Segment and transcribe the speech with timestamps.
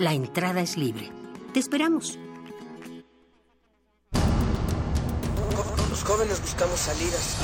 [0.00, 1.12] La entrada es libre.
[1.52, 2.18] Te esperamos.
[5.90, 7.36] Los jóvenes buscamos salidas.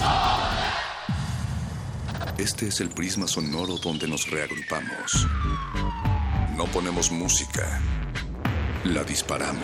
[2.39, 5.27] Este es el prisma sonoro donde nos reagrupamos.
[6.57, 7.79] No ponemos música.
[8.85, 9.61] La disparamos.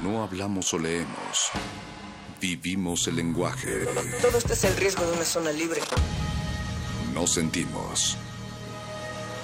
[0.00, 1.50] No hablamos o leemos.
[2.40, 3.84] Vivimos el lenguaje.
[4.22, 5.80] Todo esto es el riesgo de una zona libre.
[7.12, 8.16] No sentimos.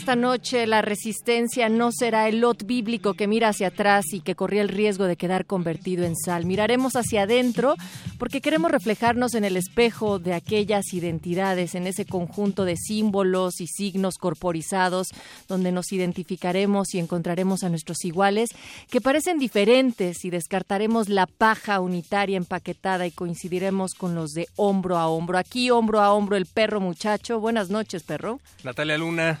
[0.00, 4.34] Esta noche la resistencia no será el lot bíblico que mira hacia atrás y que
[4.34, 6.46] corría el riesgo de quedar convertido en sal.
[6.46, 7.74] Miraremos hacia adentro
[8.18, 13.66] porque queremos reflejarnos en el espejo de aquellas identidades, en ese conjunto de símbolos y
[13.66, 15.08] signos corporizados
[15.48, 18.48] donde nos identificaremos y encontraremos a nuestros iguales
[18.90, 24.96] que parecen diferentes y descartaremos la paja unitaria empaquetada y coincidiremos con los de hombro
[24.96, 25.36] a hombro.
[25.36, 27.38] Aquí hombro a hombro el perro muchacho.
[27.38, 28.40] Buenas noches, perro.
[28.64, 29.40] Natalia Luna,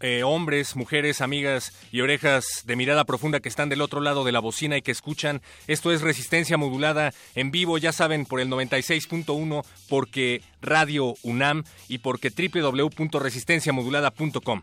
[0.00, 4.32] eh, hombres, mujeres, amigas y orejas de mirada profunda que están del otro lado de
[4.32, 5.42] la bocina y que escuchan.
[5.66, 11.98] Esto es Resistencia Modulada en vivo, ya saben, por el 96.1, porque Radio UNAM y
[11.98, 14.62] porque www.resistenciamodulada.com.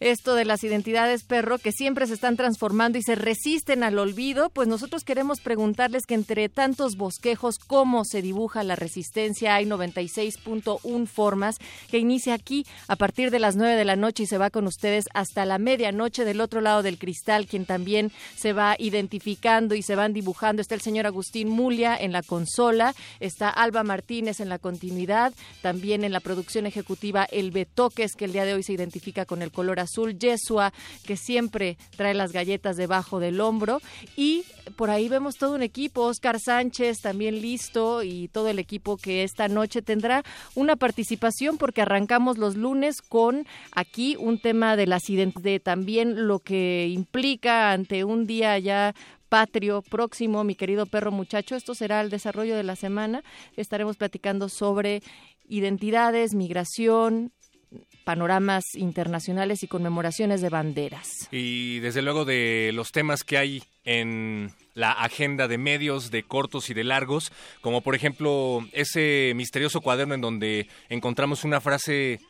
[0.00, 4.50] Esto de las identidades perro que siempre se están transformando y se resisten al olvido,
[4.50, 9.54] pues nosotros queremos preguntarles que entre tantos bosquejos, ¿cómo se dibuja la resistencia?
[9.54, 11.56] Hay 96.1 formas
[11.90, 14.66] que inicia aquí a partir de las 9 de la noche y se va con
[14.66, 19.82] ustedes hasta la medianoche del otro lado del cristal, quien también se va identificando y
[19.82, 20.62] se van dibujando.
[20.62, 26.04] Está el señor Agustín Mulia en la consola, está Alba Martínez en la continuidad, también
[26.04, 29.52] en la producción ejecutiva El Betoques, que el día de hoy se identifica con el
[29.52, 30.72] color azul, Yesua,
[31.06, 33.80] que siempre trae las galletas debajo del hombro,
[34.16, 34.44] y
[34.76, 39.22] por ahí vemos todo un equipo, Oscar Sánchez también listo, y todo el equipo que
[39.22, 40.24] esta noche tendrá
[40.54, 46.38] una participación porque arrancamos los lunes con aquí un tema de las de también lo
[46.38, 48.94] que implica ante un día ya
[49.34, 51.56] patrio próximo, mi querido perro muchacho.
[51.56, 53.24] Esto será el desarrollo de la semana.
[53.56, 55.02] Estaremos platicando sobre
[55.48, 57.32] identidades, migración,
[58.04, 61.08] panoramas internacionales y conmemoraciones de banderas.
[61.32, 66.70] Y desde luego de los temas que hay en la agenda de medios, de cortos
[66.70, 72.20] y de largos, como por ejemplo ese misterioso cuaderno en donde encontramos una frase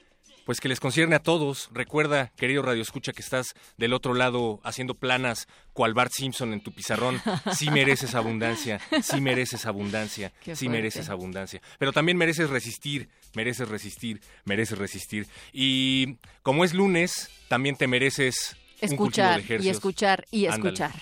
[0.44, 1.68] pues que les concierne a todos.
[1.72, 6.60] Recuerda, querido Radio Escucha, que estás del otro lado haciendo planas cual Bart Simpson en
[6.60, 7.20] tu pizarrón.
[7.54, 11.60] Sí mereces abundancia, sí mereces abundancia, sí mereces abundancia.
[11.78, 15.26] Pero también mereces resistir, mereces resistir, mereces resistir.
[15.52, 20.92] Y como es lunes, también te mereces escuchar y escuchar y escuchar.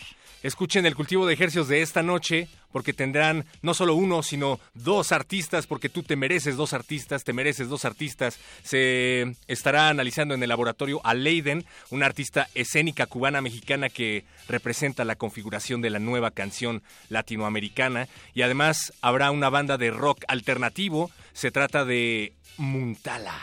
[0.42, 5.12] Escuchen el cultivo de ejercicios de esta noche porque tendrán no solo uno, sino dos
[5.12, 8.38] artistas, porque tú te mereces dos artistas, te mereces dos artistas.
[8.62, 15.16] Se estará analizando en el laboratorio a Leiden, una artista escénica cubana-mexicana que representa la
[15.16, 18.08] configuración de la nueva canción latinoamericana.
[18.34, 21.10] Y además habrá una banda de rock alternativo.
[21.32, 23.38] Se trata de Muntala.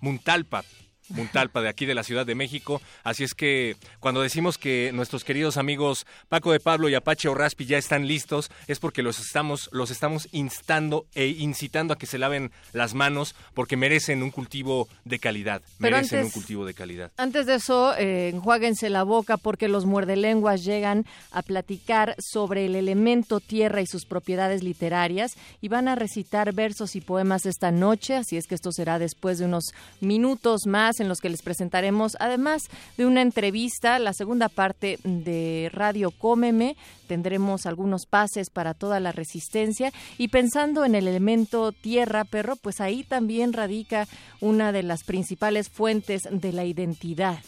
[0.00, 0.64] Muntalpa,
[1.10, 2.80] Muntalpa, de aquí de la Ciudad de México.
[3.04, 7.66] Así es que cuando decimos que nuestros queridos amigos Paco de Pablo y Apache Raspi
[7.66, 12.18] ya están listos, es porque los estamos, los estamos instando e incitando a que se
[12.18, 15.62] laven las manos porque merecen un cultivo de calidad.
[15.78, 17.10] merecen un cultivo de calidad.
[17.16, 22.76] Antes de eso, eh, enjuáguense la boca porque los muerdelenguas llegan a platicar sobre el
[22.76, 28.16] elemento tierra y sus propiedades literarias y van a recitar versos y poemas esta noche,
[28.16, 29.64] así es que esto será después de unos
[30.00, 32.62] minutos más en los que les presentaremos, además
[32.96, 36.76] de una entrevista, la segunda parte de Radio Cómeme,
[37.06, 42.80] tendremos algunos pases para toda la resistencia y pensando en el elemento tierra, perro, pues
[42.80, 44.06] ahí también radica
[44.40, 47.40] una de las principales fuentes de la identidad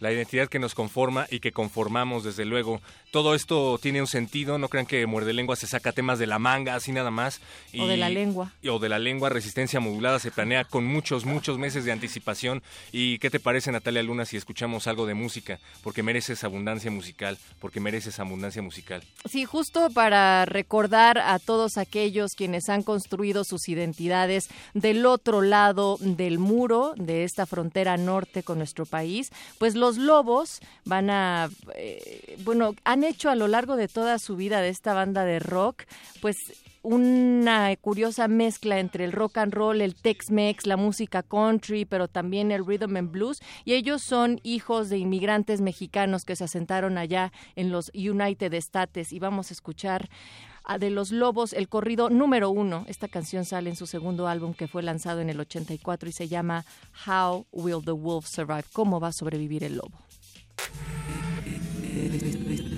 [0.00, 2.80] la identidad que nos conforma y que conformamos desde luego.
[3.10, 6.38] Todo esto tiene un sentido, no crean que Muerde Lengua se saca temas de la
[6.38, 7.40] manga, así nada más.
[7.78, 8.52] o de la lengua.
[8.68, 12.62] o de la lengua, resistencia modulada se planea con muchos, muchos meses de anticipación.
[12.92, 15.58] ¿Y qué te parece, Natalia Luna, si escuchamos algo de música?
[15.82, 19.02] Porque mereces abundancia musical, porque mereces abundancia musical.
[19.24, 25.96] Sí, justo para recordar a todos aquellos quienes han construido sus identidades del otro lado
[26.00, 32.36] del muro de esta frontera norte con nuestro país, pues los lobos van a, eh,
[32.44, 35.84] bueno, han hecho a lo largo de toda su vida de esta banda de rock,
[36.20, 36.36] pues
[36.82, 42.50] una curiosa mezcla entre el rock and roll, el Tex-Mex, la música country, pero también
[42.50, 43.40] el rhythm and blues.
[43.64, 49.12] Y ellos son hijos de inmigrantes mexicanos que se asentaron allá en los United States.
[49.12, 50.08] Y vamos a escuchar
[50.78, 52.84] de los Lobos el corrido número uno.
[52.88, 56.28] Esta canción sale en su segundo álbum que fue lanzado en el 84 y se
[56.28, 56.64] llama
[57.06, 58.64] How Will the Wolf Survive?
[58.72, 59.98] ¿Cómo va a sobrevivir el lobo?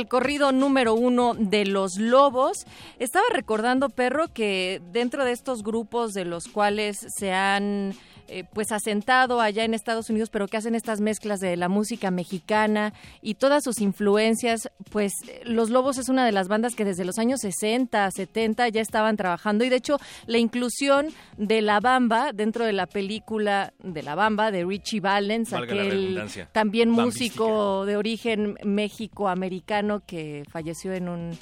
[0.00, 2.66] El corrido número uno de los lobos.
[2.98, 7.94] Estaba recordando, perro, que dentro de estos grupos de los cuales se han
[8.60, 12.92] pues asentado allá en Estados Unidos, pero que hacen estas mezclas de la música mexicana
[13.22, 15.14] y todas sus influencias, pues
[15.44, 19.16] Los Lobos es una de las bandas que desde los años 60, 70 ya estaban
[19.16, 19.64] trabajando.
[19.64, 21.06] Y de hecho la inclusión
[21.38, 26.90] de La Bamba dentro de la película de La Bamba de Richie Valens, aquel también
[26.90, 31.38] músico de origen México-americano que falleció en un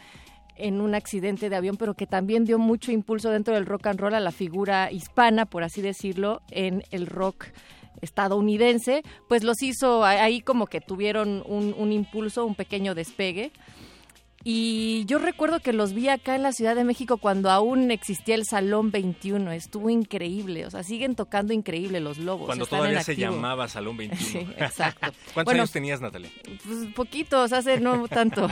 [0.59, 4.01] en un accidente de avión, pero que también dio mucho impulso dentro del rock and
[4.01, 7.47] roll a la figura hispana, por así decirlo, en el rock
[8.01, 13.51] estadounidense, pues los hizo ahí como que tuvieron un, impulso, un pequeño despegue.
[14.51, 18.35] Y yo recuerdo que los vi acá en la Ciudad de México cuando aún existía
[18.35, 19.53] el Salón 21.
[19.53, 20.65] Estuvo increíble.
[20.65, 22.47] O sea, siguen tocando increíble los lobos.
[22.47, 24.27] Cuando están todavía se llamaba Salón 21.
[24.27, 25.09] Sí, exacto.
[25.35, 26.31] ¿Cuántos Bueno, años tenías, Natalia?
[26.65, 28.49] Pues poquitos, hace no tanto.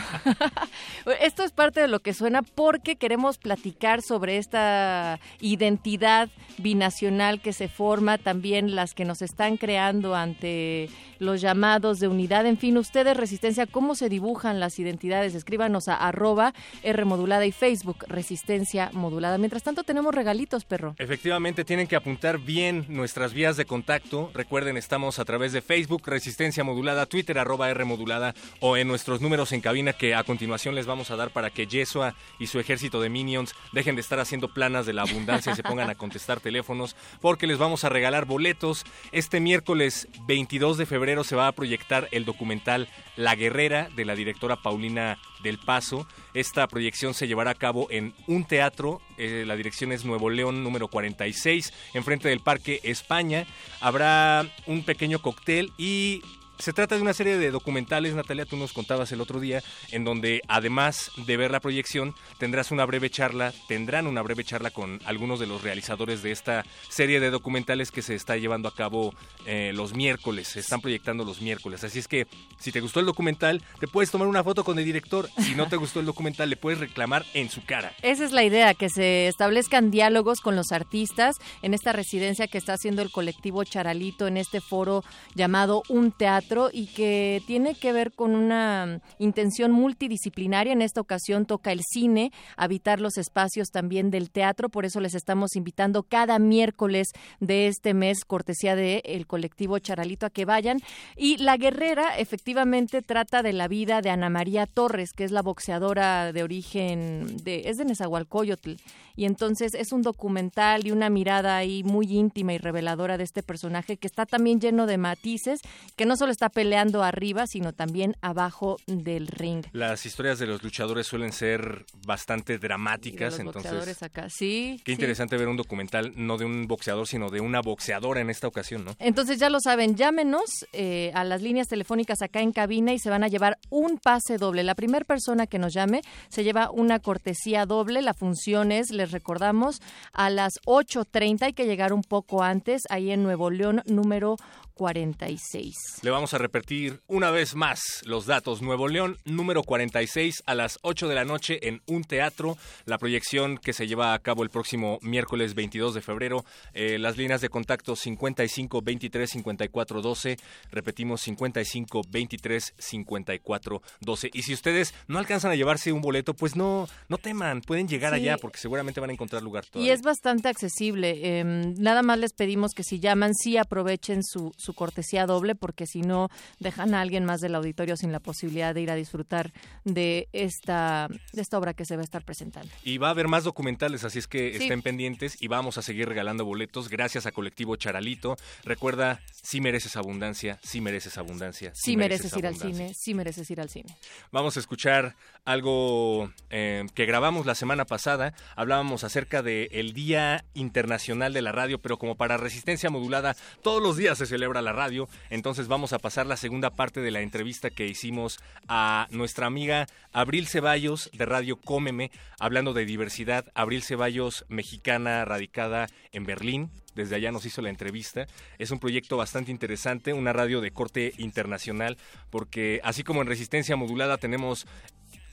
[1.22, 7.54] Esto es parte de lo que suena porque queremos platicar sobre esta identidad binacional que
[7.54, 12.44] se forma, también las que nos están creando ante los llamados de unidad.
[12.44, 15.34] En fin, ustedes, Resistencia, ¿cómo se dibujan las identidades?
[15.34, 19.38] Escríbanos a arroba R modulada y Facebook, Resistencia modulada.
[19.38, 20.94] Mientras tanto, tenemos regalitos, perro.
[20.98, 24.30] Efectivamente, tienen que apuntar bien nuestras vías de contacto.
[24.34, 29.20] Recuerden, estamos a través de Facebook, Resistencia Modulada, Twitter, arroba R Modulada, o en nuestros
[29.20, 32.58] números en cabina que a continuación les vamos a dar para que Yesua y su
[32.58, 35.94] ejército de minions dejen de estar haciendo planas de la abundancia y se pongan a
[35.96, 38.84] contestar teléfonos, porque les vamos a regalar boletos.
[39.12, 44.14] Este miércoles 22 de febrero se va a proyectar el documental La Guerrera de la
[44.14, 46.06] directora Paulina del Paso.
[46.34, 50.62] Esta proyección se llevará a cabo en un teatro, eh, la dirección es Nuevo León
[50.62, 53.46] número 46, enfrente del Parque España.
[53.80, 56.22] Habrá un pequeño cóctel y
[56.58, 60.04] se trata de una serie de documentales, Natalia, tú nos contabas el otro día, en
[60.04, 65.00] donde además de ver la proyección, tendrás una breve charla, tendrán una breve charla con
[65.04, 69.14] algunos de los realizadores de esta serie de documentales que se está llevando a cabo
[69.44, 71.84] eh, los miércoles, se están proyectando los miércoles.
[71.84, 72.26] Así es que
[72.58, 75.28] si te gustó el documental, te puedes tomar una foto con el director.
[75.38, 77.92] Si no te gustó el documental, le puedes reclamar en su cara.
[78.02, 82.58] Esa es la idea, que se establezcan diálogos con los artistas en esta residencia que
[82.58, 87.92] está haciendo el colectivo Charalito en este foro llamado Un Teatro y que tiene que
[87.92, 90.72] ver con una intención multidisciplinaria.
[90.72, 95.14] En esta ocasión toca el cine, habitar los espacios también del teatro, por eso les
[95.14, 97.08] estamos invitando cada miércoles
[97.40, 100.80] de este mes, cortesía de el colectivo Charalito, a que vayan.
[101.16, 105.42] Y La Guerrera efectivamente trata de la vida de Ana María Torres, que es la
[105.42, 108.76] boxeadora de origen de es de Nezahualcóyotl
[109.16, 113.42] y entonces es un documental y una mirada ahí muy íntima y reveladora de este
[113.42, 115.61] personaje que está también lleno de matices,
[115.96, 119.64] que no solo está peleando arriba, sino también abajo del ring.
[119.73, 124.28] Las historias de los luchadores suelen ser bastante dramáticas, los entonces boxeadores acá.
[124.28, 124.80] Sí.
[124.85, 124.92] qué sí.
[124.92, 128.85] interesante ver un documental no de un boxeador, sino de una boxeadora en esta ocasión,
[128.85, 128.92] ¿no?
[128.99, 133.11] Entonces ya lo saben, llámenos eh, a las líneas telefónicas acá en cabina y se
[133.11, 134.62] van a llevar un pase doble.
[134.62, 138.02] La primera persona que nos llame se lleva una cortesía doble.
[138.02, 139.80] La función es, les recordamos,
[140.12, 141.42] a las 8.30.
[141.42, 144.36] Hay que llegar un poco antes, ahí en Nuevo León, número
[144.76, 145.75] 46.
[146.02, 148.62] Le vamos a repetir una vez más los datos.
[148.62, 152.56] Nuevo León, número 46, a las 8 de la noche en un teatro.
[152.85, 156.45] La proyección que se lleva a cabo el próximo miércoles 22 de febrero.
[156.75, 160.37] Eh, las líneas de contacto 55 23 54 12.
[160.71, 164.30] Repetimos 55 23 54 12.
[164.33, 168.12] Y si ustedes no alcanzan a llevarse un boleto, pues no, no teman, pueden llegar
[168.14, 168.21] Sí.
[168.21, 169.92] allá porque seguramente van a encontrar lugar Y todavía.
[169.95, 171.38] es bastante accesible.
[171.40, 175.87] em, nada más les pedimos que si llaman, sí aprovechen su, su cortesía doble, porque
[175.87, 179.52] si no, dejan a alguien más del auditorio sin la posibilidad de ir a disfrutar
[179.85, 182.68] de esta, de esta obra que se va a estar presentando.
[182.85, 184.64] Y va a haber más documentales, así es que Sí.
[184.64, 188.37] estén pendientes y vamos a seguir regalando boletos gracias a Colectivo Charalito.
[188.64, 191.70] Recuerda, sí mereces abundancia, sí mereces abundancia.
[191.75, 193.96] Sí, mereces ir al cine, sí mereces ir al cine.
[194.32, 198.35] Vamos a escuchar algo eh, que grabamos la semana pasada.
[198.56, 203.96] Hablábamos acerca del Día Internacional de la Radio, pero como para resistencia modulada, todos los
[203.96, 205.08] días se celebra la radio.
[205.30, 209.86] Entonces vamos a pasar la segunda parte de la entrevista que hicimos a nuestra amiga
[210.12, 213.46] Abril Ceballos de Radio Cómeme, hablando de diversidad.
[213.54, 218.26] Abril Ceballos, mexicana, radicada en Berlín, desde allá nos hizo la entrevista.
[218.58, 221.98] Es un proyecto bastante interesante, una radio de corte internacional,
[222.30, 224.66] porque así como en Resistencia Modulada tenemos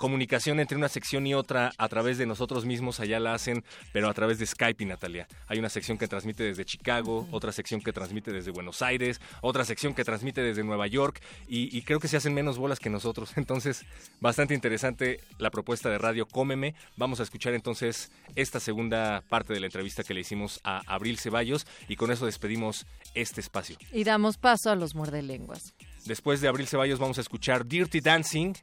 [0.04, 4.10] comunicación entre una sección y otra a través de nosotros mismos, allá la hacen, pero
[4.10, 5.30] a través de Skype y Natalia.
[5.48, 9.64] Hay una sección que transmite desde Chicago, otra sección que transmite desde Buenos Aires, otra
[9.64, 12.90] sección que transmite desde Nueva York y, y creo que se hacen menos bolas que
[12.90, 13.32] nosotros.
[13.38, 13.86] Entonces,
[14.20, 16.76] bastante interesante la propuesta de Radio Cómeme.
[16.98, 21.18] Vamos a escuchar entonces esta segunda parte de la entrevista que le hicimos a Abril
[21.18, 23.78] Ceballos y con eso despedimos este espacio.
[23.94, 25.74] Y damos paso a los muerdelenguas.
[26.06, 28.56] Después de Abril Ceballos vamos a escuchar Dirty Dancing.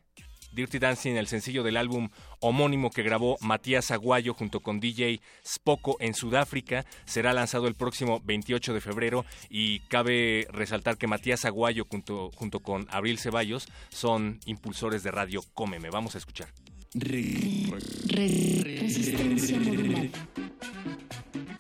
[0.53, 2.09] Dirty Dancing, el sencillo del álbum
[2.41, 8.21] homónimo que grabó Matías Aguayo junto con DJ Spoko en Sudáfrica, será lanzado el próximo
[8.25, 14.41] 28 de febrero y cabe resaltar que Matías Aguayo junto, junto con Abril Ceballos son
[14.47, 15.91] impulsores de Radio Cómeme.
[15.91, 16.49] Vamos a escuchar.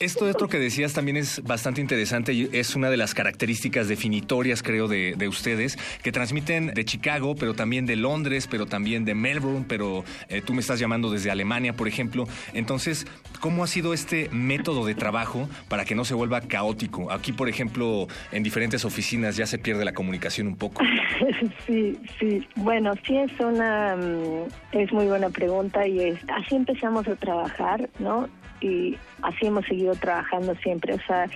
[0.01, 4.63] Esto otro que decías también es bastante interesante y es una de las características definitorias,
[4.63, 9.15] creo, de, de ustedes, que transmiten de Chicago, pero también de Londres, pero también de
[9.15, 12.27] Melbourne, pero eh, tú me estás llamando desde Alemania, por ejemplo.
[12.55, 13.07] Entonces,
[13.41, 17.13] ¿cómo ha sido este método de trabajo para que no se vuelva caótico?
[17.13, 20.83] Aquí, por ejemplo, en diferentes oficinas ya se pierde la comunicación un poco.
[21.67, 22.47] Sí, sí.
[22.57, 27.89] Bueno, sí es una mm, es muy buena pregunta y es así empezamos a trabajar,
[27.99, 28.29] ¿no?
[28.61, 30.95] Y así hemos seguido trabajando siempre.
[30.95, 31.27] O sea,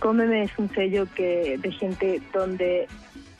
[0.00, 2.86] Cómeme es un sello que de gente donde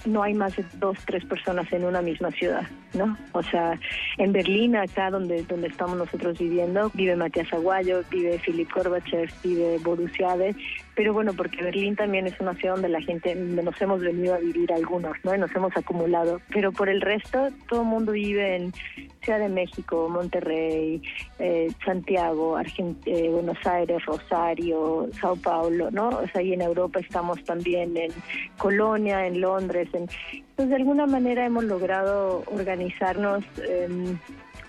[0.07, 3.17] no hay más de dos, tres personas en una misma ciudad, ¿no?
[3.33, 3.79] O sea,
[4.19, 9.79] en Berlín, acá donde, donde estamos nosotros viviendo, vive Matías Aguayo, vive Filip Gorbachev, vive
[9.79, 10.55] Borusiade,
[10.97, 14.39] pero bueno, porque Berlín también es una ciudad donde la gente, nos hemos venido a
[14.39, 15.35] vivir algunos, ¿no?
[15.35, 18.73] Y nos hemos acumulado, pero por el resto, todo el mundo vive en
[19.21, 21.03] Ciudad de México, Monterrey,
[21.39, 26.09] eh, Santiago, eh, Buenos Aires, Rosario, Sao Paulo, ¿no?
[26.09, 28.13] O sea, y en Europa estamos también en
[28.57, 29.89] Colonia, en Londres.
[29.93, 30.09] En...
[30.33, 34.19] Entonces, de alguna manera hemos logrado organizarnos em,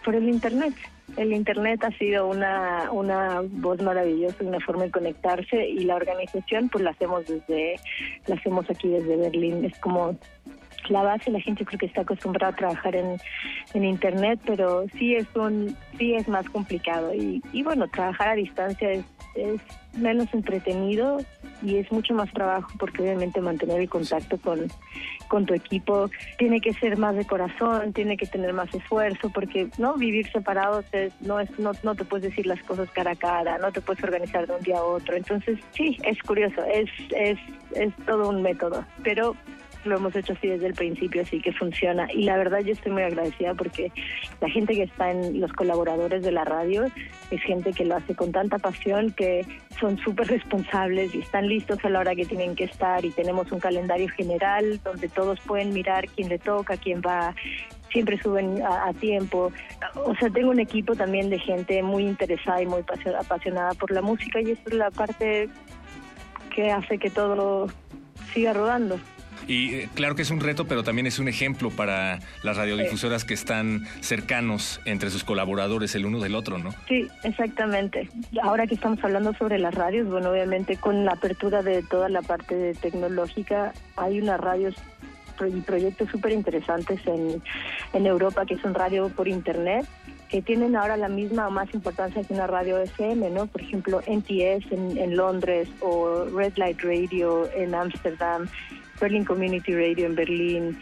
[0.04, 0.74] por el Internet.
[1.16, 6.70] El Internet ha sido una, una voz maravillosa, una forma de conectarse y la organización
[6.70, 7.80] pues la hacemos desde,
[8.28, 9.66] la hacemos aquí desde Berlín.
[9.66, 10.18] Es como
[10.90, 13.18] la base la gente creo que está acostumbrada a trabajar en,
[13.74, 17.14] en internet pero sí es un sí es más complicado.
[17.14, 19.62] Y, y bueno trabajar a distancia es, es
[19.98, 21.20] menos entretenido
[21.62, 24.68] y es mucho más trabajo porque obviamente mantener el contacto con,
[25.28, 29.70] con tu equipo tiene que ser más de corazón, tiene que tener más esfuerzo porque
[29.78, 33.16] no vivir separados es, no es no, no te puedes decir las cosas cara a
[33.16, 35.16] cara, no te puedes organizar de un día a otro.
[35.16, 37.40] Entonces, sí, es curioso, es es
[37.74, 39.36] es todo un método, pero
[39.88, 42.08] lo hemos hecho así desde el principio, así que funciona.
[42.14, 43.92] Y la verdad yo estoy muy agradecida porque
[44.42, 46.86] la gente que está en los colaboradores de la radio
[47.32, 49.46] es gente que lo hace con tanta pasión que
[49.80, 53.52] son súper responsables y están listos a la hora que tienen que estar y tenemos
[53.52, 57.34] un calendario general donde todos pueden mirar quién le toca, quién va
[57.92, 59.52] siempre suben a, tiempo.
[59.96, 62.84] O sea, tengo un equipo también de gente muy interesada y muy
[63.20, 65.50] apasionada por la música y eso es la parte
[66.54, 67.68] que hace que todo
[68.34, 69.00] siga rodando.
[69.48, 73.24] Y eh, claro que es un reto, pero también es un ejemplo para las radiodifusoras
[73.24, 76.72] que están cercanos entre sus colaboradores el uno del otro, ¿no?
[76.88, 78.10] Sí, exactamente.
[78.44, 82.22] Ahora que estamos hablando sobre las radios, bueno, obviamente con la apertura de toda la
[82.22, 84.76] parte tecnológica, hay unas radios
[85.46, 87.42] y proyectos súper interesantes en,
[87.94, 89.86] en Europa que son radio por internet
[90.30, 93.48] que tienen ahora la misma o más importancia que una radio FM, ¿no?
[93.48, 98.50] Por ejemplo, NTS en, en Londres o Red Light Radio en Ámsterdam
[99.00, 100.78] Berlin Community Radio en Berlín,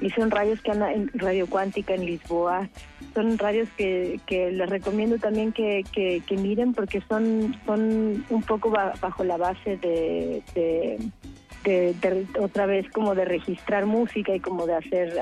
[0.00, 2.68] y son radios que andan en Radio Cuántica en Lisboa.
[3.14, 8.70] Son radios que, que les recomiendo también que, que, miren porque son, son un poco
[8.70, 15.18] bajo la base de, de, otra vez como de registrar música y como de hacer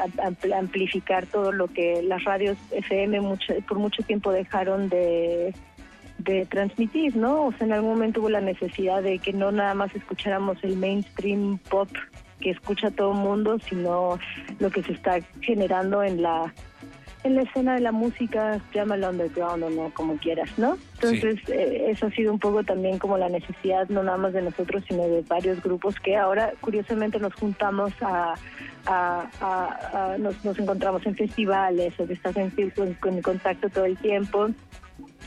[0.54, 5.54] amplificar todo lo que las radios FM mucho, por mucho tiempo dejaron de
[6.18, 7.44] de transmitir, ¿no?
[7.44, 10.76] O sea, en algún momento hubo la necesidad de que no nada más escucháramos el
[10.76, 11.88] mainstream pop
[12.40, 14.18] que escucha todo el mundo, sino
[14.58, 16.52] lo que se está generando en la
[17.26, 20.78] en la escena de la música, llámala underground o no, como quieras, ¿no?
[20.94, 21.52] Entonces, sí.
[21.52, 24.84] eh, eso ha sido un poco también como la necesidad, no nada más de nosotros,
[24.86, 28.34] sino de varios grupos que ahora, curiosamente, nos juntamos a,
[28.86, 32.52] a, a, a nos, nos, encontramos en festivales o que estás en,
[33.00, 34.48] con contacto todo el tiempo.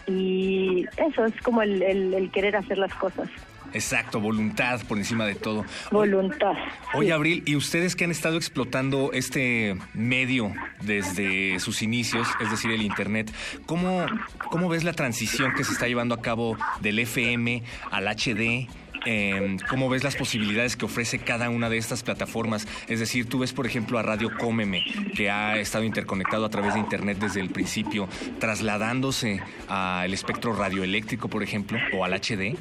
[0.08, 3.30] Y eso es como el, el, el querer hacer las cosas.
[3.74, 5.66] Exacto, voluntad por encima de todo.
[5.92, 6.54] Voluntad.
[6.94, 12.72] Oye, Abril, ¿y ustedes que han estado explotando este medio desde sus inicios, es decir,
[12.72, 13.32] el Internet,
[13.66, 14.06] ¿cómo,
[14.50, 18.68] cómo ves la transición que se está llevando a cabo del FM al HD?
[19.06, 22.68] Eh, ¿Cómo ves las posibilidades que ofrece cada una de estas plataformas?
[22.88, 24.84] Es decir, tú ves, por ejemplo, a Radio Cómeme,
[25.16, 31.30] que ha estado interconectado a través de Internet desde el principio, trasladándose al espectro radioeléctrico,
[31.30, 32.58] por ejemplo, o al HD.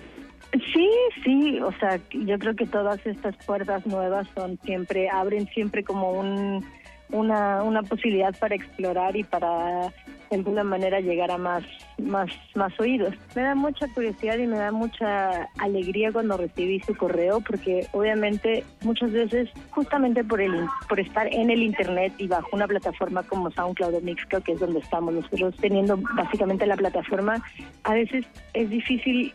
[0.52, 0.90] Sí,
[1.24, 6.12] sí, o sea, yo creo que todas estas puertas nuevas son siempre, abren siempre como
[6.12, 6.64] un,
[7.10, 9.92] una, una posibilidad para explorar y para
[10.30, 11.64] de alguna manera llegar a más,
[11.98, 13.14] más, más oídos.
[13.34, 18.64] Me da mucha curiosidad y me da mucha alegría cuando recibí su correo, porque obviamente
[18.82, 23.50] muchas veces, justamente por el, por estar en el internet y bajo una plataforma como
[23.50, 27.42] SoundCloud o Mixcloud, que es donde estamos nosotros teniendo básicamente la plataforma,
[27.84, 29.32] a veces es difícil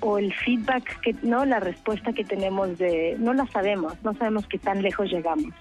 [0.00, 4.46] o, el feedback que no la respuesta que tenemos de no la sabemos no sabemos
[4.46, 5.52] qué tan lejos llegamos.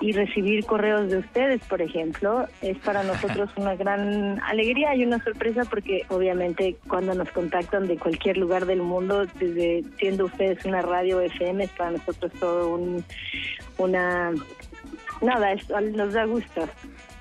[0.00, 5.22] Y recibir correos de ustedes por ejemplo es para nosotros una gran alegría y una
[5.22, 10.82] sorpresa porque obviamente cuando nos contactan de cualquier lugar del mundo desde siendo ustedes una
[10.82, 13.04] radio FM es para nosotros todo un
[13.78, 14.32] una
[15.20, 15.54] nada
[15.94, 16.68] nos da gusto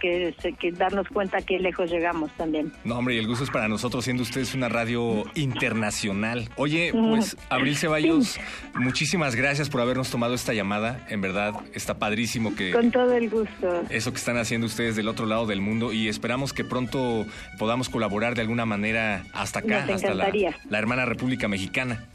[0.04, 2.74] que, darnos cuenta que lejos llegamos también.
[2.84, 6.50] No, hombre, y el gusto es para nosotros, siendo ustedes una radio internacional.
[6.58, 8.38] Oye, pues, Abril Ceballos,
[8.76, 11.06] muchísimas gracias por habernos tomado esta llamada.
[11.10, 12.72] En verdad, está padrísimo que...
[12.72, 13.84] Con todo el gusto.
[13.90, 17.26] Eso que están haciendo ustedes del otro lado del mundo y esperamos que pronto
[17.58, 20.32] podamos colaborar de alguna manera hasta acá, hasta la,
[20.70, 22.06] la, hermana República Mexicana.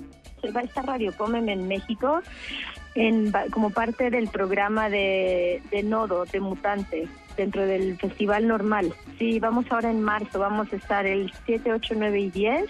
[0.55, 2.21] Va a estar Radio Comen en México
[2.95, 8.93] en, como parte del programa de, de Nodo, de Mutante dentro del festival normal.
[9.19, 12.65] Sí, vamos ahora en marzo, vamos a estar el 7, 8, 9 y 10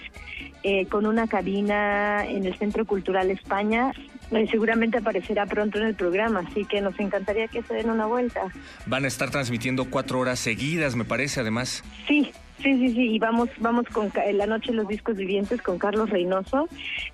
[0.63, 3.93] eh, con una cabina en el Centro Cultural España.
[4.31, 8.07] Eh, seguramente aparecerá pronto en el programa, así que nos encantaría que se den una
[8.07, 8.43] vuelta.
[8.87, 11.83] Van a estar transmitiendo cuatro horas seguidas, me parece, además.
[12.07, 12.31] Sí,
[12.63, 16.11] Sí, sí, sí, y vamos, vamos con La Noche de los Discos Vivientes con Carlos
[16.11, 16.69] Reynoso,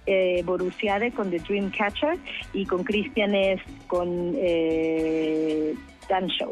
[0.07, 2.17] eh, Borusiade con The Dream Catcher
[2.55, 5.75] y con Cristian Es con eh,
[6.09, 6.51] Dan Show.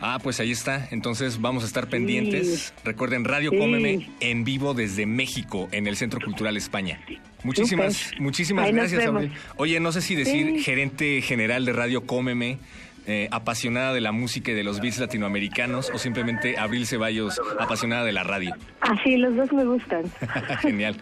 [0.00, 0.88] Ah, pues ahí está.
[0.90, 2.72] Entonces vamos a estar pendientes.
[2.84, 7.00] Recuerden, Radio Cómeme en vivo desde México, en el Centro Cultural España.
[7.44, 9.08] Muchísimas, muchísimas gracias,
[9.56, 12.58] Oye, no sé si decir gerente general de Radio Cómeme,
[13.06, 18.04] eh, apasionada de la música y de los beats latinoamericanos, o simplemente Abril Ceballos, apasionada
[18.04, 18.54] de la radio.
[18.82, 20.04] Ah, sí, los dos me gustan.
[20.60, 20.96] Genial.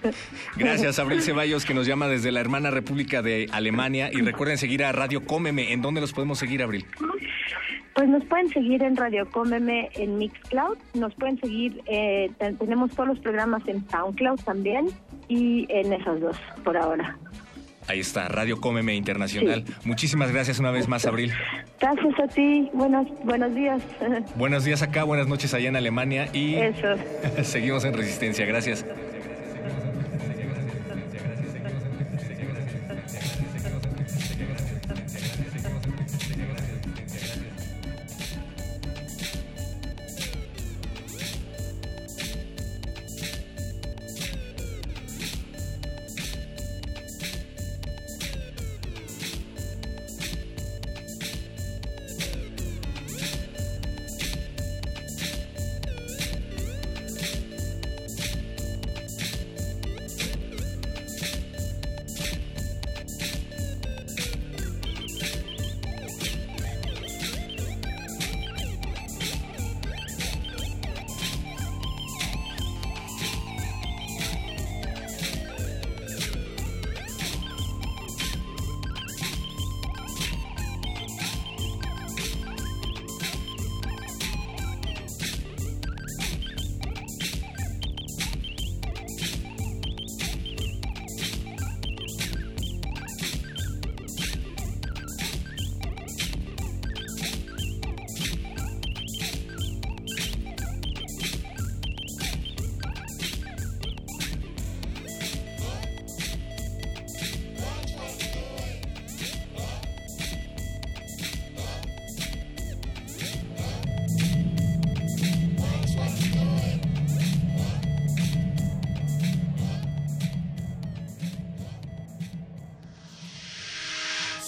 [0.56, 4.10] Gracias, Abril Ceballos, que nos llama desde la hermana República de Alemania.
[4.12, 5.72] Y recuerden seguir a Radio Cómeme.
[5.72, 6.86] ¿En dónde los podemos seguir, Abril?
[7.96, 13.08] Pues nos pueden seguir en Radio Cómeme en Mixcloud, nos pueden seguir, eh, tenemos todos
[13.08, 14.88] los programas en SoundCloud también
[15.28, 17.16] y en esas dos por ahora.
[17.88, 19.64] Ahí está, Radio Cómeme Internacional.
[19.84, 21.32] Muchísimas gracias una vez más, Abril.
[21.80, 23.82] Gracias a ti, buenos, buenos días.
[24.36, 26.88] Buenos días acá, buenas noches allá en Alemania y Eso.
[27.42, 28.46] seguimos en Resistencia.
[28.46, 28.84] Gracias.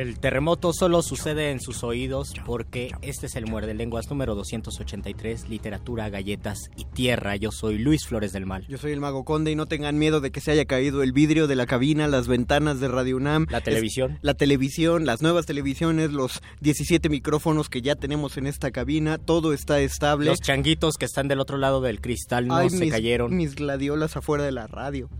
[0.00, 5.50] El terremoto solo sucede en sus oídos porque este es el Muerde Lenguas número 283,
[5.50, 7.36] literatura, galletas y tierra.
[7.36, 8.66] Yo soy Luis Flores del Mal.
[8.66, 11.12] Yo soy el Mago Conde y no tengan miedo de que se haya caído el
[11.12, 13.46] vidrio de la cabina, las ventanas de Radio UNAM.
[13.50, 14.18] La televisión.
[14.22, 19.52] la televisión, las nuevas televisiones, los 17 micrófonos que ya tenemos en esta cabina, todo
[19.52, 20.30] está estable.
[20.30, 23.36] Los changuitos que están del otro lado del cristal no se cayeron.
[23.36, 25.10] Mis gladiolas afuera de la radio.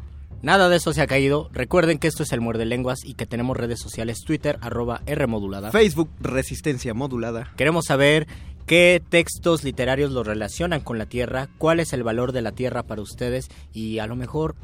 [0.43, 1.51] Nada de eso se ha caído.
[1.53, 5.27] Recuerden que esto es el Muerde Lenguas y que tenemos redes sociales Twitter, arroba R
[5.27, 5.71] modulada.
[5.71, 7.53] Facebook, Resistencia Modulada.
[7.57, 8.27] Queremos saber
[8.65, 12.85] qué textos literarios los relacionan con la Tierra, cuál es el valor de la Tierra
[12.85, 14.55] para ustedes y a lo mejor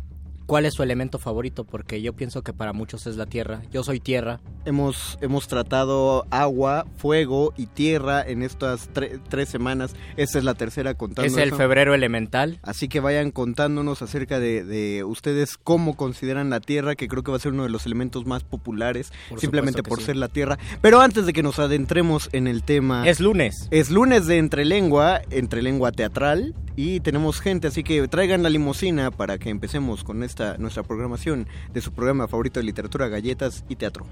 [0.46, 1.64] ¿Cuál es su elemento favorito?
[1.64, 3.62] Porque yo pienso que para muchos es la tierra.
[3.72, 4.38] Yo soy tierra.
[4.64, 8.88] Hemos, hemos tratado agua, fuego y tierra en estas
[9.28, 9.96] tres semanas.
[10.16, 11.26] Esta es la tercera contando.
[11.26, 12.60] Es el febrero elemental.
[12.62, 17.38] Así que vayan contándonos acerca de, ustedes cómo consideran la tierra, que creo que va
[17.38, 20.58] a ser uno de los elementos más populares, simplemente por ser la tierra.
[20.80, 23.08] Pero antes de que nos adentremos en el tema...
[23.08, 23.66] Es lunes.
[23.72, 29.38] Es lunes de Entrelengua, Entrelengua Teatral, y tenemos gente, así que traigan la limusina para
[29.38, 34.06] que empecemos con este nuestra programación de su programa favorito de literatura, galletas y teatro.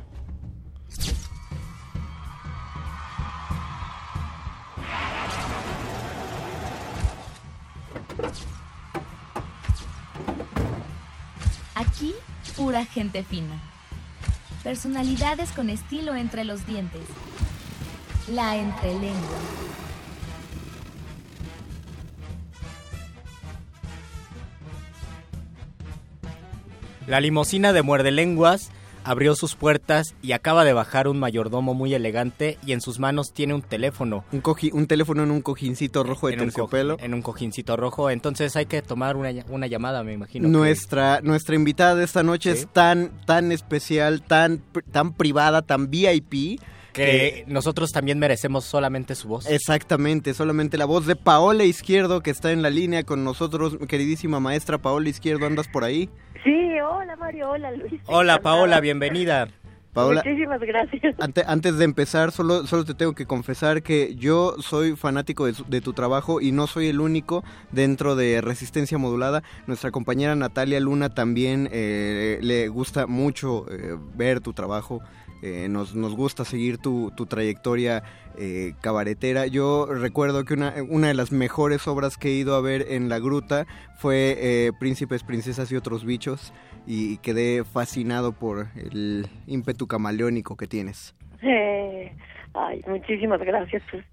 [11.74, 12.14] Aquí,
[12.56, 13.60] pura gente fina.
[14.62, 17.02] Personalidades con estilo entre los dientes.
[18.28, 19.38] La entrelengua.
[27.06, 28.70] La limusina de Muerde Lenguas
[29.04, 33.32] abrió sus puertas y acaba de bajar un mayordomo muy elegante y en sus manos
[33.34, 34.24] tiene un teléfono.
[34.32, 36.96] Un, un teléfono en un cojincito rojo de terciopelo.
[36.98, 40.48] en un cojincito rojo, entonces hay que tomar una, una llamada, me imagino.
[40.48, 46.58] Nuestra, nuestra invitada de esta noche es tan, tan especial, tan, tan privada, tan VIP
[46.94, 49.46] que nosotros también merecemos solamente su voz.
[49.46, 54.40] Exactamente, solamente la voz de Paola Izquierdo que está en la línea con nosotros, queridísima
[54.40, 56.08] maestra Paola Izquierdo, ¿andas por ahí?
[56.44, 58.00] Sí, hola Mario, hola Luis.
[58.06, 59.48] Hola Paola, bienvenida.
[59.94, 61.14] Paola, Muchísimas gracias.
[61.46, 65.92] antes de empezar, solo, solo te tengo que confesar que yo soy fanático de, tu
[65.92, 69.44] trabajo y no soy el único dentro de Resistencia Modulada.
[69.68, 75.00] Nuestra compañera Natalia Luna también eh, le gusta mucho eh, ver tu trabajo
[75.46, 78.02] eh, nos, nos, gusta seguir tu, tu trayectoria
[78.38, 79.46] eh, cabaretera.
[79.46, 83.08] Yo recuerdo que una, una, de las mejores obras que he ido a ver en
[83.08, 83.66] la gruta
[83.98, 86.52] fue eh, Príncipes, Princesas y otros bichos
[86.86, 91.14] y quedé fascinado por el ímpetu camaleónico que tienes.
[92.54, 93.82] ay, muchísimas gracias.
[93.90, 94.04] Pues,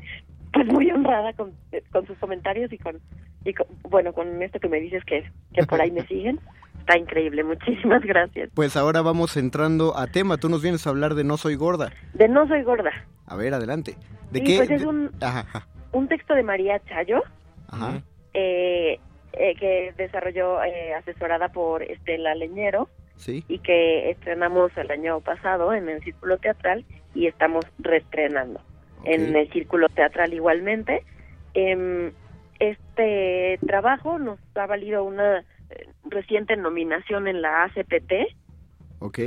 [0.53, 1.53] pues muy honrada con,
[1.91, 2.99] con, sus comentarios y con,
[3.45, 3.53] y
[3.89, 6.39] bueno, con esto que me dices que, que por ahí me siguen.
[6.81, 8.49] Está increíble, muchísimas gracias.
[8.55, 10.37] Pues ahora vamos entrando a tema.
[10.37, 11.91] Tú nos vienes a hablar de No Soy Gorda.
[12.13, 12.91] De No Soy Gorda.
[13.27, 13.95] A ver, adelante.
[14.31, 14.57] ¿De qué?
[14.57, 15.11] Pues es un,
[15.91, 17.21] un texto de María Chayo,
[18.33, 18.99] eh,
[19.33, 22.89] eh, que desarrolló eh, asesorada por Estela Leñero.
[23.15, 23.45] Sí.
[23.47, 28.59] Y que estrenamos el año pasado en el Círculo Teatral y estamos reestrenando
[29.03, 31.03] en el Círculo Teatral igualmente.
[31.53, 32.11] Em,
[32.57, 35.43] este trabajo nos ha valido una
[36.05, 38.13] reciente nominación en la ACPT.
[38.99, 39.19] Ok.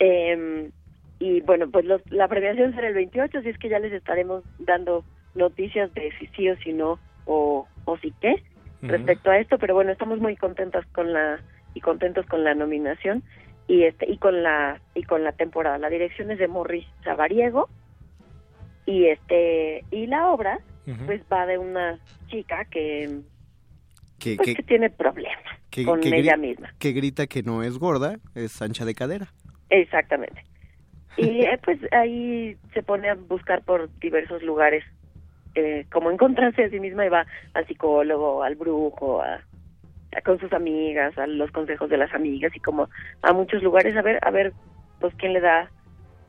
[0.00, 0.70] Eh,
[1.18, 5.04] y bueno, pues la premiación será el 28, así es que ya les estaremos dando
[5.34, 8.42] noticias de si sí o si no, o, o si qué,
[8.82, 11.40] respecto a esto, pero bueno, estamos muy contentas con la,
[11.74, 13.22] y contentos con la nominación
[13.66, 17.68] y este y con la y con la temporada la dirección es de Morris Sabariego
[18.86, 20.60] y este y la obra
[21.06, 23.20] pues va de una chica que
[24.24, 25.44] que, pues que, tiene problemas
[25.84, 26.72] con ella misma.
[26.78, 29.26] Que grita que no es gorda, es ancha de cadera.
[29.68, 30.44] Exactamente.
[31.16, 34.84] Y eh, pues ahí se pone a buscar por diversos lugares
[35.54, 39.40] eh, como encontrarse a sí misma y va al psicólogo, al brujo, a,
[40.24, 42.88] con sus amigas, a los consejos de las amigas y como
[43.22, 44.52] a muchos lugares a ver, a ver,
[45.00, 45.70] pues quién le da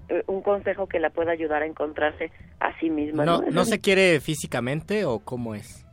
[0.09, 3.25] eh, un consejo que la pueda ayudar a encontrarse a sí misma.
[3.25, 5.84] ¿No, ¿no se quiere físicamente o cómo es?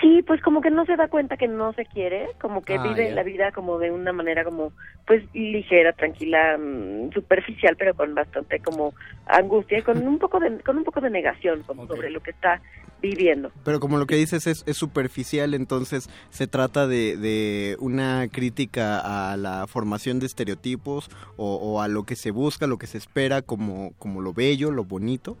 [0.00, 2.82] Sí, pues como que no se da cuenta que no se quiere, como que ah,
[2.82, 4.72] vive la vida como de una manera como
[5.06, 8.92] pues ligera, tranquila, mm, superficial, pero con bastante como
[9.26, 12.60] angustia y con un poco de con un poco de negación sobre lo que está
[13.00, 13.50] viviendo.
[13.64, 19.32] Pero como lo que dices es, es superficial, entonces se trata de, de, una crítica
[19.32, 23.40] a la formación de estereotipos o, a lo que se busca, lo que se espera
[23.40, 25.38] como como lo bello, lo bonito.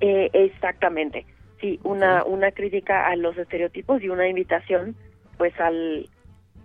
[0.00, 1.26] Eh, exactamente
[1.60, 4.96] sí, una, una crítica a los estereotipos y una invitación
[5.38, 6.08] pues al,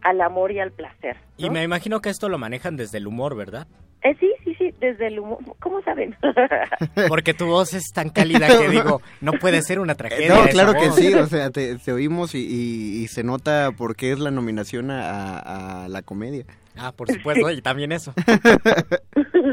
[0.01, 1.15] al amor y al placer.
[1.38, 3.67] Y me imagino que esto lo manejan desde el humor, ¿verdad?
[4.03, 5.39] Eh, sí, sí, sí, desde el humor.
[5.60, 6.15] ¿Cómo saben?
[7.08, 10.29] Porque tu voz es tan cálida que digo, no puede ser una tragedia.
[10.36, 13.95] No, claro que sí, o sea, te, te oímos y, y- y se nota por
[13.95, 16.45] qué es la nominación a, a la comedia.
[16.77, 18.13] Ah, por supuesto, y también eso.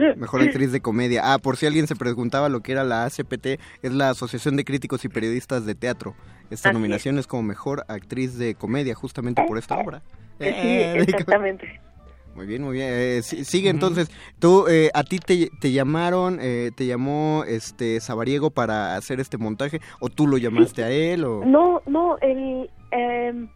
[0.16, 1.22] Mejor actriz de comedia.
[1.32, 4.64] Ah, por si alguien se preguntaba lo que era la ACPT, es la Asociación de
[4.64, 6.14] Críticos y Periodistas de Teatro.
[6.50, 7.26] Esta Así nominación es.
[7.26, 10.02] como mejor actriz de comedia, justamente por esta obra.
[10.38, 11.80] Sí, Eh, exactamente.
[12.34, 12.88] Muy bien, muy bien.
[12.90, 14.10] Eh, sí- sigue entonces.
[14.38, 19.36] Tú, eh, a ti te, te llamaron, eh, te llamó este Sabariego para hacer este
[19.36, 21.44] montaje, o tú lo llamaste a él, o.
[21.44, 23.50] No, no, el, em,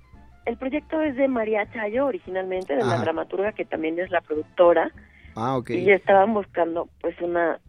[0.44, 4.92] el proyecto es de María Chayo originalmente, de la dramaturga que también es la productora.
[5.36, 5.70] Ah, ok.
[5.70, 7.60] Y estaban buscando pues una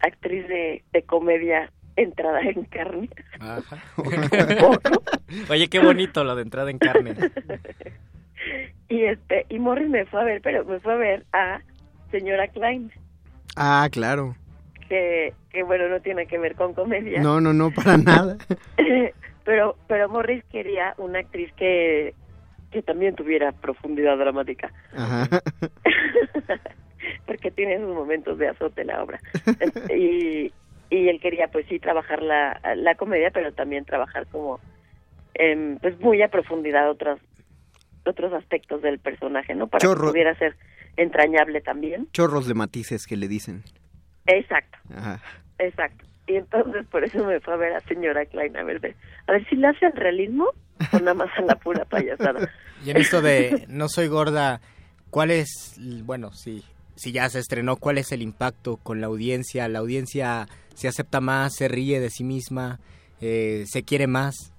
[0.00, 3.08] actriz de, de comedia entrada en carne.
[3.38, 3.76] Ajá.
[5.50, 7.14] Oye, qué bonito lo de entrada en carne.
[8.88, 11.60] Y este y Morris me fue a ver, pero me fue a ver a
[12.10, 12.90] señora Klein,
[13.56, 14.34] Ah, claro.
[14.88, 17.20] que, que bueno, no tiene que ver con comedia.
[17.22, 18.36] No, no, no, para nada.
[19.44, 22.14] pero pero Morris quería una actriz que
[22.70, 24.72] que también tuviera profundidad dramática.
[24.96, 25.28] Ajá.
[27.26, 29.20] porque tiene sus momentos de azote la obra.
[29.96, 30.52] y,
[30.90, 34.60] y él quería, pues sí, trabajar la, la comedia, pero también trabajar como,
[35.34, 37.18] em, pues muy a profundidad otros,
[38.04, 39.68] otros aspectos del personaje, ¿no?
[39.68, 40.06] Para Chorro.
[40.06, 40.56] que pudiera ser
[40.96, 42.08] entrañable también.
[42.12, 43.62] Chorros de matices que le dicen.
[44.26, 45.20] Exacto, Ajá.
[45.58, 46.04] exacto.
[46.26, 48.94] Y entonces por eso me fue a ver a señora Klein, a ver, de-
[49.26, 50.50] a ver si le hace al realismo
[50.92, 52.48] o nada más a la pura payasada.
[52.84, 54.60] Y en esto de No soy gorda,
[55.10, 56.62] ¿cuál es, bueno, sí,
[57.02, 59.68] si ya se estrenó, cuál es el impacto con la audiencia?
[59.68, 62.78] ¿La audiencia se acepta más, se ríe de sí misma,
[63.20, 64.52] eh, se quiere más?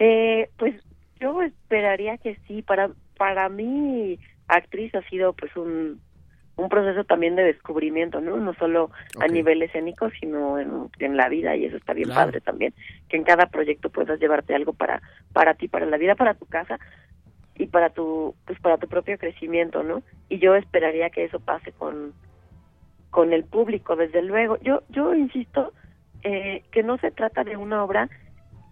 [0.00, 0.74] Eh, pues
[1.20, 2.62] yo esperaría que sí.
[2.62, 6.00] Para para mí actriz ha sido pues un
[6.56, 8.38] un proceso también de descubrimiento, ¿no?
[8.38, 8.90] No solo
[9.20, 12.26] a nivel escénico, sino en, en la vida y eso está bien Claro.
[12.28, 12.72] padre también.
[13.10, 16.46] Que en cada proyecto puedas llevarte algo para para ti, para la vida, para tu
[16.46, 16.78] casa
[17.58, 20.02] y para tu pues para tu propio crecimiento, ¿no?
[20.28, 22.12] Y yo esperaría que eso pase con
[23.10, 24.58] con el público, desde luego.
[24.62, 25.72] Yo yo insisto
[26.22, 28.08] eh, que no se trata de una obra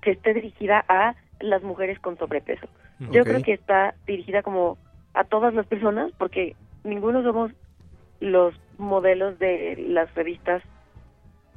[0.03, 2.67] que esté dirigida a las mujeres con sobrepeso.
[3.11, 4.79] Yo creo que está dirigida como
[5.15, 7.51] a todas las personas porque ninguno somos
[8.21, 10.63] los modelos de las revistas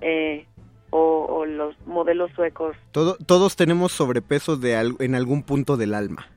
[0.01, 0.45] eh,
[0.89, 2.75] o, o los modelos suecos.
[2.91, 6.27] Todo, todos tenemos sobrepeso de al- en algún punto del alma.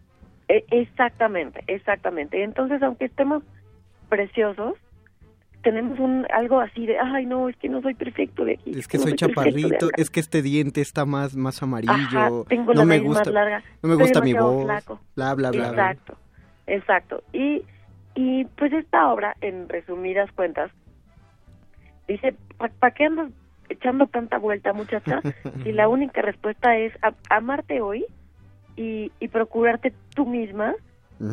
[0.50, 2.42] E- exactamente, exactamente.
[2.42, 3.44] Entonces, aunque estemos
[4.08, 4.74] preciosos,
[5.62, 8.72] tenemos un algo así de, ay, no, es que no soy perfecto de aquí.
[8.76, 9.94] Es que no soy chaparrito, acá".
[9.96, 11.92] es que este diente está más, más amarillo.
[11.92, 13.62] Ajá, tengo no la me nariz gusta, más larga.
[13.80, 14.64] no me gusta mi voz.
[14.64, 15.00] flaco.
[15.14, 15.70] Bla, bla, bla.
[15.70, 15.90] bla.
[15.92, 16.16] Exacto,
[16.66, 17.22] exacto.
[17.32, 17.62] Y,
[18.16, 20.72] y pues esta obra, en resumidas cuentas,
[22.08, 22.34] dice,
[22.80, 23.30] ¿para qué andas
[23.68, 25.20] echando tanta vuelta, muchacha?
[25.64, 28.04] y la única respuesta es a- amarte hoy
[28.76, 30.74] y, y procurarte tú misma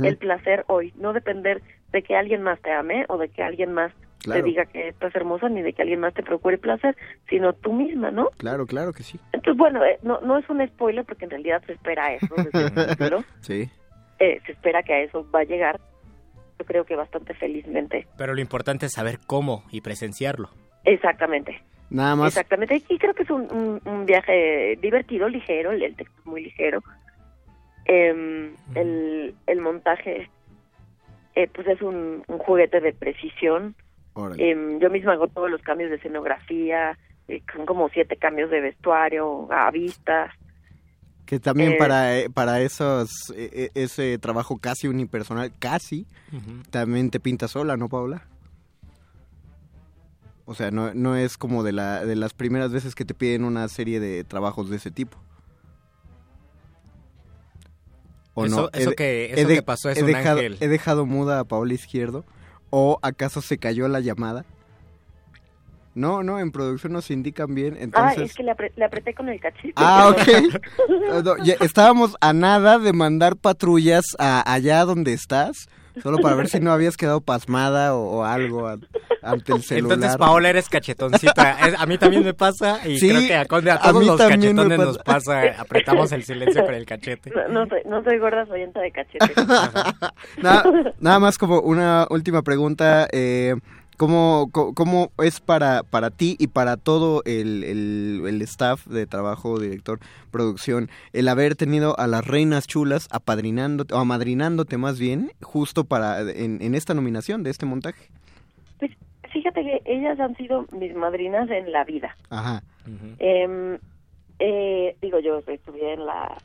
[0.04, 1.62] el placer hoy, no depender
[1.94, 4.42] de que alguien más te ame o de que alguien más Claro.
[4.42, 6.98] te diga que estás hermosa ni de que alguien más te procure placer,
[7.30, 8.32] sino tú misma, ¿no?
[8.38, 9.18] Claro, claro que sí.
[9.32, 13.24] Entonces, bueno, eh, no, no es un spoiler porque en realidad se espera eso desde.
[13.42, 13.70] Sí.
[14.20, 15.80] Eh, se espera que a eso va a llegar,
[16.60, 18.08] yo creo que bastante felizmente.
[18.18, 20.50] Pero lo importante es saber cómo y presenciarlo.
[20.84, 21.62] Exactamente.
[21.90, 22.30] Nada más.
[22.30, 22.82] Exactamente.
[22.90, 26.42] Y creo que es un, un- un viaje divertido, ligero, el, el texto es muy
[26.44, 26.84] ligero.
[27.90, 30.30] Em, el, el montaje,
[31.36, 33.76] eh, pues es un, un juguete de precisión.
[34.38, 36.98] Em, yo misma hago todos los cambios de escenografía,
[37.28, 40.32] eh, son como siete cambios de vestuario, a vistas.
[41.26, 46.08] Que también Eh, para, eh, para esos, eh, eh, ese trabajo casi unipersonal, casi,
[46.72, 48.26] también te pintas sola, ¿no, Paula?
[50.46, 53.44] O sea, no, no es como de, la, de las primeras veces que te piden
[53.44, 55.18] una serie de trabajos de ese tipo.
[58.40, 58.70] ¿O Eso- no?
[58.80, 60.58] eso He- que- he eso de- que pasó es he un dejado, ángel.
[60.60, 62.24] ¿He dejado muda a Paula Izquierdo?
[62.70, 64.46] ¿O acaso se cayó la llamada?
[65.96, 68.30] No, no, en producción nos indican bien, Ah, entonces...
[68.30, 69.74] es que le, apre- le apreté con el cachete.
[69.78, 70.62] Ah, ok.
[71.12, 75.68] Ah, no, ya estábamos a nada de mandar patrullas a allá donde estás,
[76.04, 78.78] solo para ver si no habías quedado pasmada o, o algo a-
[79.22, 79.96] ante el celular.
[79.96, 81.68] Entonces, Paola, eres cachetoncita.
[81.68, 84.00] Es- a mí también me pasa y Sí, creo que a, Conde- a a todos
[84.02, 85.42] mí los cachetones nos pasa.
[85.42, 85.62] pasa.
[85.62, 87.32] Apretamos el silencio con el cachete.
[87.32, 89.34] No, no soy, no soy gorda, soy enta de cachete.
[90.42, 90.64] Nada,
[91.00, 93.08] nada más como una última pregunta.
[93.12, 93.56] Eh,
[93.98, 99.60] ¿cómo, cómo es para, para ti y para todo el, el- el staff de trabajo,
[99.60, 100.00] director,
[100.32, 106.22] producción, el haber tenido a las reinas chulas apadrinándote, o amadrinándote más bien, justo para
[106.22, 108.10] en, en esta nominación de este montaje?
[109.34, 112.16] fíjate que ellas han sido mis madrinas en la vida.
[112.30, 112.64] Ajá.
[113.20, 113.78] Em,
[114.40, 116.38] eh, digo, yo estudié en la,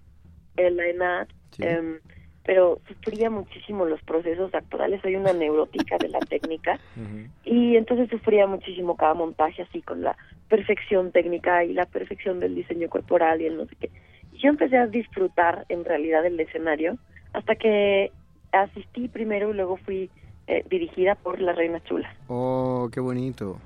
[0.57, 1.63] en la ENAD, Sí.
[1.65, 1.99] em,
[2.45, 5.01] pero sufría muchísimo los procesos actorales.
[5.03, 6.79] Soy una neurótica de la técnica.
[7.45, 10.17] Y entonces sufría muchísimo cada montaje así con la
[10.49, 13.91] perfección técnica y la perfección del diseño corporal y el no sé qué.
[14.33, 16.99] Y yo empecé a disfrutar en realidad el escenario
[17.33, 18.11] hasta que
[18.51, 20.11] asistí primero y luego fui
[20.47, 22.15] eh, dirigida por las Reinas Chulas.
[22.29, 23.59] Oh, qué bonito.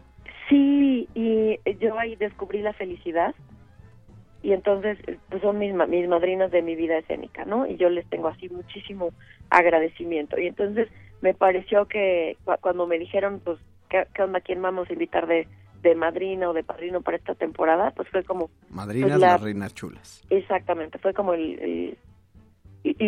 [0.48, 3.34] Sí, y yo ahí descubrí la felicidad
[4.42, 7.66] y entonces eh, pues son mis, mis madrinas de mi vida escénica, ¿no?
[7.66, 9.10] Y yo les tengo así muchísimo
[9.50, 10.38] agradecimiento.
[10.38, 10.88] Y entonces
[11.20, 13.58] me pareció que cu- cuando me dijeron, pues,
[13.88, 14.40] ¿qué, qué onda?
[14.40, 15.46] ¿Quién vamos a invitar de,
[15.82, 17.90] de madrina o de padrino para esta temporada?
[17.92, 18.50] Pues fue como...
[18.70, 20.24] Madrinas, pues, la- las reinas chulas.
[20.30, 21.98] Exactamente, fue como el, el-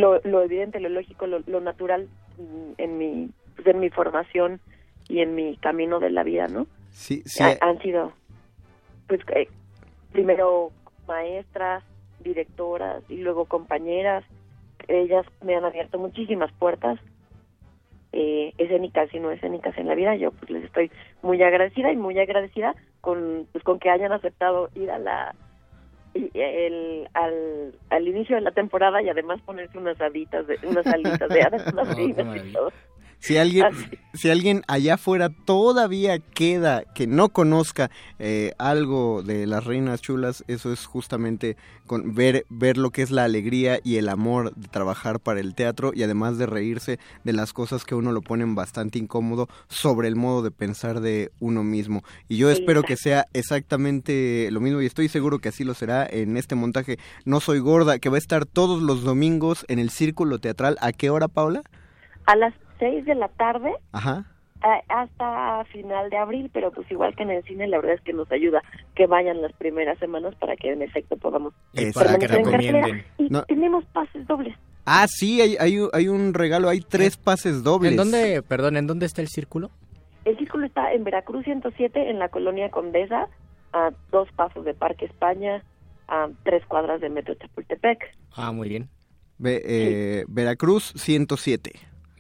[0.01, 2.09] lo, lo evidente, lo lógico, lo, lo natural
[2.39, 4.61] mm, en mi pues, en mi formación
[5.09, 6.67] y en mi camino de la vida, ¿no?
[6.91, 7.43] Sí, sí.
[7.45, 8.13] Ha- han sido,
[9.07, 9.49] pues, eh,
[10.13, 10.71] primero
[11.09, 11.83] maestras,
[12.21, 14.25] directoras y luego compañeras.
[14.87, 17.01] Ellas me han abierto muchísimas puertas
[18.13, 20.15] eh, escénicas y no escénicas en la vida.
[20.15, 20.91] Yo pues les estoy
[21.23, 25.35] muy agradecida y muy agradecida con pues con que hayan aceptado ir a la
[26.15, 31.29] el, al, al inicio de la temporada y además ponerse unas haditas de unas alitas
[31.29, 32.01] de hadas unas Oh,
[32.37, 32.73] y todo.
[33.21, 33.87] Si alguien, Así.
[34.15, 40.45] si alguien allá afuera todavía queda que no conozca eh, algo de las reinas chulas,
[40.47, 41.57] eso es justamente
[41.87, 45.55] con ver, ver lo que es la alegría y el amor de trabajar para el
[45.55, 49.49] teatro y además de reírse de las cosas que a uno lo ponen bastante incómodo
[49.69, 52.05] sobre el modo de pensar de uno mismo.
[52.29, 56.07] Y yo espero que sea exactamente lo mismo y estoy seguro que así lo será
[56.09, 59.91] en este montaje No Soy Gorda, que va a estar todos los domingos en el
[59.91, 60.77] Círculo Teatral.
[60.81, 61.63] ¿A qué hora, Paula?
[62.27, 64.25] A las seis de la tarde Ajá.
[64.89, 68.13] hasta final de abril, pero pues igual que en el cine, la verdad es que
[68.13, 68.63] nos ayuda
[68.95, 73.05] que vayan las primeras semanas para que en efecto podamos Y para que recomienden.
[73.19, 73.43] Y No.
[73.45, 74.57] tenemos pases dobles.
[74.85, 77.93] Ah, sí, hay, hay, un- hay un regalo, hay tres pases dobles.
[77.93, 79.71] ¿En dónde, perdón, en dónde está el círculo?
[80.25, 83.29] El círculo está en Veracruz 107, en la colonia Condesa,
[83.73, 85.63] a dos pasos de Parque España,
[86.09, 87.99] a tres cuadras de Metro Chapultepec.
[88.35, 88.89] Ah, muy bien.
[89.39, 91.73] Ve- eh, Veracruz 107.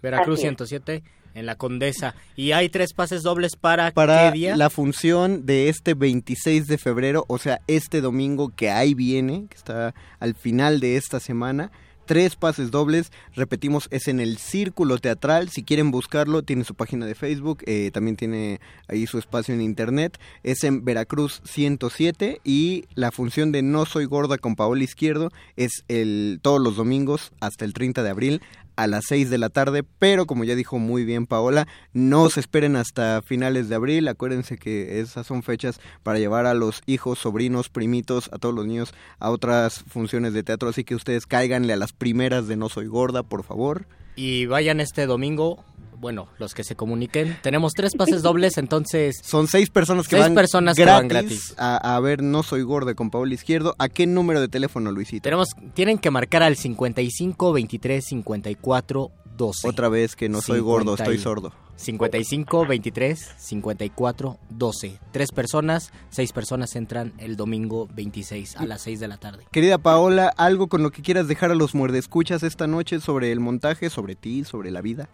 [0.02, 0.56] Veracruz Así es.
[0.56, 1.02] 107
[1.34, 2.14] en la Condesa.
[2.36, 4.56] Y hay tres pases dobles para, Para qué día?
[4.56, 9.56] la función de este 26 de febrero, o sea, este domingo que ahí viene, que
[9.56, 11.70] está al final de esta semana.
[12.06, 15.50] Tres pases dobles, repetimos, es en el Círculo Teatral.
[15.50, 19.60] Si quieren buscarlo, tiene su página de Facebook, eh, también tiene ahí su espacio en
[19.60, 20.18] internet.
[20.42, 25.84] Es en Veracruz 107 y la función de No Soy Gorda con Paola Izquierdo es
[25.88, 28.42] el, todos los domingos hasta el 30 de abril
[28.78, 32.38] a las 6 de la tarde, pero como ya dijo muy bien Paola, no se
[32.38, 37.18] esperen hasta finales de abril, acuérdense que esas son fechas para llevar a los hijos,
[37.18, 41.72] sobrinos, primitos, a todos los niños a otras funciones de teatro, así que ustedes cáiganle
[41.72, 43.86] a las primeras de No Soy Gorda, por favor.
[44.14, 45.64] Y vayan este domingo,
[45.98, 47.36] bueno, los que se comuniquen.
[47.42, 49.16] Tenemos tres pases dobles, entonces...
[49.22, 51.54] Son seis personas que Seis van personas que gratis, van gratis.
[51.58, 53.74] A, a ver No Soy Gorda con Paola Izquierdo.
[53.78, 55.22] ¿A qué número de teléfono, Luisito?
[55.22, 59.68] Tenemos, tienen que marcar al 55 23 54 12.
[59.68, 61.52] Otra vez que no soy gordo, estoy sordo.
[61.76, 64.98] 55 23 54 12.
[65.12, 69.46] Tres personas, seis personas entran el domingo 26 a las 6 de la tarde.
[69.52, 73.38] Querida Paola, algo con lo que quieras dejar a los muerdescuchas esta noche sobre el
[73.38, 75.08] montaje, sobre ti, sobre la vida.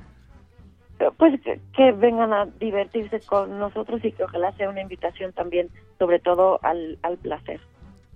[1.12, 5.68] Pues que, que vengan a divertirse con nosotros y que ojalá sea una invitación también,
[5.98, 7.60] sobre todo al, al placer.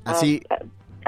[0.04, 0.58] Así, A, a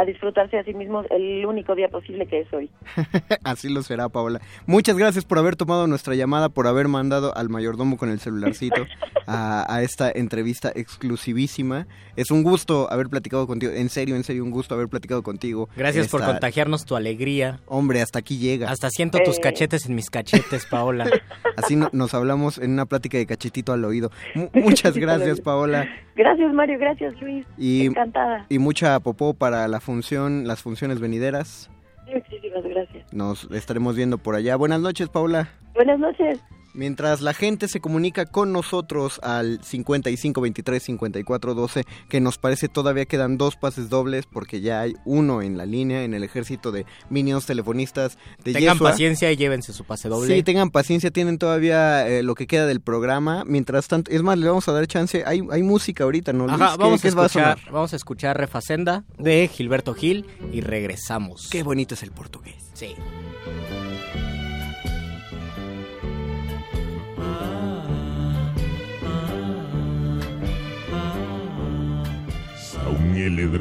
[0.06, 2.70] disfrutarse a sí mismos el único día posible que es hoy.
[3.44, 4.40] así lo será, Paola.
[4.66, 8.86] Muchas gracias por haber tomado nuestra llamada, por haber mandado al mayordomo con el celularcito
[9.26, 11.86] a, a esta entrevista exclusivísima.
[12.16, 13.72] Es un gusto haber platicado contigo.
[13.72, 15.68] En serio, en serio, un gusto haber platicado contigo.
[15.76, 17.60] Gracias por contagiarnos tu alegría.
[17.66, 18.70] Hombre, hasta aquí llega.
[18.70, 19.40] Hasta siento tus Eh.
[19.42, 21.06] cachetes en mis cachetes, Paola.
[21.56, 24.10] Así no- nos hablamos en una plática de cachetito al oído.
[24.34, 25.88] Mu- muchas gracias, Paola.
[26.16, 27.46] Gracias Mario, gracias Luis.
[27.56, 28.44] Y- Encantada.
[28.48, 31.70] Y mucha popó para la función, las funciones venideras.
[32.12, 33.12] Muchísimas gracias.
[33.12, 34.56] Nos estaremos viendo por allá.
[34.56, 35.48] Buenas noches, Paula.
[35.74, 36.40] Buenas noches.
[36.72, 42.68] Mientras la gente se comunica con nosotros al 55 23 54 12, que nos parece
[42.68, 46.70] todavía quedan dos pases dobles porque ya hay uno en la línea en el ejército
[46.70, 48.90] de minions telefonistas de Tengan Yeshua.
[48.90, 50.34] paciencia y llévense su pase doble.
[50.34, 53.44] Sí, tengan paciencia, tienen todavía eh, lo que queda del programa.
[53.46, 55.24] Mientras tanto, es más, le vamos a dar chance.
[55.26, 56.46] Hay, hay música ahorita, ¿no?
[56.46, 56.60] Luis?
[56.60, 57.58] Ajá, ¿Qué- vamos, qué a va sonar?
[57.72, 61.48] vamos a escuchar Refacenda de Gilberto Gil y regresamos.
[61.50, 62.70] Qué bonito es el portugués.
[62.74, 62.94] Sí.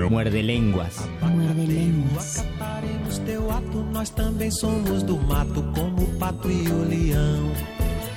[0.09, 1.07] Muerde lenguas.
[1.21, 2.39] Muerde lenguas.
[2.39, 7.51] Acataremos teu ato, nós também somos do mato, como o pato e o leão.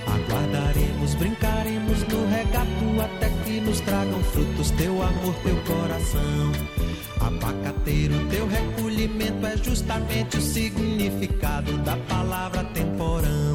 [0.06, 6.52] Aguardaremos, brincaremos no regato até que nos tragam frutos teu amor, teu coração.
[7.20, 13.51] Abacateiro, teu recolhimento é justamente o significado da palavra temporão.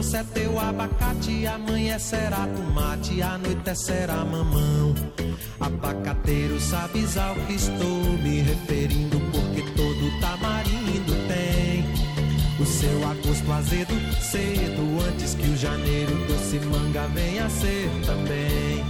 [0.00, 4.94] Não trouxer teu abacate, amanhã será tomate, anoitecerá mamão.
[5.60, 11.84] Abacateiro, sabes ao que estou me referindo, porque todo tamarindo tem
[12.58, 13.92] o seu agosto azedo,
[14.22, 18.82] cedo, antes que o janeiro doce manga venha ser também.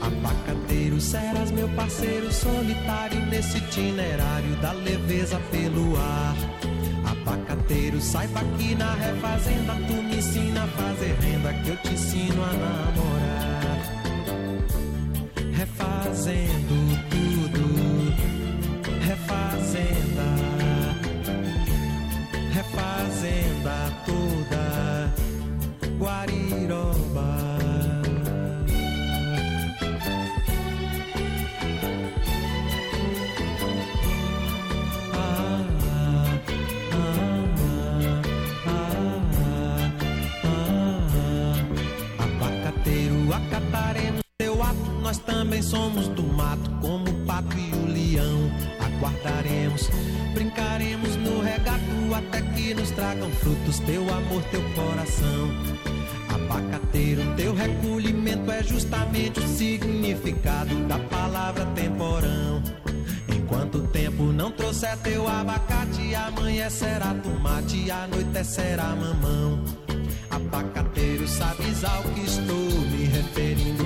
[0.00, 6.75] Abacateiro, serás meu parceiro solitário nesse itinerário da leveza pelo ar.
[7.26, 12.40] Abacateiro, saiba que na refazenda tu me ensina a fazer renda que eu te ensino
[12.44, 13.78] a namorar.
[15.52, 16.76] Refazendo
[17.10, 18.14] tudo,
[19.04, 20.28] refazenda,
[22.54, 25.12] refazenda toda,
[25.98, 26.45] Guariroba.
[45.16, 48.50] Nós também somos do mato, como o pato e o leão.
[48.80, 49.88] Aguardaremos,
[50.34, 51.80] brincaremos no regato
[52.14, 55.50] até que nos tragam frutos teu amor, teu coração.
[56.28, 62.62] Abacateiro, teu recolhimento é justamente o significado da palavra temporão.
[63.28, 69.64] Enquanto o tempo não trouxer teu abacate, amanhã será tomate, anoitecerá mamão.
[70.30, 73.85] Abacateiro, sabes ao que estou me referindo,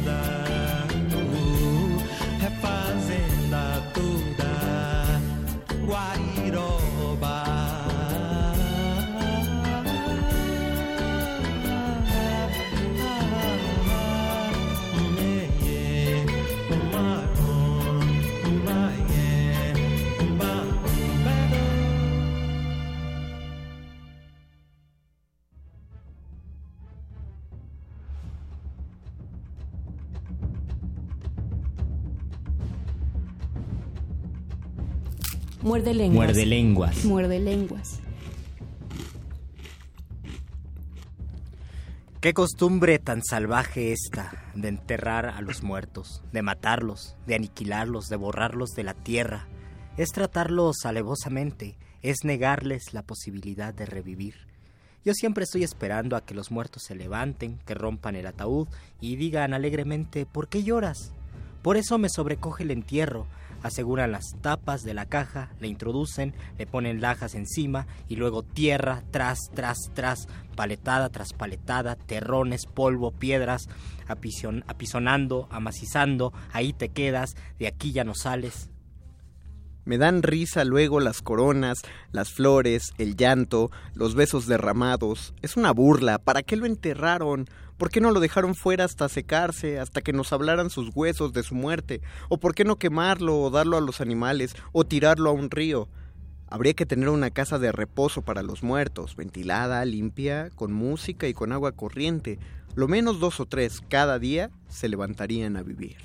[35.63, 36.15] Muerde lenguas.
[36.15, 37.05] Muerde lenguas.
[37.05, 37.99] Muerde lenguas.
[42.19, 48.15] Qué costumbre tan salvaje esta de enterrar a los muertos, de matarlos, de aniquilarlos, de
[48.15, 49.47] borrarlos de la tierra.
[49.97, 54.35] Es tratarlos alevosamente, es negarles la posibilidad de revivir.
[55.05, 58.67] Yo siempre estoy esperando a que los muertos se levanten, que rompan el ataúd
[58.99, 61.11] y digan alegremente ¿por qué lloras?
[61.61, 63.27] Por eso me sobrecoge el entierro,
[63.63, 69.03] aseguran las tapas de la caja, la introducen, le ponen lajas encima y luego tierra
[69.11, 73.67] tras, tras, tras, paletada tras paletada, terrones, polvo, piedras,
[74.07, 78.69] apison- apisonando, amacizando, ahí te quedas, de aquí ya no sales.
[79.83, 81.79] Me dan risa luego las coronas,
[82.11, 85.33] las flores, el llanto, los besos derramados.
[85.41, 86.19] Es una burla.
[86.19, 87.47] ¿Para qué lo enterraron?
[87.81, 91.41] ¿Por qué no lo dejaron fuera hasta secarse, hasta que nos hablaran sus huesos de
[91.41, 91.99] su muerte?
[92.29, 95.89] ¿O por qué no quemarlo o darlo a los animales o tirarlo a un río?
[96.47, 101.33] Habría que tener una casa de reposo para los muertos, ventilada, limpia, con música y
[101.33, 102.37] con agua corriente.
[102.75, 105.97] Lo menos dos o tres cada día se levantarían a vivir.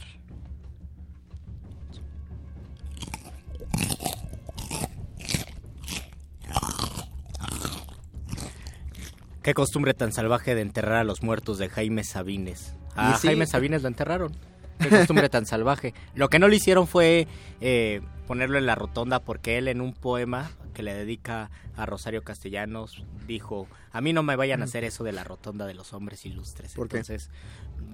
[9.46, 12.74] Qué costumbre tan salvaje de enterrar a los muertos de Jaime Sabines.
[12.96, 13.28] A sí.
[13.28, 14.36] Jaime Sabines lo enterraron.
[14.80, 15.94] Qué costumbre tan salvaje.
[16.16, 17.28] Lo que no le hicieron fue
[17.60, 22.24] eh, ponerlo en la rotonda porque él en un poema que le dedica a Rosario
[22.24, 25.92] Castellanos dijo, a mí no me vayan a hacer eso de la rotonda de los
[25.92, 26.74] hombres ilustres.
[26.74, 26.86] ¿Por?
[26.86, 27.30] Entonces,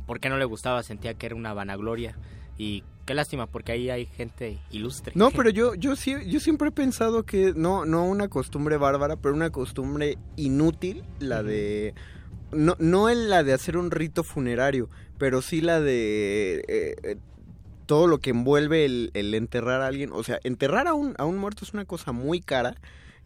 [0.06, 0.82] ¿por qué no le gustaba?
[0.82, 2.16] Sentía que era una vanagloria.
[2.56, 5.12] Y qué lástima porque ahí hay gente ilustre.
[5.14, 9.16] No, pero yo, yo sí, yo siempre he pensado que no, no una costumbre bárbara,
[9.16, 11.94] pero una costumbre inútil, la de
[12.52, 14.88] no, no la de hacer un rito funerario,
[15.18, 17.16] pero sí la de eh, eh,
[17.86, 20.10] todo lo que envuelve el, el enterrar a alguien.
[20.12, 22.74] O sea, enterrar a un, a un muerto es una cosa muy cara.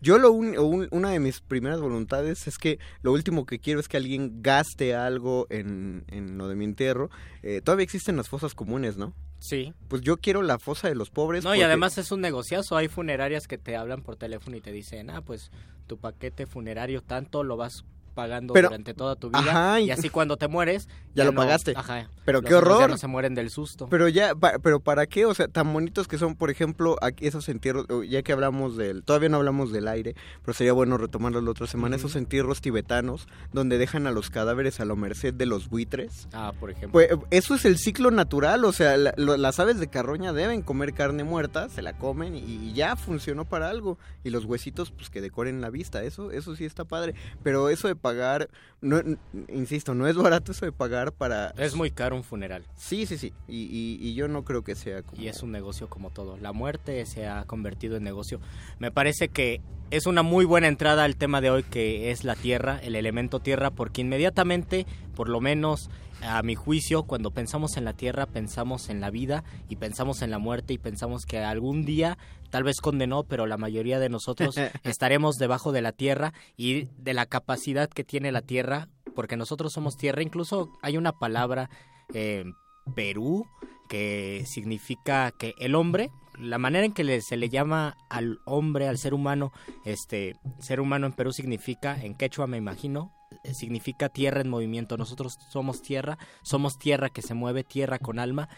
[0.01, 3.81] Yo lo un- un- una de mis primeras voluntades es que lo último que quiero
[3.81, 7.11] es que alguien gaste algo en, en lo de mi entierro.
[7.43, 9.15] Eh, todavía existen las fosas comunes, ¿no?
[9.39, 9.75] Sí.
[9.89, 11.45] Pues yo quiero la fosa de los pobres.
[11.45, 12.77] No, y además es un negociazo.
[12.77, 15.51] Hay funerarias que te hablan por teléfono y te dicen, ah, pues
[15.87, 17.85] tu paquete funerario tanto lo vas
[18.17, 19.39] pagando Pero- durante toda tu vida.
[19.39, 20.89] Ajá, y- así cuando te mueres...
[21.17, 21.73] Ya lo no- pagaste.
[21.75, 22.11] Ajá.
[22.27, 22.91] Pero qué otros ya horror.
[22.91, 23.87] no se mueren del susto.
[23.89, 25.25] Pero ya, pa- pero ¿para qué?
[25.25, 29.03] O sea, tan bonitos que son, por ejemplo, aquí esos entierros, ya que hablamos del,
[29.03, 33.29] todavía no hablamos del aire, pero sería bueno retomarlo la otra semana, esos entierros tibetanos
[33.55, 36.29] donde dejan a los cadáveres a la merced de los buitres.
[36.35, 36.91] Ah, por ejemplo.
[36.93, 40.61] Pues eso es el ciclo natural, o sea, la- lo- las aves de carroña deben
[40.61, 43.97] comer carne muerta, se la comen y, y ya funcionó para algo.
[44.23, 47.15] Y los huesitos, pues que decoren la vista, eso, eso sí está padre.
[47.43, 48.49] Pero eso de pagar,
[48.81, 49.01] no,
[49.49, 51.51] insisto, no es barato eso de pagar para...
[51.59, 52.65] Es muy caro un funeral.
[52.77, 53.33] Sí, sí, sí.
[53.49, 55.21] Y, y- y yo no creo que sea como...
[55.21, 56.37] Y es un negocio como todo.
[56.37, 58.41] La muerte se ha convertido en negocio.
[58.79, 62.35] Me parece que es una muy buena entrada al tema de hoy que es la
[62.37, 65.91] tierra, el elemento tierra, porque inmediatamente, por lo menos
[66.23, 70.31] a mi juicio, cuando pensamos en la tierra, pensamos en la vida y pensamos en
[70.31, 72.19] la muerte y pensamos que algún día,
[72.51, 77.15] tal vez condenó, pero la mayoría de nosotros estaremos debajo de la tierra y de
[77.15, 80.23] la capacidad que tiene la tierra, porque nosotros somos tierra.
[80.23, 81.71] Incluso hay una palabra
[82.13, 82.55] en
[82.95, 83.47] Perú
[83.89, 88.99] que significa que el hombre, la manera en que se le llama al hombre, al
[88.99, 89.53] ser humano,
[89.85, 93.13] este ser humano en Perú significa, en quechua me imagino,
[93.55, 94.97] significa tierra en movimiento.
[94.97, 98.49] Nosotros somos tierra, somos tierra que se mueve, tierra con alma.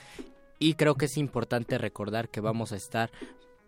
[0.58, 3.10] Y creo que es importante recordar que vamos a estar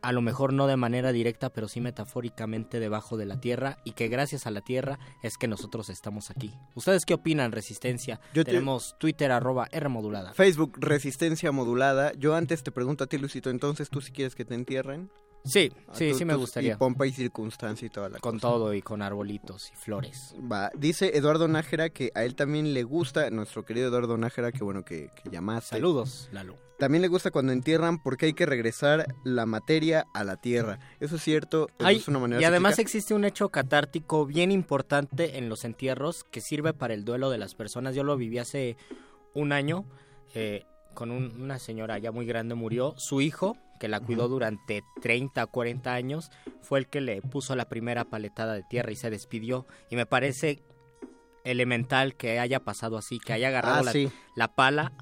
[0.03, 3.93] a lo mejor no de manera directa, pero sí metafóricamente debajo de la tierra y
[3.93, 6.55] que gracias a la tierra es que nosotros estamos aquí.
[6.75, 8.19] ¿Ustedes qué opinan, Resistencia?
[8.33, 10.33] Yo te- Tenemos Twitter arroba R modulada.
[10.33, 12.13] Facebook, resistencia modulada.
[12.15, 15.11] Yo antes te pregunto a ti, Luisito, entonces tú si quieres que te entierren.
[15.45, 16.75] Sí, Ah, sí, sí me gustaría.
[16.75, 18.49] Y pompa y circunstancia y toda la Con cosa.
[18.49, 20.35] todo y con arbolitos y flores.
[20.41, 24.63] Va, dice Eduardo Nájera que a él también le gusta, nuestro querido Eduardo Nájera, que
[24.63, 25.77] bueno que, que llamaste.
[25.77, 26.57] Saludos, Lalo.
[26.79, 30.79] También le gusta cuando entierran porque hay que regresar la materia a la tierra.
[30.99, 34.51] Eso es cierto, eso Hay- es una manera y además existe un hecho catártico bien
[34.53, 37.95] importante en los entierros que sirve para el duelo de las personas.
[37.95, 38.77] Yo lo viví hace
[39.35, 39.85] un año
[40.35, 40.65] eh,
[40.95, 42.95] con un- una señora ya muy grande, murió.
[42.97, 47.69] Su hijo, que la cuidó durante 30, 40 años, fue el que le puso la
[47.69, 49.67] primera paletada de tierra y se despidió.
[49.91, 50.63] Y me parece
[51.45, 54.11] elemental que haya pasado así, que haya agarrado Ah, la, sí.
[54.37, 54.93] la pala,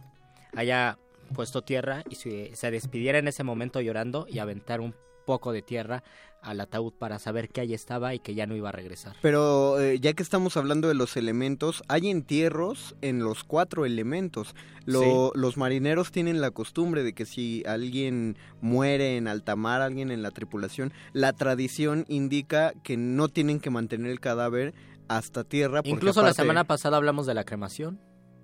[0.55, 0.99] haya
[1.35, 4.95] puesto tierra y se, se despidiera en ese momento llorando y aventar un
[5.27, 6.03] poco de tierra
[6.51, 9.15] al ataúd para saber que ahí estaba y que ya no iba a regresar.
[9.23, 14.55] Pero eh, ya que estamos hablando de los elementos, hay entierros en los cuatro elementos.
[14.85, 20.11] Lo- Los marineros tienen la costumbre de que si alguien muere en alta mar, alguien
[20.11, 24.75] en la tripulación, la tradición indica que no tienen que mantener el cadáver
[25.09, 25.81] hasta tierra.
[25.85, 28.01] Incluso la semana pasada hablamos de la cremación.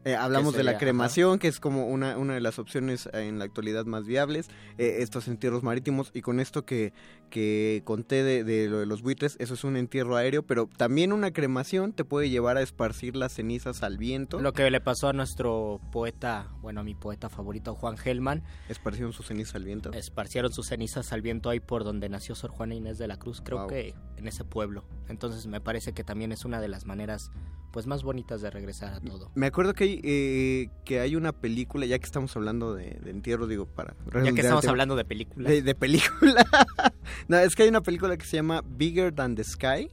[0.07, 3.47] Eh, hablamos de la cremación, que es como una, una de las opciones en la
[3.47, 6.93] actualidad más viables, eh, estos entierros marítimos, y con esto que,
[7.35, 11.13] que conté de, de lo de los buitres, eso es un entierro aéreo, pero también
[11.13, 14.39] una cremación te puede llevar a esparcir las cenizas al viento.
[14.41, 18.45] Lo que le pasó a nuestro poeta, bueno, a mi poeta favorito, Juan Gelman.
[18.69, 19.93] Esparcieron sus cenizas al viento.
[19.93, 23.43] Esparcieron sus cenizas al viento ahí por donde nació Sor Juana Inés de la Cruz,
[23.45, 23.69] creo Wow.
[23.69, 24.85] que en ese pueblo.
[25.09, 27.33] Entonces me parece que también es una de las maneras
[27.73, 29.33] pues más bonitas de regresar a todo.
[29.35, 33.11] Me acuerdo que hay, eh, que hay una película, ya que estamos hablando de, de
[33.11, 33.97] entierro, digo, para...
[34.23, 35.51] Ya que estamos hablando de películas.
[35.51, 36.47] De, de película.
[37.29, 39.89] no, es que hay una película que se llama Bigger Than the Sky.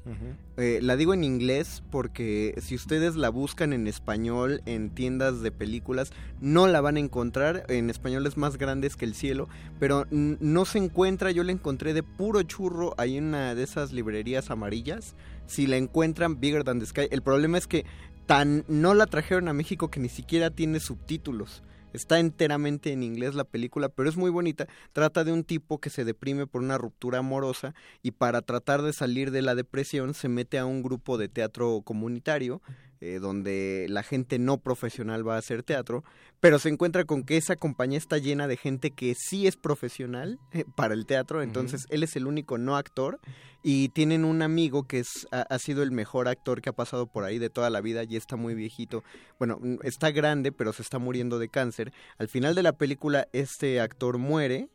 [0.58, 5.52] Eh, la digo en inglés porque si ustedes la buscan en español en tiendas de
[5.52, 7.66] películas, no la van a encontrar.
[7.70, 9.48] En español es más grande que el cielo,
[9.80, 11.32] pero no se encuentra.
[11.32, 15.16] Yo la encontré de puro churro ahí en una de esas librerías amarillas.
[15.48, 17.08] Si la encuentran, Bigger Than the Sky.
[17.12, 17.86] El problema es que
[18.26, 21.64] tan no la trajeron a México que ni siquiera tiene subtítulos.
[21.94, 24.68] Está enteramente en inglés la película, pero es muy bonita.
[24.94, 28.94] Trata de un tipo que se deprime por una ruptura amorosa y para tratar de
[28.94, 32.62] salir de la depresión se mete a un grupo de teatro comunitario
[33.02, 36.04] eh, donde la gente no profesional va a hacer teatro,
[36.40, 40.40] pero se encuentra con que esa compañía está llena de gente que sí es profesional
[40.52, 43.20] eh, para el teatro, entonces él es el único no actor
[43.64, 47.08] y tienen un amigo que es, ha, ha sido el mejor actor que ha pasado
[47.08, 49.04] por ahí de toda la vida y está muy viejito.
[49.38, 51.92] Bueno, está grande, pero se está muriendo de cáncer.
[52.18, 54.70] Al final de la película este actor muere.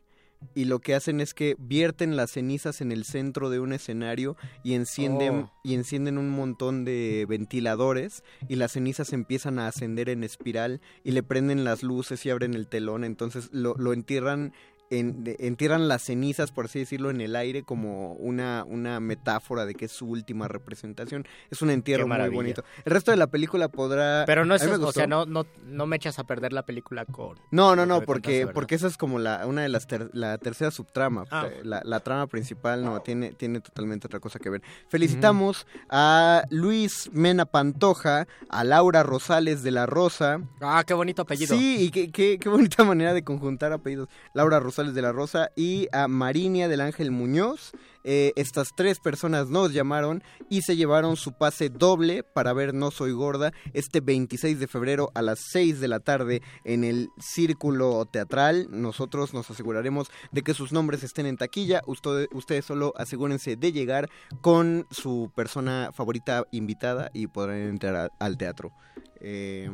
[0.53, 4.37] Y lo que hacen es que vierten las cenizas en el centro de un escenario
[4.63, 5.51] y encienden Oh.
[5.63, 11.11] y encienden un montón de ventiladores y las cenizas empiezan a ascender en espiral y
[11.11, 14.53] le prenden las luces y abren el telón, entonces lo, lo entierran
[14.89, 19.65] en- de- entierran las cenizas, por así decirlo, en el aire como una, una metáfora
[19.65, 21.25] de que es su última representación.
[21.51, 22.63] Es un entierro muy bonito.
[22.85, 24.23] El resto de la película podrá...
[24.25, 27.37] Pero no es, o sea, no, no, no me echas a perder la película con...
[27.51, 30.71] No, no, no, porque, porque esa es como la, una de las ter- la tercera
[30.71, 31.25] subtrama.
[31.31, 31.47] Ah.
[31.51, 34.61] Eh, La, la trama principal no, tiene, tiene totalmente otra cosa que ver.
[34.89, 40.41] Felicitamos a Luis Mena Pantoja, a Laura Rosales de la Rosa.
[40.61, 41.55] Ah, qué bonito apellido.
[41.57, 44.07] Sí, y qué, qué, qué bonita manera de conjuntar apellidos.
[44.33, 47.71] Laura Rosales de la Rosa y a Marinia del Ángel Muñoz.
[48.09, 52.89] Eh, estas tres personas nos llamaron y se llevaron su pase doble para ver No
[52.89, 58.05] Soy Gorda este 26 de febrero a las 6 de la tarde en el Círculo
[58.05, 58.67] Teatral.
[58.69, 61.81] Nosotros nos aseguraremos de que sus nombres estén en taquilla.
[61.85, 64.09] Usted- ustedes solo asegúrense de llegar
[64.39, 68.71] con su persona favorita invitada y podrán entrar al teatro.
[69.19, 69.69] Eh,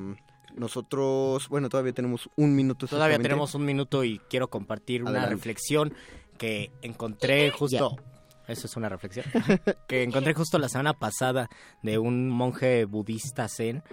[0.56, 2.88] nosotros, bueno, todavía tenemos un minuto.
[2.88, 5.93] Todavía tenemos un minuto y quiero compartir una reflexión
[6.38, 7.97] que encontré justo...
[8.45, 9.26] Eso es una reflexión.
[9.88, 11.49] que encontré justo la semana pasada
[11.82, 13.84] de un monje budista zen.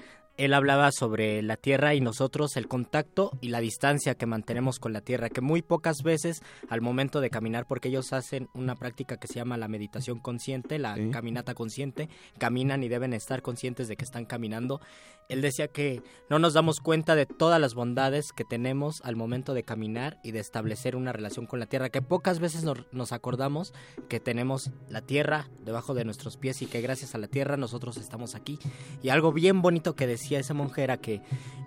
[0.40, 4.94] Él hablaba sobre la tierra y nosotros, el contacto y la distancia que mantenemos con
[4.94, 9.18] la tierra, que muy pocas veces al momento de caminar, porque ellos hacen una práctica
[9.18, 11.10] que se llama la meditación consciente, la Sí.
[11.10, 14.80] caminata consciente, caminan y deben estar conscientes de que están caminando.
[15.28, 19.52] Él decía que no nos damos cuenta de todas las bondades que tenemos al momento
[19.54, 23.12] de caminar y de establecer una relación con la tierra, que pocas veces nos, nos
[23.12, 23.72] acordamos
[24.08, 27.98] que tenemos la tierra debajo de nuestros pies y que gracias a la tierra nosotros
[27.98, 28.58] estamos aquí.
[29.02, 31.22] Y algo bien bonito que decía ese monje era que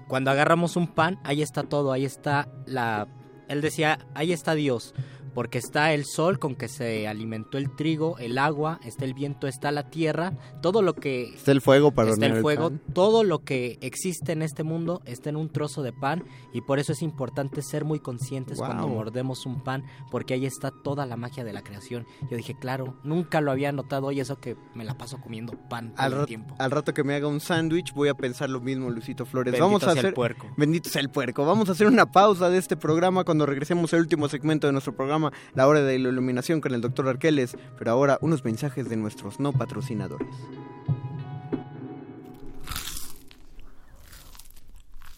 [0.07, 3.07] cuando agarramos un pan, ahí está todo, ahí está la...
[3.47, 4.93] Él decía, ahí está Dios,
[5.34, 9.47] porque está el sol con que se alimentó el trigo, el agua, está el viento,
[9.47, 12.81] está la tierra, todo lo que Está el fuego para está el el fuego, pan.
[12.93, 16.23] todo lo que existe en este mundo está en un trozo de pan
[16.53, 18.67] y por eso es importante ser muy conscientes Wow.
[18.67, 22.05] cuando mordemos un pan porque ahí está toda la magia de la creación.
[22.29, 25.93] Yo dije, claro, nunca lo había notado y eso que me la paso comiendo pan
[25.93, 26.55] todo Al, el ra- tiempo.
[26.59, 29.51] al rato que me haga un sándwich voy a pensar lo mismo, Luisito Flores.
[29.53, 30.47] Bendito Vamos a sea el hacer puerco.
[30.57, 31.45] Bendito sea el puerco.
[31.45, 34.95] Vamos a hacer una pausa de este programa cuando regresemos al último segmento de nuestro
[34.95, 35.22] programa,
[35.53, 37.55] La Hora de la Iluminación con el doctor Arqueles.
[37.78, 40.28] Pero ahora unos mensajes de nuestros no patrocinadores.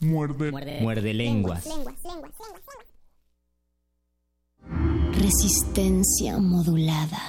[0.01, 0.51] Muerde.
[0.81, 1.67] Muerde lenguas.
[5.13, 7.19] Resistencia modulada.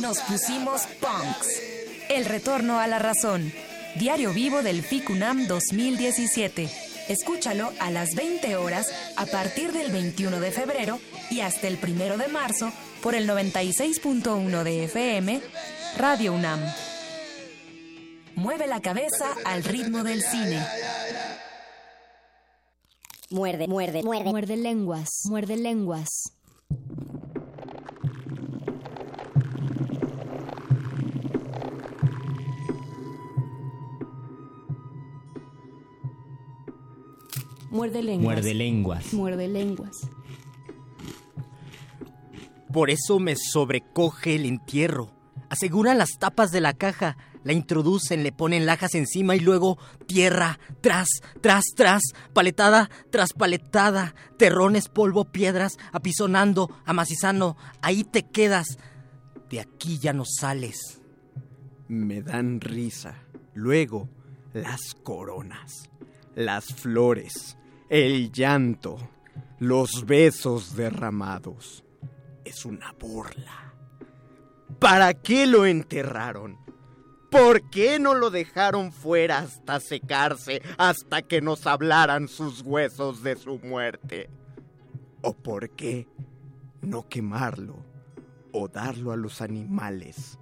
[0.00, 1.60] Nos pusimos punks.
[2.08, 3.52] El retorno a la razón.
[3.96, 6.70] Diario Vivo del FICUNAM 2017.
[7.08, 10.98] Escúchalo a las 20 horas a partir del 21 de febrero
[11.30, 12.72] y hasta el 1 de marzo
[13.02, 15.42] por el 96.1 de FM,
[15.98, 16.60] Radio UNAM.
[18.34, 20.64] Mueve la cabeza al ritmo del cine.
[23.28, 24.30] Muerde, muerde, muerde.
[24.30, 26.08] Muerde lenguas, muerde lenguas.
[37.72, 38.34] Muerde lenguas.
[38.34, 39.14] Muerde lenguas.
[39.14, 40.08] Muerde lenguas.
[42.70, 45.10] Por eso me sobrecoge el entierro.
[45.48, 50.58] Aseguran las tapas de la caja, la introducen, le ponen lajas encima y luego tierra,
[50.82, 51.08] tras,
[51.40, 52.02] tras, tras,
[52.34, 58.78] paletada tras paletada, terrones, polvo, piedras, apisonando, amacizando, ahí te quedas.
[59.48, 61.00] De aquí ya no sales.
[61.88, 63.14] Me dan risa.
[63.54, 64.10] Luego,
[64.52, 65.90] las coronas,
[66.34, 67.56] las flores,
[67.92, 68.96] el llanto,
[69.58, 71.84] los besos derramados.
[72.42, 73.74] Es una burla.
[74.78, 76.56] ¿Para qué lo enterraron?
[77.30, 83.36] ¿Por qué no lo dejaron fuera hasta secarse, hasta que nos hablaran sus huesos de
[83.36, 84.30] su muerte?
[85.20, 86.08] ¿O por qué
[86.80, 87.76] no quemarlo,
[88.52, 90.38] o darlo a los animales,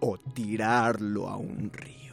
[0.00, 2.05] o tirarlo a un río?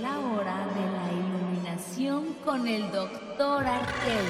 [0.00, 4.24] La hora de la iluminación con el doctor Arquel.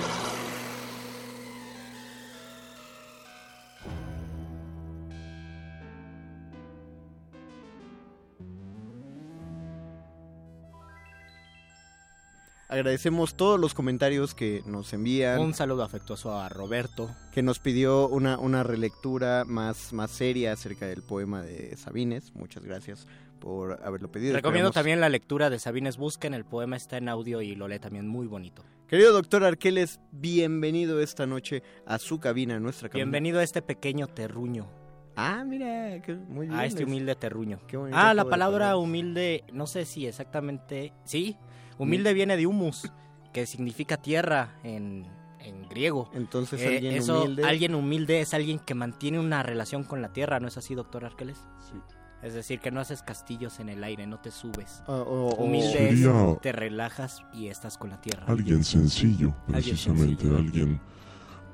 [12.68, 15.40] Agradecemos todos los comentarios que nos envían.
[15.40, 17.10] Un saludo afectuoso a Roberto.
[17.32, 22.32] Que nos pidió una, una relectura más, más seria acerca del poema de Sabines.
[22.34, 23.06] Muchas gracias
[23.40, 24.34] por haberlo pedido.
[24.36, 27.66] Recomiendo Esperamos- también la lectura de Sabines Busquen, el poema está en audio y lo
[27.68, 28.64] lee también muy bonito.
[28.86, 33.04] Querido doctor Arqueles, bienvenido esta noche a su cabina, a nuestra cabina.
[33.04, 34.68] Bienvenido a este pequeño terruño.
[35.16, 36.58] Ah, mira, que muy bien.
[36.58, 37.60] A este es- humilde terruño.
[37.66, 40.92] Qué bonito Ah, la palabra humilde, no sé si exactamente...
[41.04, 41.36] Sí,
[41.78, 42.90] humilde viene de humus,
[43.32, 45.06] que significa tierra en,
[45.40, 46.10] en griego.
[46.14, 50.12] Entonces, Eh, alguien eso, humilde- Alguien humilde es alguien que mantiene una relación con la
[50.12, 51.38] tierra, ¿no es así, doctor Arqueles?
[51.70, 51.74] Sí.
[52.22, 54.82] Es decir, que no haces castillos en el aire, no te subes.
[54.86, 58.24] Ah, o- o- humilde Sería- te relajas y estás con la tierra.
[58.26, 60.80] Alguien sencillo, Alguien precisamente, alguien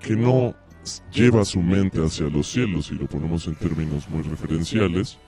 [0.01, 0.55] que no
[1.13, 5.19] lleva su mente hacia los cielos, y lo ponemos en términos muy referenciales,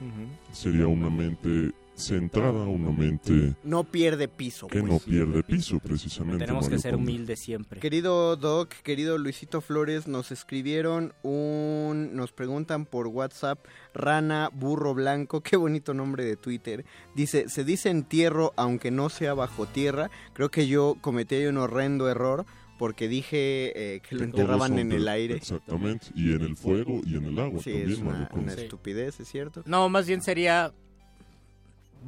[0.52, 4.66] sería una mente centrada, una mente No pierde piso.
[4.68, 4.90] que pues.
[4.92, 6.44] no pierde piso, precisamente.
[6.44, 7.10] Tenemos que ser Conde.
[7.10, 7.80] humildes siempre.
[7.80, 12.10] Querido Doc, querido Luisito Flores, nos escribieron un...
[12.14, 16.84] Nos preguntan por WhatsApp, Rana Burro Blanco, qué bonito nombre de Twitter.
[17.14, 20.10] Dice, se dice entierro aunque no sea bajo tierra.
[20.32, 22.46] Creo que yo cometí ahí un horrendo error
[22.78, 25.34] porque dije eh, que lo enterraban en el aire.
[25.34, 29.18] Exactamente, y en el fuego y en el agua Sí, también, es una, una estupidez,
[29.20, 29.62] ¿es cierto?
[29.66, 30.72] No, más bien sería...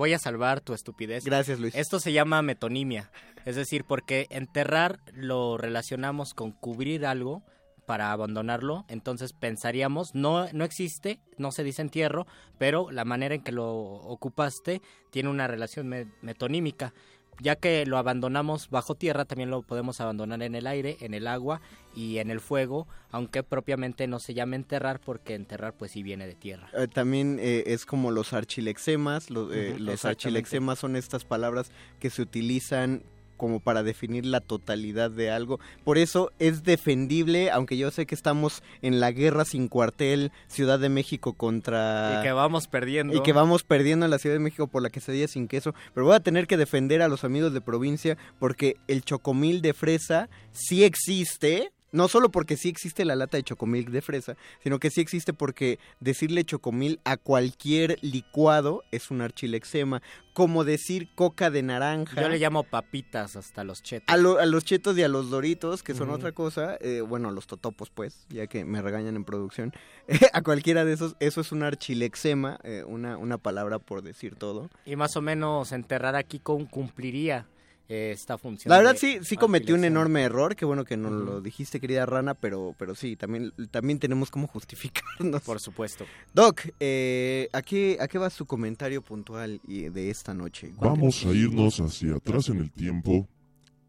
[0.00, 1.26] Voy a salvar tu estupidez.
[1.26, 1.74] Gracias, Luis.
[1.74, 3.10] Esto se llama metonimia.
[3.44, 7.42] Es decir, porque enterrar lo relacionamos con cubrir algo
[7.84, 12.26] para abandonarlo, entonces pensaríamos, no, no existe, no se dice entierro,
[12.56, 14.80] pero la manera en que lo ocupaste
[15.10, 16.94] tiene una relación me- metonímica.
[17.40, 21.26] Ya que lo abandonamos bajo tierra, también lo podemos abandonar en el aire, en el
[21.26, 21.60] agua
[21.94, 26.26] y en el fuego, aunque propiamente no se llame enterrar porque enterrar pues sí viene
[26.26, 26.68] de tierra.
[26.74, 29.30] Eh, también eh, es como los archilexemas.
[29.30, 33.02] Los, eh, los archilexemas son estas palabras que se utilizan
[33.40, 35.60] como para definir la totalidad de algo.
[35.82, 40.78] Por eso es defendible, aunque yo sé que estamos en la guerra sin cuartel Ciudad
[40.78, 42.18] de México contra...
[42.20, 43.16] Y que vamos perdiendo.
[43.16, 45.74] Y que vamos perdiendo en la Ciudad de México por la quesadilla sin queso.
[45.94, 49.72] Pero voy a tener que defender a los amigos de provincia porque el chocomil de
[49.72, 51.72] fresa sí existe.
[51.92, 55.32] No solo porque sí existe la lata de chocomilk de fresa, sino que sí existe
[55.32, 60.00] porque decirle chocomil a cualquier licuado es un archilexema.
[60.32, 62.20] Como decir coca de naranja.
[62.22, 64.06] Yo le llamo papitas hasta los chetos.
[64.08, 67.28] A, lo- a los chetos y a los doritos, que son otra cosa, eh, bueno,
[67.28, 69.72] a los totopos, pues, ya que me regañan en producción,
[70.32, 74.70] a cualquiera de esos, eso es un archilexema, eh, una, una palabra por decir todo.
[74.86, 77.59] Y más o menos enterrar aquí con, cumpliría eh,
[77.92, 78.70] esta función.
[78.70, 81.80] La verdad de sí, sí cometí un enorme error, qué bueno que no lo dijiste,
[81.80, 85.42] querida Rana, pero, pero sí, también, también tenemos como justificarnos.
[85.42, 86.04] Por supuesto.
[86.32, 90.72] Doc, eh, ¿a, qué, ¿a qué va su comentario puntual y- de esta noche?
[90.78, 93.28] Vamos a irnos hacia atrás en el tiempo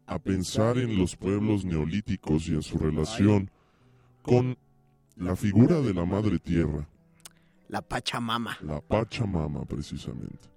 [0.06, 3.50] a pensar en los pueblos neolíticos y en su relación
[4.22, 4.58] con
[5.16, 6.88] la figura de la madre tierra,
[7.68, 8.58] La Pachamama.
[8.62, 10.50] la Pachamama precisamente.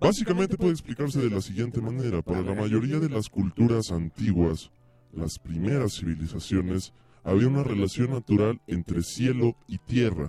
[0.00, 2.22] Básicamente puede explicarse de la siguiente manera.
[2.22, 4.70] Para la mayoría de las culturas antiguas,
[5.12, 6.92] las primeras civilizaciones,
[7.24, 10.28] había una relación natural entre cielo y tierra.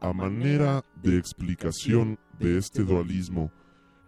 [0.00, 3.50] A manera de explicación de este dualismo,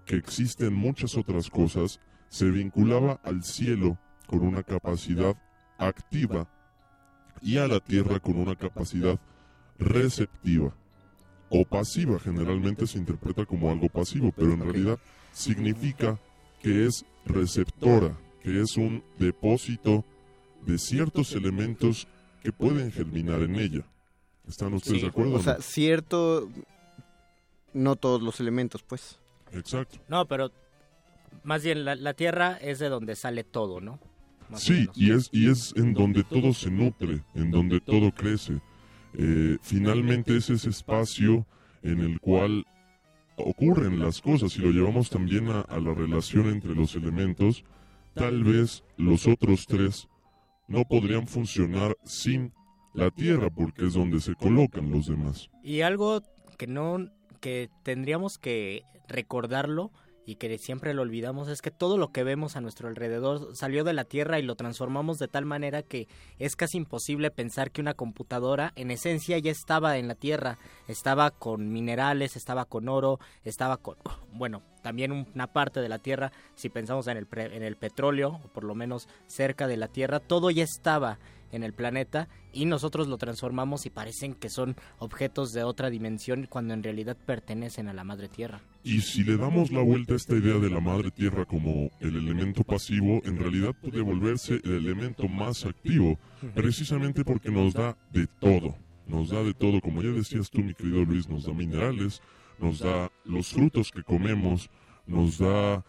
[0.04, 5.36] que existe en muchas otras cosas, se vinculaba al cielo con una capacidad
[5.78, 6.48] activa
[7.40, 9.18] y a la tierra con una capacidad
[9.78, 10.74] receptiva
[11.50, 12.18] o pasiva.
[12.18, 14.98] Generalmente se interpreta como algo pasivo, pero en realidad
[15.32, 16.18] significa
[16.62, 20.04] que es receptora, que es un depósito
[20.66, 22.08] de ciertos elementos
[22.42, 23.84] que pueden germinar en ella.
[24.46, 25.34] ¿Están ustedes de acuerdo?
[25.34, 25.62] O sea, no?
[25.62, 26.48] cierto,
[27.72, 29.18] no todos los elementos, pues.
[29.52, 29.98] Exacto.
[30.08, 30.50] No, pero
[31.44, 33.98] más bien la, la tierra es de donde sale todo, ¿no?
[34.48, 38.60] Más Sí, y es, y es en donde todo se nutre, en donde todo crece.
[39.18, 41.44] Eh, finalmente es ese espacio
[41.82, 42.64] en el cual
[43.36, 47.64] ocurren las cosas y lo llevamos también a, a la relación entre los elementos.
[48.14, 50.08] Tal vez los otros tres
[50.68, 52.52] no podrían funcionar sin
[52.94, 55.50] la tierra porque es donde se colocan los demás.
[55.62, 56.22] Y algo
[56.56, 57.10] que no,
[57.40, 59.90] que tendríamos que recordarlo
[60.28, 63.82] y que siempre lo olvidamos es que todo lo que vemos a nuestro alrededor salió
[63.82, 66.06] de la Tierra y lo transformamos de tal manera que
[66.38, 71.30] es casi imposible pensar que una computadora en esencia ya estaba en la Tierra, estaba
[71.30, 73.96] con minerales, estaba con oro, estaba con,
[74.34, 78.38] bueno, también una parte de la Tierra, si pensamos en el, pre- en el petróleo,
[78.44, 81.18] o por lo menos cerca de la Tierra, todo ya estaba
[81.52, 86.46] en el planeta y nosotros lo transformamos y parecen que son objetos de otra dimensión
[86.48, 88.60] cuando en realidad pertenecen a la madre tierra.
[88.82, 92.16] Y si le damos la vuelta a esta idea de la madre tierra como el
[92.16, 96.18] elemento pasivo, en realidad puede volverse el elemento más activo,
[96.54, 98.74] precisamente porque nos da de todo.
[99.06, 102.20] Nos da de todo, como ya decías tú, mi querido Luis, nos da minerales,
[102.58, 104.70] nos da los frutos que comemos,
[105.06, 105.84] nos da,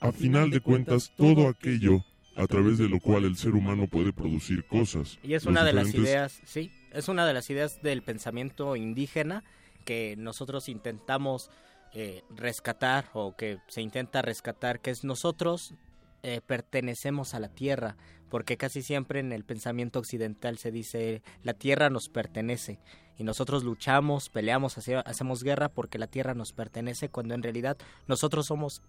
[0.00, 2.04] a final de cuentas, todo aquello
[2.36, 5.18] a través de lo cual el ser humano puede producir cosas.
[5.22, 8.76] Y es Los una de las ideas, sí, es una de las ideas del pensamiento
[8.76, 9.44] indígena
[9.84, 11.50] que nosotros intentamos
[11.92, 15.74] eh, rescatar o que se intenta rescatar, que es nosotros
[16.22, 17.96] eh, pertenecemos a la tierra,
[18.30, 22.80] porque casi siempre en el pensamiento occidental se dice la tierra nos pertenece
[23.18, 27.76] y nosotros luchamos, peleamos, hace- hacemos guerra porque la tierra nos pertenece, cuando en realidad
[28.08, 28.82] nosotros somos,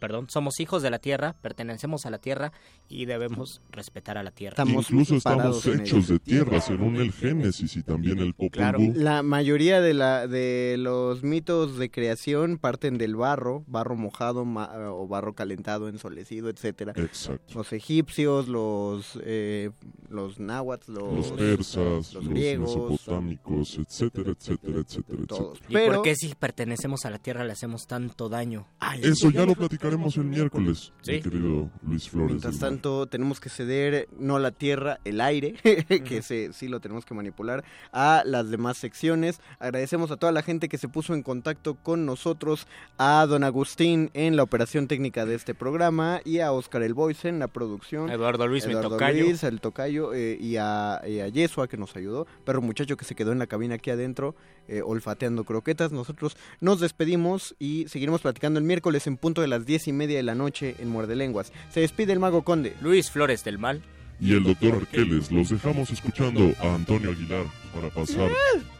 [0.00, 2.52] perdón, somos hijos de la tierra, pertenecemos a la tierra
[2.88, 4.64] y debemos respetar a la tierra.
[4.66, 8.92] Incluso estamos hechos de tierra, según el Génesis y también el Popol Vuh.
[8.96, 14.72] La mayoría de, la, de los mitos de creación parten del barro, barro mojado ma-
[14.90, 16.92] o barro calentado, ensolecido, etcétera.
[16.96, 17.54] Exacto.
[17.54, 19.70] Los egipcios, los eh,
[20.10, 25.54] los náhuatl, los, los persas, los, griegos, mesopotámicos, etcétera, etcétera, etcétera, etcétera.
[25.68, 28.66] ¿Y por qué si pertenecemos a la tierra le hacemos tanto daño?
[29.02, 31.12] Eso ya lo platicaremos el miércoles, Sí.
[31.12, 32.30] mi querido Luis Flores.
[32.30, 35.54] Mientras tanto, tenemos que ceder no la tierra, el aire,
[36.04, 39.40] que se, sí lo tenemos que manipular, a las demás secciones.
[39.58, 42.66] Agradecemos a toda la gente que se puso en contacto con nosotros,
[42.98, 47.28] a don Agustín en la operación técnica de este programa y a Oscar El Boyce
[47.28, 48.10] en la producción.
[48.10, 49.24] Eduardo Luis, mi Eduardo tocayo.
[49.24, 53.04] Luis, el tocayo, eh, y, a, y a Yesua que nos ayudó, perro muchacho que
[53.04, 54.34] se quedó en la cabina aquí adentro,
[54.68, 55.92] eh, olfateando croquetas.
[55.92, 60.16] Nosotros nos despedimos y seguiremos platicando el miércoles en punto de las diez y media
[60.16, 61.52] de la noche en Muerde Lenguas.
[61.70, 62.74] Se despide el mago conde.
[62.80, 63.82] Luis Flores del Mal.
[64.20, 68.30] Y el doctor Arqueles, los dejamos escuchando a Antonio Aguilar para pasar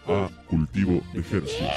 [0.07, 1.71] a Cultivo de Ejercicios.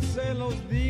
[0.00, 0.89] se los di.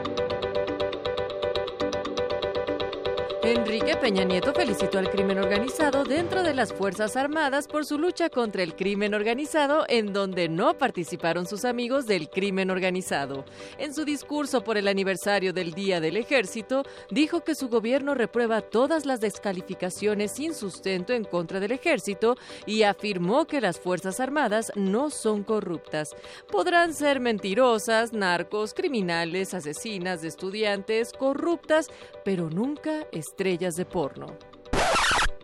[3.51, 8.29] Enrique Peña Nieto felicitó al crimen organizado dentro de las Fuerzas Armadas por su lucha
[8.29, 13.43] contra el crimen organizado en donde no participaron sus amigos del crimen organizado.
[13.77, 18.61] En su discurso por el aniversario del Día del Ejército, dijo que su gobierno reprueba
[18.61, 24.71] todas las descalificaciones sin sustento en contra del ejército y afirmó que las Fuerzas Armadas
[24.75, 26.15] no son corruptas.
[26.49, 31.89] Podrán ser mentirosas, narcos, criminales, asesinas estudiantes, corruptas,
[32.23, 33.05] pero nunca
[33.41, 34.37] estrellas de porno.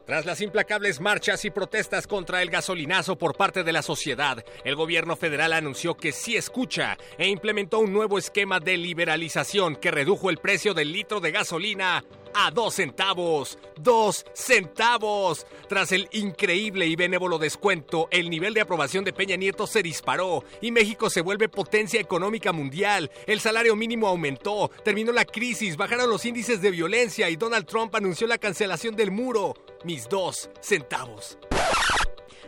[0.06, 4.76] Tras las implacables marchas y protestas contra el gasolinazo por parte de la sociedad, el
[4.76, 10.30] gobierno federal anunció que sí escucha e implementó un nuevo esquema de liberalización que redujo
[10.30, 12.06] el precio del litro de gasolina
[12.40, 13.58] a dos centavos.
[13.78, 15.48] ¡Dos centavos!
[15.68, 20.44] Tras el increíble y benévolo descuento, el nivel de aprobación de Peña Nieto se disparó
[20.62, 23.10] y México se vuelve potencia económica mundial.
[23.26, 27.96] El salario mínimo aumentó, terminó la crisis, bajaron los índices de violencia y Donald Trump
[27.96, 29.56] anunció la cancelación del muro.
[29.84, 31.38] Mis dos centavos.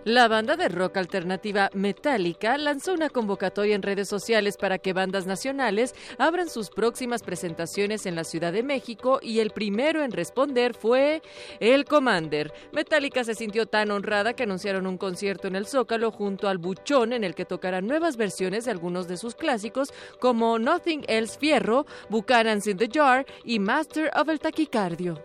[0.09, 5.27] La banda de rock alternativa Metallica lanzó una convocatoria en redes sociales para que bandas
[5.27, 10.73] nacionales abran sus próximas presentaciones en la Ciudad de México y el primero en responder
[10.73, 11.21] fue
[11.59, 12.51] el Commander.
[12.71, 17.13] Metallica se sintió tan honrada que anunciaron un concierto en el Zócalo junto al Buchón
[17.13, 21.85] en el que tocarán nuevas versiones de algunos de sus clásicos como Nothing Else Fierro,
[22.09, 25.23] Buchanan's in the Jar y Master of el Taquicardio.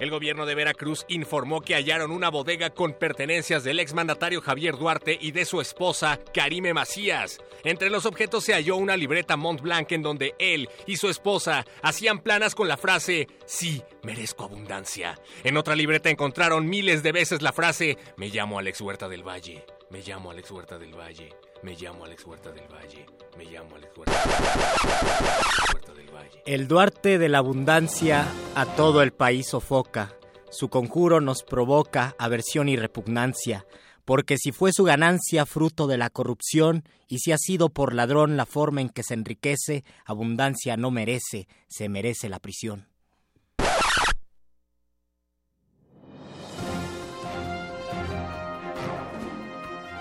[0.00, 5.18] El gobierno de Veracruz informó que hallaron una bodega con pertenencias del exmandatario Javier Duarte
[5.20, 7.38] y de su esposa Karime Macías.
[7.64, 11.66] Entre los objetos se halló una libreta Mont Blanc en donde él y su esposa
[11.82, 15.20] hacían planas con la frase Sí, merezco abundancia.
[15.44, 19.66] En otra libreta encontraron miles de veces la frase Me llamo Alex Huerta del Valle.
[19.90, 21.28] Me llamo Alex Huerta del Valle.
[21.62, 23.06] Me llamo Alex Huerta del Valle.
[23.36, 26.42] Me llamo Alex Huerta del Valle.
[26.46, 30.14] El Duarte de la abundancia a todo el país sofoca.
[30.50, 33.66] Su conjuro nos provoca aversión y repugnancia,
[34.06, 38.38] porque si fue su ganancia fruto de la corrupción, y si ha sido por ladrón
[38.38, 42.89] la forma en que se enriquece, abundancia no merece, se merece la prisión.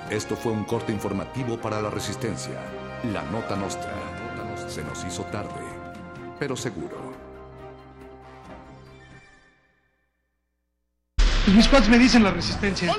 [0.09, 2.59] Esto fue un corte informativo para la resistencia.
[3.13, 3.93] La nota nostra.
[4.67, 5.49] Se nos hizo tarde,
[6.39, 6.97] pero seguro.
[11.47, 12.91] Mis cuates me dicen la resistencia.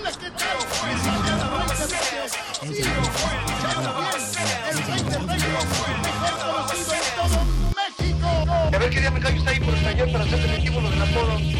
[8.72, 10.96] A ver qué día me callo está ahí por el taller para hacer definitivo los
[10.96, 11.42] apodos.
[11.42, 11.59] ¿Yo?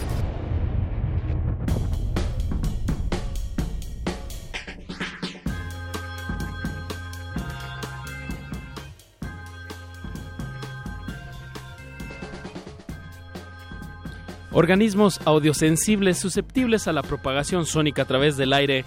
[14.53, 18.83] Organismos audiosensibles susceptibles a la propagación sónica a través del aire,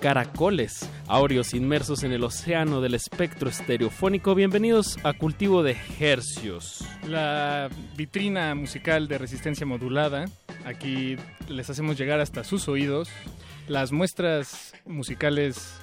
[0.00, 4.36] caracoles áureos inmersos en el océano del espectro estereofónico.
[4.36, 6.86] Bienvenidos a Cultivo de Hercios.
[7.08, 10.26] La vitrina musical de resistencia modulada.
[10.64, 11.16] Aquí
[11.48, 13.08] les hacemos llegar hasta sus oídos
[13.66, 15.74] las muestras musicales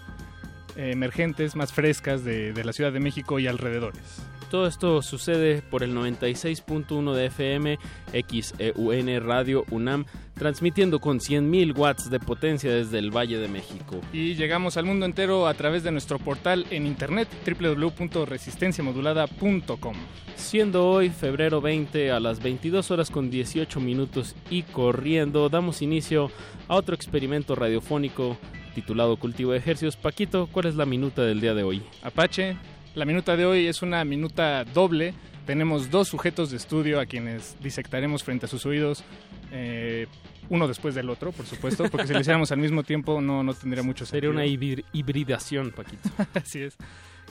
[0.77, 4.21] emergentes más frescas de la Ciudad de México y alrededores.
[4.49, 7.77] Todo esto sucede por el 96.1 de FM,
[8.11, 14.01] XEUN Radio UNAM, transmitiendo con 100.000 watts de potencia desde el Valle de México.
[14.11, 19.95] Y llegamos al mundo entero a través de nuestro portal en internet www.resistenciamodulada.com.
[20.35, 26.31] Siendo hoy febrero 20 a las 22 horas con 18 minutos y corriendo, damos inicio
[26.67, 28.35] a otro experimento radiofónico
[28.73, 29.95] titulado Cultivo de Ejercicios.
[29.95, 31.83] Paquito, ¿cuál es la minuta del día de hoy?
[32.01, 32.57] Apache,
[32.95, 35.13] la minuta de hoy es una minuta doble.
[35.45, 39.03] Tenemos dos sujetos de estudio a quienes disectaremos frente a sus oídos,
[39.51, 40.05] eh,
[40.49, 43.53] uno después del otro, por supuesto, porque si lo hiciéramos al mismo tiempo no, no
[43.53, 44.31] tendría mucho Sería sentido.
[44.31, 46.09] una hibrid- hibridación, Paquito.
[46.33, 46.75] Así es.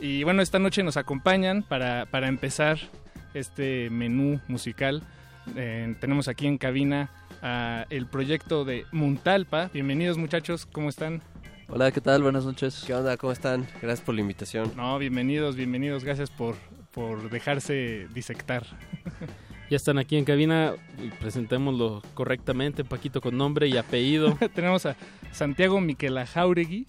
[0.01, 2.79] Y bueno, esta noche nos acompañan para, para empezar
[3.35, 5.03] este menú musical.
[5.57, 7.11] Eh, tenemos aquí en cabina
[7.43, 9.71] a el proyecto de Muntalpa.
[9.73, 11.23] Bienvenidos muchachos, ¿cómo están?
[11.69, 12.23] Hola, ¿qué tal?
[12.23, 12.83] Buenas noches.
[12.87, 13.17] ¿Qué onda?
[13.17, 13.67] ¿Cómo están?
[13.83, 14.73] Gracias por la invitación.
[14.77, 16.03] No, bienvenidos, bienvenidos.
[16.05, 16.57] Gracias por,
[16.93, 18.65] por dejarse disectar.
[19.71, 20.73] Ya están aquí en cabina,
[21.21, 24.37] presentémoslo correctamente, Paquito con nombre y apellido.
[24.55, 24.97] Tenemos a
[25.33, 26.87] Santiago Miquela Jauregui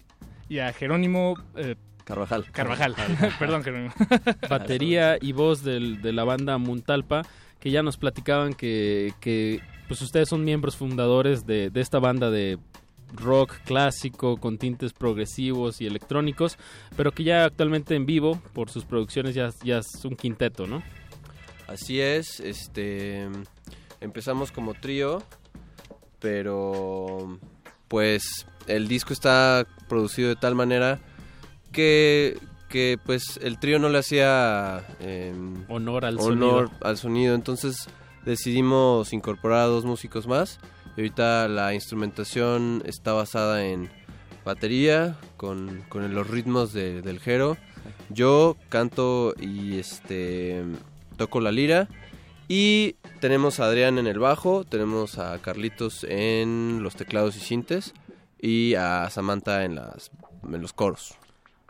[0.48, 2.46] y a Jerónimo eh, Carvajal.
[2.50, 2.94] Carvajal.
[3.38, 3.92] Perdón, Jerónimo.
[4.48, 7.22] batería y voz del- de la banda Muntalpa,
[7.60, 12.30] que ya nos platicaban que, que, pues ustedes son miembros fundadores de, de esta banda
[12.30, 12.58] de
[13.14, 16.58] rock clásico con tintes progresivos y electrónicos,
[16.96, 20.82] pero que ya actualmente en vivo, por sus producciones, ya, ya es un quinteto, ¿no?
[21.66, 23.28] Así es, este
[24.00, 25.22] empezamos como trío,
[26.18, 27.38] pero
[27.88, 31.00] pues el disco está producido de tal manera
[31.72, 32.38] que
[32.68, 36.86] que pues el trío no le hacía em, honor al honor sonido.
[36.86, 37.88] al sonido, entonces
[38.24, 40.60] decidimos incorporar a dos músicos más
[40.96, 43.90] y ahorita la instrumentación está basada en
[44.44, 47.56] batería con, con los ritmos de- del jero.
[48.08, 50.62] Yo canto y este
[51.16, 51.88] toco la lira
[52.48, 57.94] y tenemos a Adrián en el bajo, tenemos a Carlitos en los teclados y sintes
[58.40, 60.10] y a Samantha en las
[60.42, 61.14] en los coros.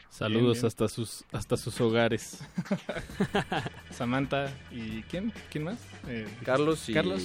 [0.09, 0.66] Saludos Bien, bien.
[0.66, 2.40] hasta sus hasta sus hogares.
[3.90, 5.32] Samantha y ¿quién?
[5.51, 5.78] ¿Quién más?
[6.09, 7.22] Eh, Carlos y- Carlos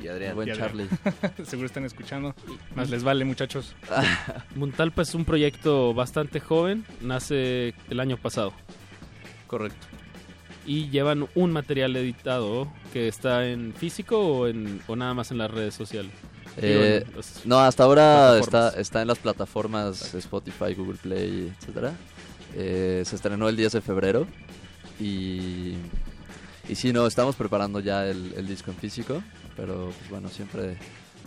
[0.00, 0.32] y Adrián.
[0.32, 0.88] Y Buen Adrián.
[1.44, 2.34] Seguro están escuchando.
[2.74, 3.74] Más les vale, muchachos.
[4.54, 8.52] Muntalpa es un proyecto bastante joven, nace el año pasado.
[9.46, 9.86] Correcto.
[10.66, 15.38] Y llevan un material editado que está en físico o, en, o nada más en
[15.38, 16.12] las redes sociales.
[16.58, 17.04] Eh,
[17.44, 21.92] no, hasta ahora está, está en las plataformas Spotify, Google Play, etcétera.
[22.54, 24.26] Eh, se estrenó el 10 de febrero
[24.98, 25.74] y,
[26.68, 29.22] y sí, no, estamos preparando ya el, el disco en físico,
[29.56, 30.76] pero pues, bueno, siempre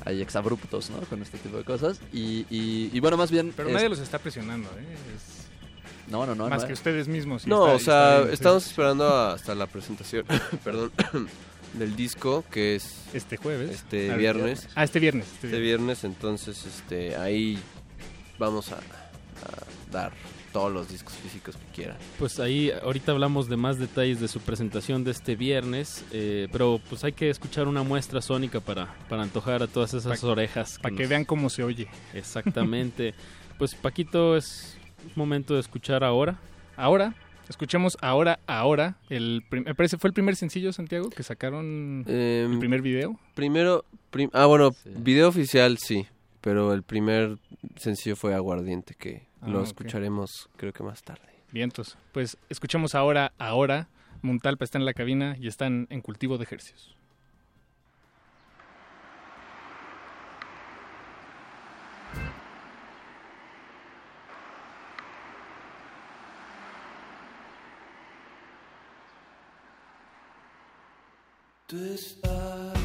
[0.05, 0.99] hay exabruptos, ¿no?
[1.01, 1.99] Con este tipo de cosas.
[2.13, 3.53] Y, y, y bueno, más bien...
[3.55, 4.83] Pero es- nadie los está presionando, ¿eh?
[5.15, 5.47] Es-
[6.11, 6.47] No, no, no.
[6.49, 6.75] Más no, que eh.
[6.75, 7.45] ustedes mismos.
[7.45, 8.33] y No, está- o sea, está bien, sí.
[8.35, 10.25] estamos esperando hasta la presentación,
[10.63, 10.91] perdón,
[11.73, 14.67] del disco que es este jueves, este Ah, viernes.
[14.75, 17.59] ah, este viernes, este Este viernes, entonces, este, ahí
[18.39, 20.11] vamos a, a dar
[20.51, 21.97] todos los discos físicos que quieran.
[22.17, 26.79] Pues ahí ahorita hablamos de más detalles de su presentación de este viernes, eh, pero
[26.89, 30.79] pues hay que escuchar una muestra sónica para, para antojar a todas esas Pa- orejas.
[30.81, 31.87] pa' que nos- vean cómo se oye.
[32.13, 33.13] Exactamente.
[33.57, 34.77] pues Paquito, es
[35.15, 36.39] momento de escuchar ahora.
[36.77, 37.13] Ahora,
[37.49, 38.95] escuchemos ahora, ahora.
[39.09, 43.19] El me parece fue el primer sencillo, Santiago, que sacaron Em, el primer video.
[43.35, 46.05] Primero, prim- ah, bueno, video oficial sí,
[46.41, 47.37] pero el primer
[47.75, 51.29] sencillo fue Aguardiente, que Ah, lo escucharemos creo que más tarde.
[51.51, 51.97] Vientos.
[52.11, 53.87] Pues escuchemos ahora, ahora.
[54.21, 56.95] Muntalpa está en la cabina y están en cultivo de ejercicios.
[71.69, 72.78] Tú estás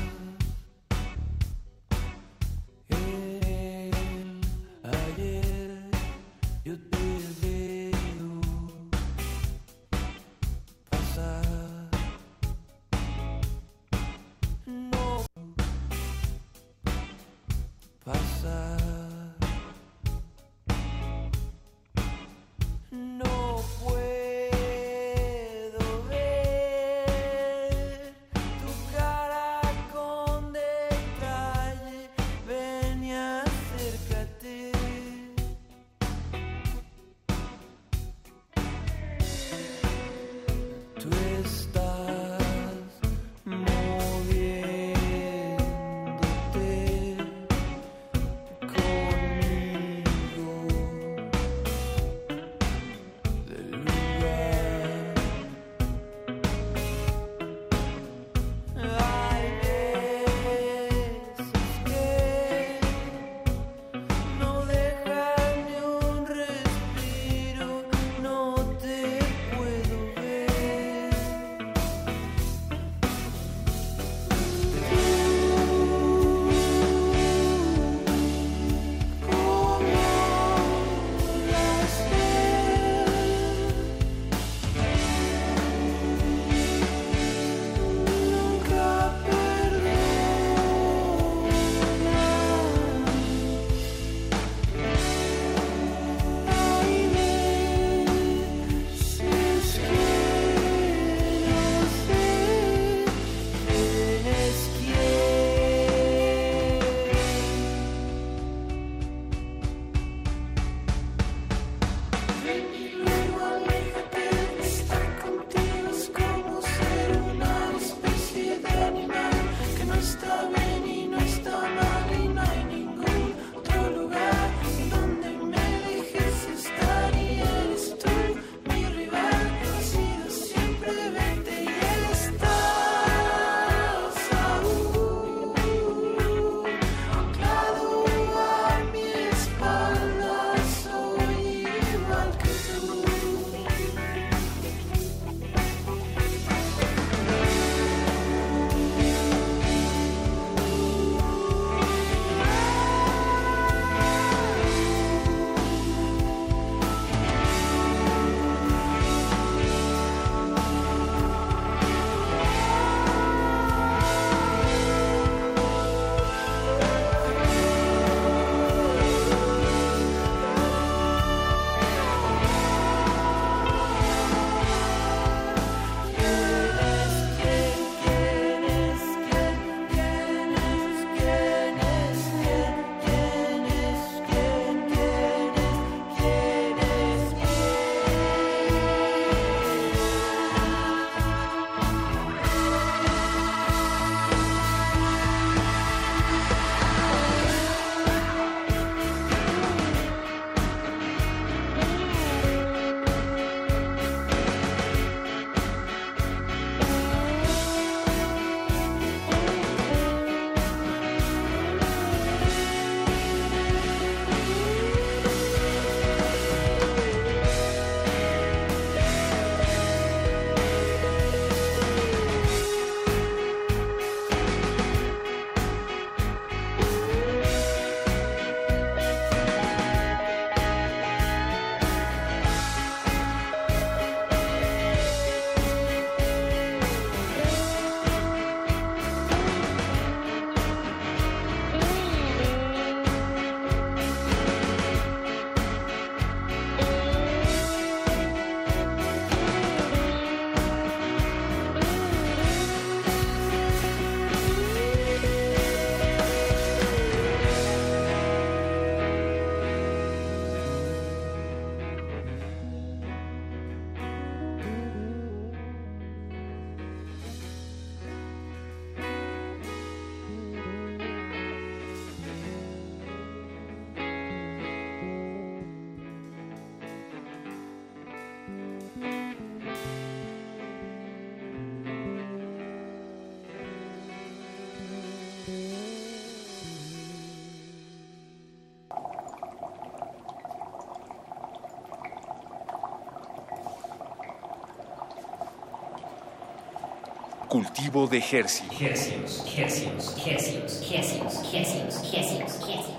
[297.54, 298.64] Cultivo de Hercios.
[298.80, 302.94] Hercios, hercios, hercios, hercios, hercios, hercios, hercios.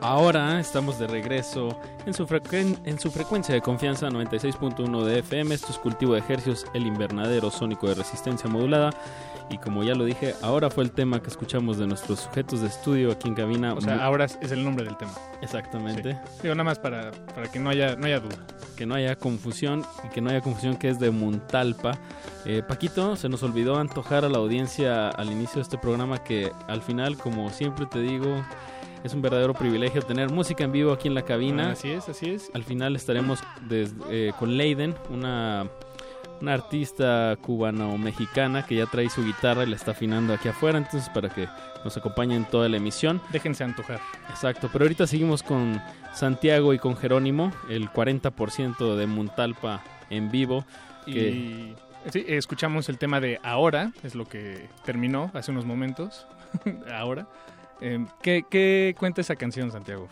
[0.00, 2.26] Ahora estamos de regreso en su,
[2.84, 5.54] en su frecuencia de confianza 96.1 de FM.
[5.54, 8.88] Esto es Cultivo de Ejercios, el invernadero sónico de resistencia modulada.
[9.50, 12.68] Y como ya lo dije, ahora fue el tema que escuchamos de nuestros sujetos de
[12.68, 13.74] estudio aquí en cabina.
[13.74, 15.12] O sea, ahora es el nombre del tema.
[15.42, 16.12] Exactamente.
[16.14, 16.38] Sí.
[16.42, 18.36] Digo, nada más para, para que no haya, no haya duda.
[18.76, 21.98] Que no haya confusión y que no haya confusión que es de Muntalpa.
[22.46, 26.50] Eh, Paquito, se nos olvidó antojar a la audiencia al inicio de este programa que
[26.66, 28.42] al final, como siempre te digo,
[29.04, 31.68] es un verdadero privilegio tener música en vivo aquí en la cabina.
[31.68, 32.50] Ah, Así es, así es.
[32.54, 33.40] Al final estaremos
[33.70, 35.68] eh, con Leiden, una,
[36.40, 41.08] una artista cubano-mexicana que ya trae su guitarra y la está afinando aquí afuera, entonces
[41.10, 41.48] para que
[41.84, 43.20] nos acompañe en toda la emisión.
[43.30, 44.00] Déjense antojar.
[44.30, 45.80] Exacto, pero ahorita seguimos con
[46.12, 50.64] Santiago y con Jerónimo, el 40% de Muntalpa en vivo.
[51.06, 51.74] Que, Y
[52.10, 56.26] sí, escuchamos el tema de Ahora, es lo que terminó hace unos momentos.
[56.92, 57.26] Ahora.
[57.80, 60.08] Eh, ¿qué, qué cuenta esa canción, Santiago?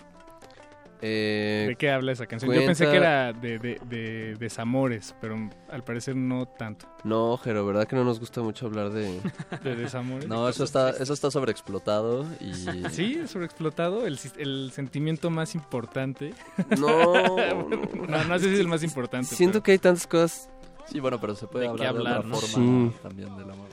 [1.05, 2.55] Eh, ¿De qué habla esa canción?
[2.55, 5.37] Yo pensé que era de, de, de desamores, pero
[5.69, 6.87] al parecer no tanto.
[7.03, 9.21] No, Jero, ¿verdad que no nos gusta mucho hablar de...
[9.65, 10.29] ¿De desamores?
[10.29, 12.53] No, eso está, eso está sobreexplotado y...
[12.93, 16.35] Sí, sobreexplotado, el, el sentimiento más importante.
[16.79, 17.15] No,
[18.09, 19.35] no, no sé si es el más importante.
[19.35, 20.49] Siento pero- que hay tantas cosas...
[20.87, 22.37] Sí, bueno, pero se puede ¿De qué hablar de otra no?
[22.37, 22.97] forma Sí.
[23.03, 23.69] también del amor.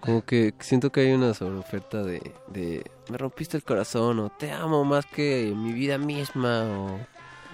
[0.00, 4.50] Como que siento que hay una sobreoferta de, de me rompiste el corazón o te
[4.52, 6.98] amo más que mi vida misma o...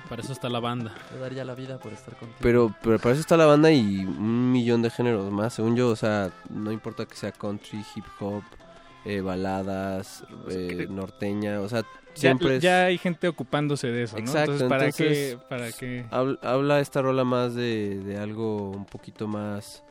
[0.09, 0.95] Para eso está la banda.
[1.11, 2.39] Te daría la vida por estar contigo.
[2.43, 5.89] Pero, pero para eso está la banda y un millón de géneros más, según yo,
[5.89, 8.43] o sea, no importa que sea country, hip hop,
[9.07, 12.63] eh, baladas, eh, norteña, o sea, Ya, siempre es...
[12.63, 14.21] ya hay gente ocupándose de eso, ¿no?
[14.21, 15.39] Exacto, entonces, ¿para entonces, qué?
[15.49, 16.05] ¿Para qué?
[16.11, 19.83] habl- Habla esta rola más de, de algo un poquito más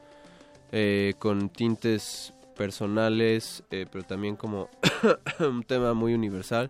[0.71, 4.69] eh, con tintes personales, eh, pero también como
[5.39, 6.69] un tema muy universal,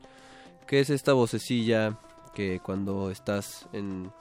[0.67, 1.97] que es esta vocecilla
[2.33, 4.11] que cuando estás en,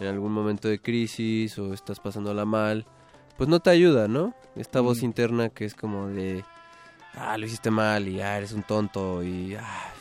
[0.00, 2.86] en algún momento de crisis o estás pasándola mal,
[3.36, 4.34] pues no te ayuda, ¿no?
[4.56, 5.04] Esta voz Mm.
[5.04, 6.44] interna que es como de,
[7.14, 9.92] ah, lo hiciste mal y ah, eres un tonto y, ah,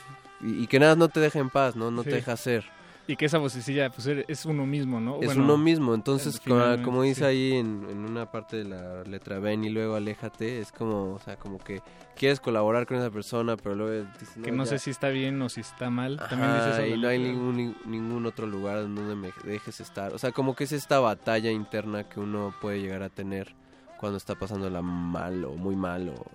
[0.42, 1.92] y, y que nada no te deja en paz, ¿no?
[1.92, 2.10] No Sí.
[2.10, 2.64] te deja ser.
[3.06, 5.18] Y que esa vocecilla pues er- es uno mismo, ¿no?
[5.20, 7.26] Es Bueno, uno mismo, entonces como, como dice sí.
[7.26, 11.20] ahí en, en una parte de la letra ven y luego aléjate, es como, o
[11.20, 11.82] sea, como que
[12.16, 14.70] quieres colaborar con esa persona, pero luego dices, que no ya".
[14.70, 16.16] sé si está bien o si está mal.
[16.30, 16.96] También Ajá, dice eso.
[16.96, 20.14] y no hay ningún, ni- ningún otro lugar en donde me dejes estar.
[20.14, 23.54] O sea, como que es esta batalla interna que uno puede llegar a tener
[24.00, 26.26] cuando está pasándola mal o muy mal o...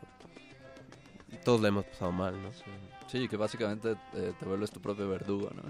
[1.45, 2.51] Todos la hemos pasado mal, ¿no?
[3.07, 5.62] Sí, que básicamente eh, te vuelves tu propio verdugo, ¿no?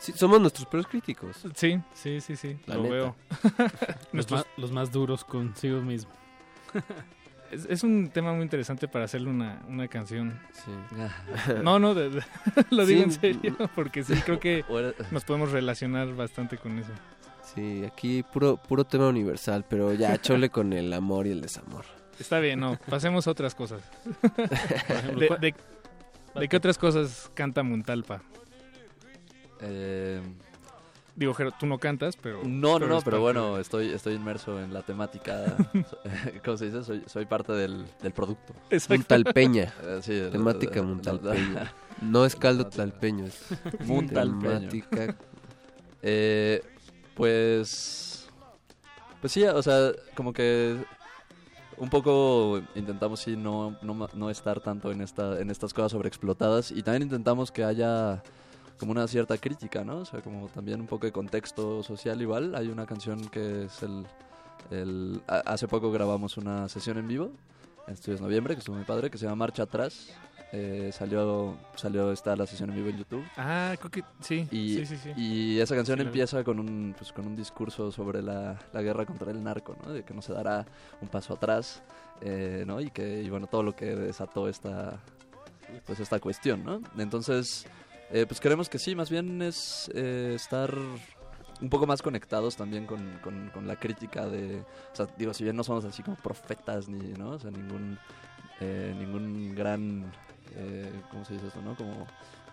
[0.00, 1.36] Sí, somos nuestros peores críticos.
[1.54, 2.94] Sí, sí, sí, sí, La lo neta.
[2.94, 3.16] veo.
[4.12, 6.10] Los más, los más duros consigo mismo.
[7.50, 10.40] es, es un tema muy interesante para hacerle una, una canción.
[10.52, 10.70] Sí.
[11.62, 12.22] No, no, de- de-
[12.70, 14.64] lo digo Sí, en serio, porque sí, creo que
[15.10, 16.92] nos podemos relacionar bastante con eso.
[17.54, 21.84] Sí, aquí puro, puro tema universal, pero ya chole con el amor y el desamor.
[22.18, 23.82] Está bien, no, pasemos a otras cosas.
[24.88, 25.54] ejemplo, de, ¿cuál- de-
[26.36, 28.22] de qué otras cosas canta Muntalpa?
[29.62, 30.20] Eh,
[31.16, 32.40] Digo, Jero, tú no cantas, pero...
[32.44, 35.54] no, no, no, pero bueno, estoy, estoy inmerso en la temática.
[36.44, 36.82] ¿Cómo se dice?
[36.82, 38.54] Soy, soy parte del, del producto.
[38.70, 38.94] Exacto.
[38.94, 39.74] Muntalpeña.
[39.82, 41.74] Eh, sí, Temática muntalpeña.
[42.00, 43.38] No es caldo tlalpeño, es
[43.86, 44.70] Muntalpeño.
[44.70, 45.16] temática.
[46.00, 46.62] Eh,
[47.14, 48.28] pues.
[49.20, 50.78] Pues sí, o sea, como que.
[51.76, 56.70] Un poco intentamos sí no, no, no estar tanto en esta en estas cosas sobreexplotadas
[56.70, 58.22] y también intentamos que haya
[58.80, 59.98] como una cierta crítica, ¿no?
[59.98, 62.54] O sea, como también un poco de contexto social igual.
[62.56, 64.06] Hay una canción que es el...
[64.70, 67.30] el hace poco grabamos una sesión en vivo
[67.86, 70.08] en Estudios Noviembre, que estuvo muy padre, que se llama Marcha Atrás.
[70.52, 73.24] Eh, salió, salió está la sesión en vivo en YouTube.
[73.36, 74.48] Ah, creo que sí.
[74.50, 75.12] Y, sí, sí, sí.
[75.16, 79.30] y esa canción empieza con un, pues, con un discurso sobre la, la guerra contra
[79.30, 79.92] el narco, ¿no?
[79.92, 80.66] De que no se dará
[81.00, 81.82] un paso atrás,
[82.20, 82.80] eh, ¿no?
[82.80, 84.98] Y que, y bueno, todo lo que desató esta,
[85.86, 86.80] pues, esta cuestión, ¿no?
[86.98, 87.66] Entonces,
[88.12, 90.74] eh, pues creemos que sí, más bien es eh, estar
[91.60, 94.60] un poco más conectados también con, con- con la crítica de...
[94.92, 97.30] O sea, digo, si bien no somos así como profetas ni, ¿no?
[97.32, 97.98] O sea, ningún,
[98.60, 100.10] eh, ningún gran...
[100.56, 101.74] eh, ¿Cómo se dice esto, no?
[101.76, 102.06] Como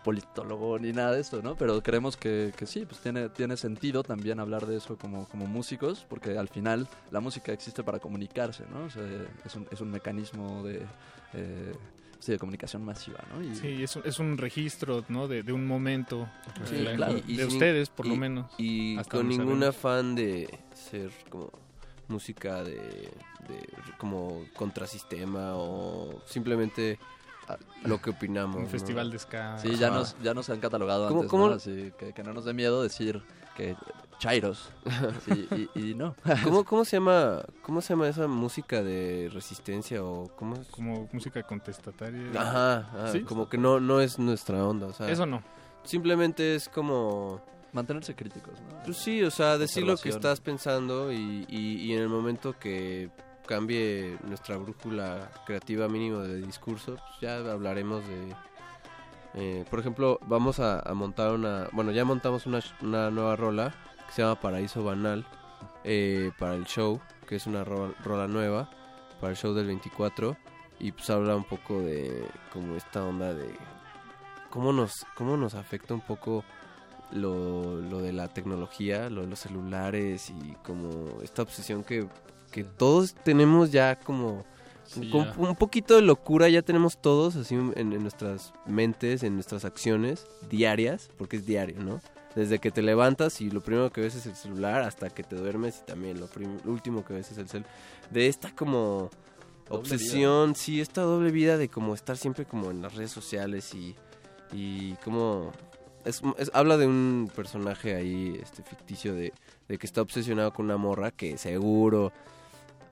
[0.03, 1.55] politólogo ni nada de esto, ¿no?
[1.55, 5.47] Pero creemos que, que sí, pues tiene, tiene sentido también hablar de eso como, como
[5.47, 8.85] músicos, porque al final la música existe para comunicarse, ¿no?
[8.85, 9.03] O sea,
[9.45, 10.85] es, un, es un mecanismo de...
[11.33, 11.73] eh,
[12.19, 13.41] sí, de comunicación masiva, ¿no?
[13.43, 15.27] Y, Sí, es un, es un registro, ¿no?
[15.27, 16.27] De, de un momento.
[16.65, 17.13] Sí, de, la- claro.
[17.15, 18.51] de Y sin- ustedes, por lo menos.
[18.57, 19.67] Y con ningún sabemos.
[19.67, 21.51] afán de ser como
[22.07, 22.75] música de,
[23.47, 23.67] de
[23.97, 26.97] como contrasistema o simplemente
[27.47, 27.57] a-
[27.87, 28.55] lo que opinamos.
[28.57, 28.69] Un ¿no?
[28.69, 29.57] festival de ska.
[29.59, 31.55] Sí, ya nos, ya nos han catalogado ¿Cómo- antes, cómo- ¿no?
[31.55, 33.21] Así que, que no nos dé miedo decir
[33.55, 33.75] que
[34.19, 34.69] chairos.
[35.25, 36.15] Sí, y, y no.
[36.43, 40.67] ¿Cómo, ¿Cómo se llama cómo se llama esa música de resistencia o cómo es?
[40.69, 42.39] Como música contestataria.
[42.39, 45.41] Ajá, como que no no es nuestra onda, o sea, Eso no.
[45.83, 47.41] Simplemente es como
[47.73, 48.81] Mantenerse críticos, ¿no?
[48.85, 52.55] Pues sí, o sea, decir lo que estás pensando y, y- y en el momento
[52.57, 53.09] que
[53.45, 58.35] cambie nuestra brújula creativa mínimo de discurso, pues ya hablaremos de...
[59.35, 61.67] eh, por ejemplo, vamos a, a montar una...
[61.71, 63.73] Bueno, ya montamos una, una nueva rola
[64.07, 65.25] que se llama Paraíso Banal
[65.83, 68.69] eh, para el show, que es una ro- rola nueva
[69.21, 70.35] para el show del 24
[70.79, 73.49] y pues habla un poco de como esta onda de
[74.49, 76.43] cómo nos cómo nos afecta un poco
[77.11, 82.07] lo, lo de la tecnología, lo de los celulares y como esta obsesión que,
[82.51, 84.45] que todos tenemos ya como
[84.85, 85.33] Sí, con ya.
[85.37, 90.25] un poquito de locura ya tenemos todos así en, en nuestras mentes, en nuestras acciones
[90.49, 91.99] diarias, porque es diario, ¿no?
[92.37, 95.35] Desde que te levantas y lo primero que ves es el celular hasta que te
[95.35, 96.29] duermes y también lo,
[96.65, 97.65] último que ves es el cel.
[98.11, 99.09] De esta como
[99.69, 103.95] obsesión, sí, esta doble vida de como estar siempre como en las redes sociales y,
[104.53, 105.51] y como...
[106.05, 109.33] Es, es- habla de un personaje ahí este ficticio de,
[109.67, 112.13] de que está obsesionado con una morra que seguro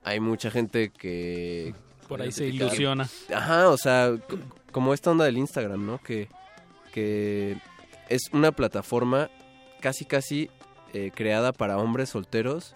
[0.03, 1.73] hay mucha gente que...
[2.07, 3.07] Por ahí se ilusiona.
[3.33, 4.37] Ajá, o sea, co-
[4.71, 5.99] como esta onda del Instagram, ¿no?
[6.01, 6.29] Que,
[6.91, 7.57] que
[8.09, 9.29] es una plataforma
[9.81, 10.49] casi casi
[10.93, 12.75] eh, creada para hombres solteros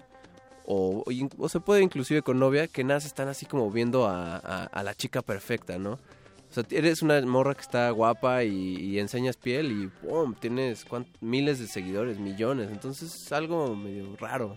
[0.65, 1.03] o,
[1.37, 4.93] o se puede inclusive con novia que nada se están así como viendo a, la
[4.93, 5.93] chica perfecta, ¿no?
[5.93, 10.35] O sea, eres una morra que está guapa y, enseñas piel y ¡pum!
[10.35, 10.85] tienes
[11.21, 12.69] miles de seguidores, millones.
[12.71, 14.55] Entonces es algo medio raro.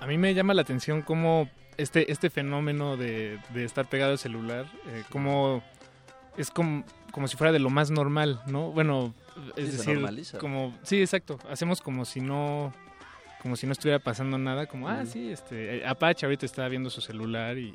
[0.00, 4.18] A mí me llama la atención cómo este, este fenómeno de, de estar pegado al
[4.18, 5.62] celular, eh, como
[6.36, 6.84] es como,
[7.14, 8.72] como si fuera de lo más normal, ¿no?
[8.72, 9.14] Bueno,
[9.56, 10.38] es Sí, decir, normaliza.
[10.38, 12.72] como sí, exacto, hacemos como si no
[13.40, 16.90] como si no estuviera pasando nada, como ah, sí, este eh, Apache ahorita está viendo
[16.90, 17.72] su celular y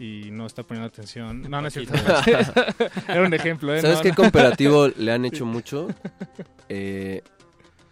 [0.00, 1.42] y no está poniendo atención.
[1.48, 1.92] No, no es cierto.
[3.08, 3.80] Era un ejemplo, ¿eh?
[3.82, 4.14] ¿Sabes No, qué no.
[4.16, 5.86] cooperativo le han hecho mucho?
[6.68, 7.22] Eh,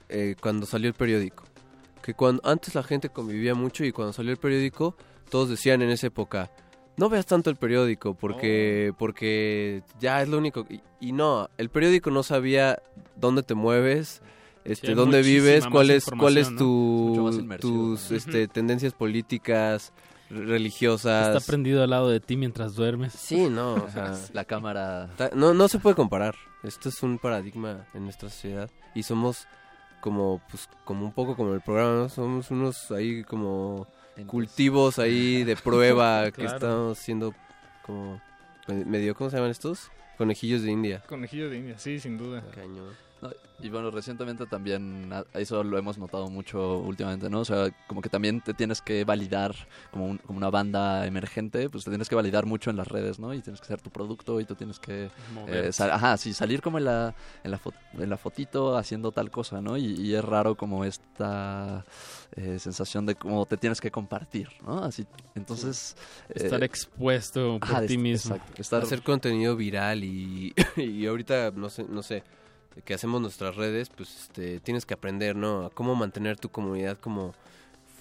[0.08, 1.44] eh, cuando salió el periódico.
[2.02, 4.96] Que cuando antes la gente convivía mucho y cuando salió el periódico,
[5.28, 6.50] todos decían en esa época,
[7.00, 10.66] no veas tanto el periódico porque, porque ya es lo único.
[10.68, 12.78] Y, y no, el periódico no sabía
[13.16, 14.20] dónde te mueves,
[14.66, 18.16] este, dónde vives, cuál es, cuál es tu, tus ¿no?
[18.18, 19.94] este, tendencias políticas,
[20.28, 21.34] re- religiosas.
[21.34, 23.14] Está prendido al lado de ti mientras duermes.
[23.14, 25.08] Sí, no, o sea, La cámara...
[25.34, 26.34] No, no se puede comparar.
[26.62, 29.46] Esto es un paradigma en nuestra sociedad y somos
[30.02, 32.08] como, pues, como un poco como el programa, ¿no?
[32.10, 33.86] Somos unos ahí como
[34.26, 37.34] cultivos ahí de prueba que estamos siendo
[37.82, 38.20] como
[38.68, 39.90] me- medio, ¿cómo se llaman estos?
[40.18, 41.02] Conejillos de India.
[41.06, 42.42] Conejillo de India, sí, sin duda.
[42.54, 42.94] Cañón.
[43.22, 43.30] No,
[43.62, 47.40] y bueno, recientemente también, eso lo hemos notado mucho últimamente, ¿no?
[47.40, 49.54] O sea, como que también te tienes que validar
[49.90, 53.18] como, un- como una banda emergente, pues te tienes que validar mucho en las redes,
[53.18, 53.34] ¿no?
[53.34, 55.10] Y tienes que ser tu producto y tú tienes que...
[55.48, 57.14] Eh, sal- ajá, sí, salir como en la,
[57.44, 59.76] en, la fo- en la fotito haciendo tal cosa, ¿no?
[59.76, 61.84] Y, y es raro como esta
[62.36, 64.82] eh, sensación de cómo te tienes que compartir, ¿no?
[64.82, 65.94] Así, entonces...
[66.34, 68.36] Estar eh, expuesto por ajá, ti mismo.
[68.36, 72.22] exacto, estar- Hacer contenido viral y, y ahorita, no sé, no sé,
[72.84, 75.66] que hacemos nuestras redes, pues este, tienes que aprender, ¿no?
[75.66, 77.34] A cómo mantener tu comunidad como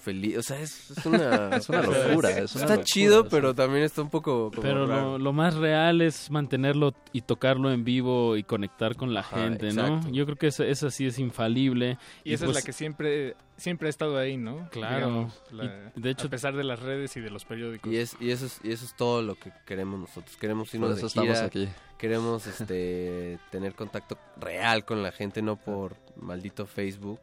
[0.00, 0.38] feliz.
[0.38, 1.50] O sea, es, es una...
[1.56, 4.50] Es una locura, es una está locura, chido, pero también está un poco...
[4.50, 9.14] como Pero lo, lo más real es mantenerlo y tocarlo en vivo y conectar con
[9.14, 10.08] la Ajá, gente, exacto.
[10.08, 10.10] ¿no?
[10.10, 11.98] Yo creo que esa, esa sí es infalible.
[12.24, 14.68] Y esa es pues, la que siempre siempre ha estado ahí, ¿no?
[14.70, 14.96] Claro.
[14.96, 17.92] Digamos, la- Y, de hecho- a pesar de las redes y de los periódicos.
[17.92, 20.36] Y, es, y, eso es, y eso es todo lo que queremos nosotros.
[20.38, 21.68] Queremos irnos Por eso de estamos gira, aquí.
[21.98, 27.20] Queremos este, tener contacto real con la gente, no por maldito Facebook.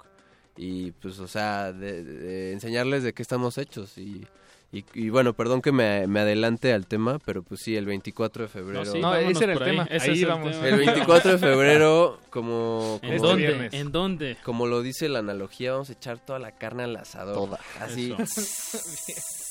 [0.58, 3.98] Y pues, o sea, de, de enseñarles de qué estamos hechos.
[3.98, 4.26] Y,
[4.74, 8.44] Y, y bueno, perdón que me, me adelante al tema, pero pues sí, el 24
[8.44, 8.84] de febrero.
[8.84, 10.52] No, sí, No, ese era el ahí, tema, ese ahí es el vamos.
[10.52, 10.68] tema.
[10.68, 13.00] El 24 de febrero, como...
[13.02, 13.70] ¿En como- dónde?
[13.72, 14.38] ¿En dónde?
[14.44, 17.34] Como lo dice la analogía, vamos a echar toda la carne al asador.
[17.34, 17.60] Toda.
[17.80, 18.14] Así,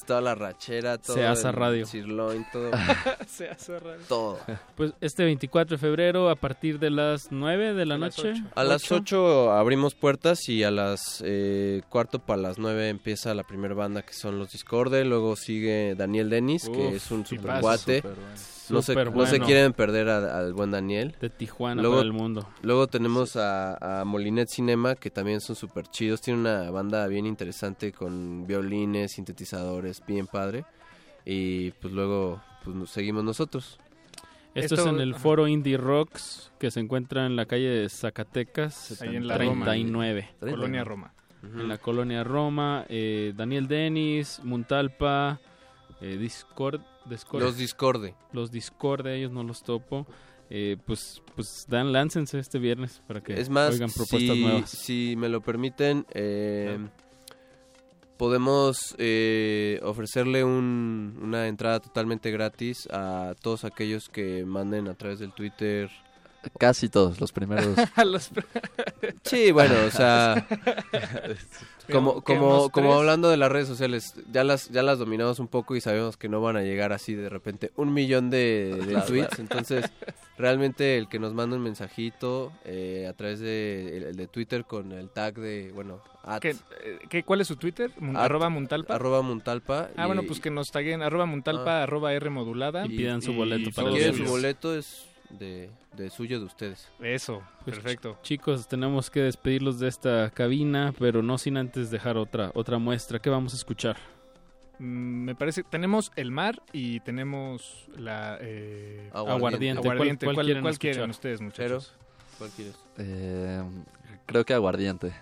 [0.07, 1.85] toda la rachera, todo Se hace el radio.
[1.87, 2.71] sirloin, todo.
[3.29, 4.01] Se hace raro.
[4.09, 4.39] todo.
[4.77, 8.35] Pues este 24 de febrero a partir de las 9 de la noche.
[8.55, 13.43] A las 8 abrimos puertas y a las eh, cuarto para las 9 empieza la
[13.43, 18.01] primera banda que son los Discorde, luego sigue Daniel Denis, que es un super guate.
[18.03, 18.17] Bueno.
[18.71, 21.15] No, se, no se quieren perder a- al buen Daniel.
[21.21, 22.49] De Tijuana para el mundo.
[22.63, 26.21] Luego tenemos a, a Molinet Cinema, que también son súper chidos.
[26.21, 30.65] Tiene una banda bien interesante con violines, sintetizadores, bien padre.
[31.25, 33.79] Y pues luego pues, nos seguimos nosotros.
[34.55, 35.21] Esto, Esto- es en el ajá.
[35.21, 39.67] foro Indie Rocks que se encuentra en la calle de Zacatecas, Ahí en la Roma.
[39.67, 40.29] 39.
[40.41, 41.13] Colonia Roma.
[41.43, 45.39] En la colonia Roma, eh, Daniel Denis, Muntalpa,
[46.01, 48.15] eh, Discord, Discord- Los Discorde.
[48.33, 50.07] Los Discorde, ellos no los topo.
[50.49, 54.71] Eh, pues, pues dan, láncense este viernes para que Es más, oigan propuestas si, nuevas.
[54.71, 56.79] si me lo permiten, eh,
[58.17, 65.19] podemos eh, ofrecerle un- una entrada totalmente gratis a todos aquellos que manden a través
[65.19, 65.91] del Twitter.
[66.59, 67.77] Casi todos, los primeros.
[68.05, 68.31] Los-
[69.23, 70.47] Sí, bueno, o sea,
[71.93, 75.77] como, como, como hablando de las redes sociales, ya las, ya las dominamos un poco
[75.77, 79.07] y sabemos que no van a llegar así de repente un millón de, de Claro,
[79.07, 79.43] tweets, claro.
[79.43, 79.85] entonces
[80.39, 84.93] realmente el que nos manda un mensajito eh, a través de, el- de Twitter con
[84.93, 87.91] el tag de, bueno, at, ¿Qué, eh, qué- ¿Cuál es su Twitter?
[88.15, 88.95] At- arroba Muntalpa.
[88.95, 89.91] arroba Muntalpa.
[89.97, 91.83] Ah, y- bueno, pues que nos taguen arroba Muntalpa, Ah.
[91.85, 92.85] arroba R modulada.
[92.87, 96.47] Y pidan su boleto para Si el quieren su boleto es de, de suyo de
[96.47, 96.89] ustedes.
[97.01, 98.19] Eso, Pues, perfecto.
[98.23, 103.19] Chicos, tenemos que despedirlos de esta cabina, pero no sin antes dejar otra, otra muestra.
[103.19, 103.97] ¿Qué vamos a escuchar?
[104.79, 108.39] Mm, Me parece, tenemos el mar y tenemos la...
[108.41, 109.81] eh, Aguardiente.
[109.83, 110.27] ¿Cuál- Aguardiente.
[110.27, 111.11] cuál ¿Cuál, quieren cuál quieren escuchar?
[111.11, 111.95] ustedes, Pero, muchachos?
[112.39, 112.77] ¿cuál quieres?
[112.99, 113.63] Eh,
[114.27, 115.13] creo que aguardiente.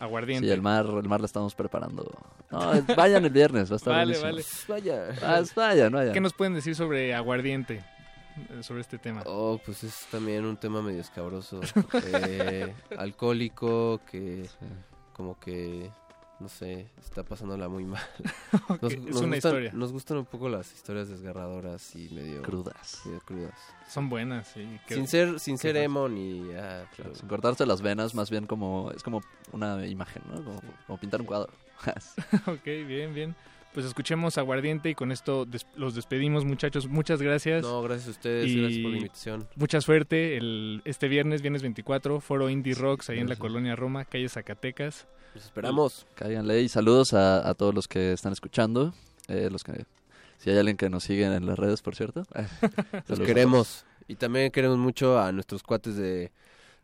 [0.00, 0.48] Aguardiente.
[0.48, 2.10] Sí, el mar, el mar lo estamos preparando.
[2.50, 4.74] No, vayan el viernes, va a estar Vale, buenísimo.
[4.74, 4.82] vale.
[4.82, 5.16] Vaya.
[5.22, 6.12] Ah, vayan, vayan.
[6.12, 7.84] ¿Qué nos pueden decir sobre aguardiente?
[8.62, 9.22] Sobre este tema.
[9.26, 11.60] Oh, pues es también un tema medio escabroso.
[12.04, 14.48] Eh, alcohólico, que
[15.12, 15.90] como que,
[16.40, 18.02] no sé, está pasándola muy mal.
[18.68, 19.72] Ok, es nos una gustan, historia.
[19.72, 22.42] Nos gustan un poco las historias desgarradoras y medio...
[22.42, 23.00] Crudas.
[23.04, 23.58] medio crudas.
[23.88, 24.78] Son buenas, sí.
[24.88, 26.52] Qué- sin ser, sin ser emo ni...
[26.54, 30.42] ah, pero- Sin cortarse las venas, más bien como es como una imagen, ¿no?
[30.44, 31.52] Como, como pintar un cuadro.
[32.46, 33.34] ok, bien, bien.
[33.74, 36.86] Pues escuchemos Aguardiente y con esto des- los despedimos, muchachos.
[36.88, 37.62] Muchas gracias.
[37.62, 39.48] No, gracias a ustedes, Y gracias por la invitación.
[39.56, 44.04] Mucha suerte el, este viernes, viernes 24, Foro Indie Rocks, ahí en la colonia Roma,
[44.04, 45.06] calle Zacatecas.
[45.34, 46.06] Los esperamos.
[46.14, 48.94] Cáiganle y saludos a, a todos los que están escuchando.
[49.28, 49.84] eh, los que
[50.38, 52.22] si hay alguien que nos sigue en las redes, por cierto.
[53.08, 53.84] Los queremos.
[54.08, 56.30] Y también queremos mucho a nuestros cuates de,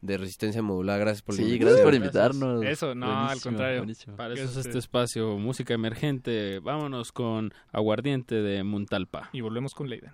[0.00, 0.98] de Resistencia Modular.
[1.00, 2.64] Gracias por Sí, gracias por invitarnos.
[2.64, 3.78] Eso, no, al Buenísimo, contrario.
[3.80, 4.16] buenísimo.
[4.16, 4.84] Para eso Gracias es este ustedes.
[4.84, 6.58] espacio, música emergente.
[6.60, 9.28] Vámonos con Aguardiente de Muntalpa.
[9.32, 10.12] Y volvemos con Leiden.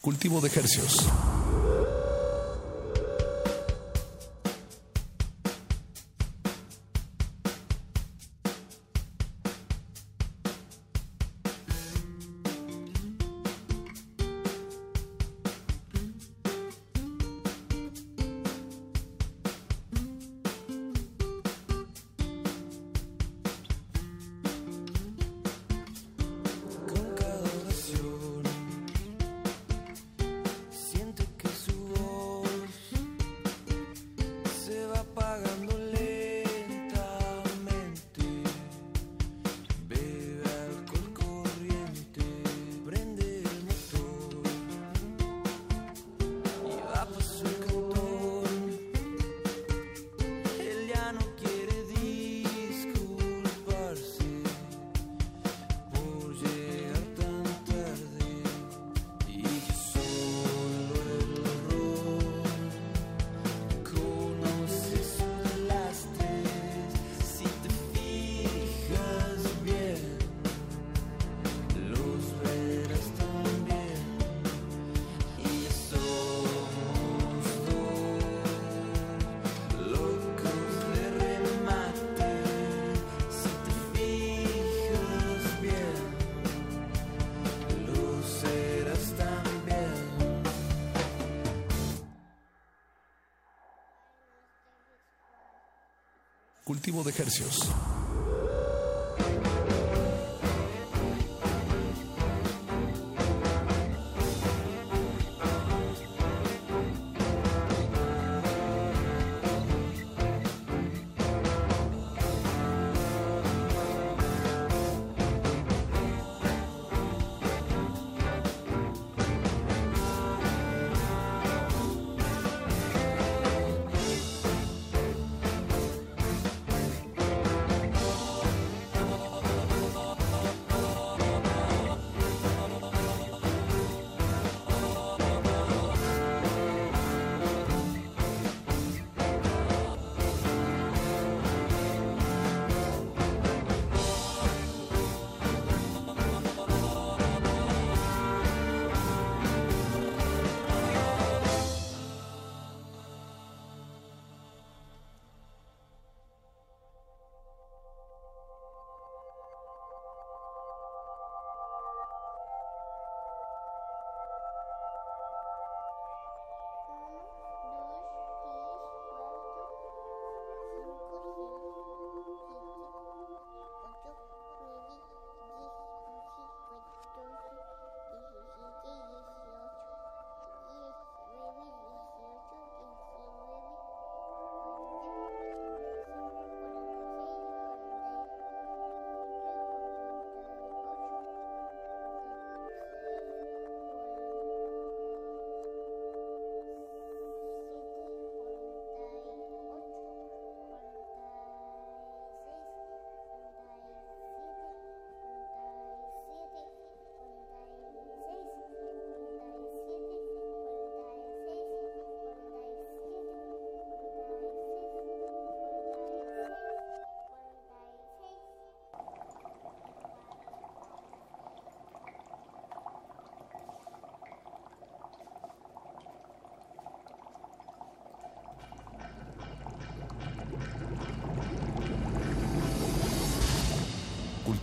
[0.00, 1.08] Cultivo de ejercios.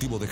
[0.10, 0.28] Cultivo de.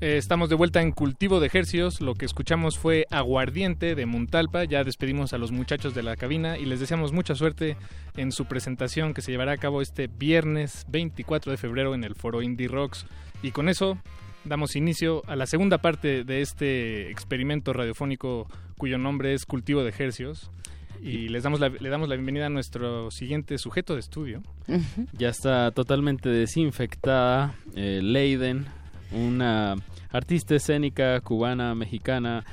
[0.00, 2.00] Eh, estamos de vuelta en Cultivo de Ejercios.
[2.00, 4.64] Lo que escuchamos fue Aguardiente de Muntalpa.
[4.64, 7.76] Ya despedimos a los muchachos de la cabina y les deseamos mucha suerte
[8.16, 12.14] en su presentación que se llevará a cabo este viernes 24 de febrero en el
[12.14, 13.06] Foro Indie Rocks.
[13.42, 13.98] Y con eso
[14.48, 19.90] damos inicio a la segunda parte de este experimento radiofónico cuyo nombre es Cultivo de
[19.90, 20.50] Ejercios.
[21.00, 24.42] Y les damos la, le damos la bienvenida a nuestro siguiente sujeto de estudio.
[25.12, 28.66] Ya está totalmente desinfectada eh, Leiden,
[29.12, 29.76] una
[30.10, 32.44] artista escénica cubana, mexicana,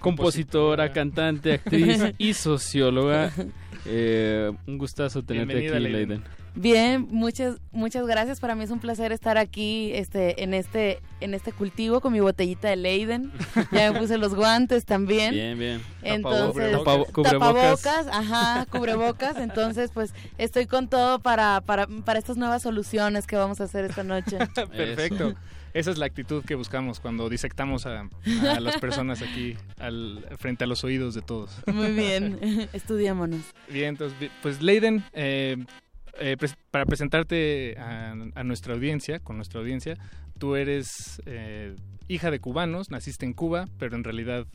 [0.00, 3.32] compositora, cantante, actriz y socióloga.
[3.86, 6.08] Eh, un gustazo tenerte Bienvenida, aquí, Leiden.
[6.08, 6.24] Leiden.
[6.56, 8.38] Bien, muchas muchas gracias.
[8.38, 12.20] Para mí es un placer estar aquí este en este en este cultivo con mi
[12.20, 13.32] botellita de Leiden.
[13.72, 15.32] Ya me puse los guantes también.
[15.32, 15.82] Bien, bien.
[16.02, 17.82] Entonces, Tapa- cubrebocas.
[17.82, 19.36] tapabocas, ajá, cubrebocas.
[19.38, 23.84] Entonces, pues estoy con todo para, para, para estas nuevas soluciones que vamos a hacer
[23.84, 24.38] esta noche.
[24.76, 25.34] Perfecto.
[25.72, 28.08] Esa es la actitud que buscamos cuando disectamos a,
[28.48, 31.50] a las personas aquí al, frente a los oídos de todos.
[31.66, 33.40] Muy bien, estudiémonos.
[33.68, 35.56] Bien, entonces, pues Leiden, eh,
[36.18, 36.36] eh,
[36.70, 39.96] para presentarte a, a nuestra audiencia, con nuestra audiencia,
[40.38, 41.74] tú eres eh,
[42.08, 44.46] hija de cubanos, naciste en Cuba, pero en realidad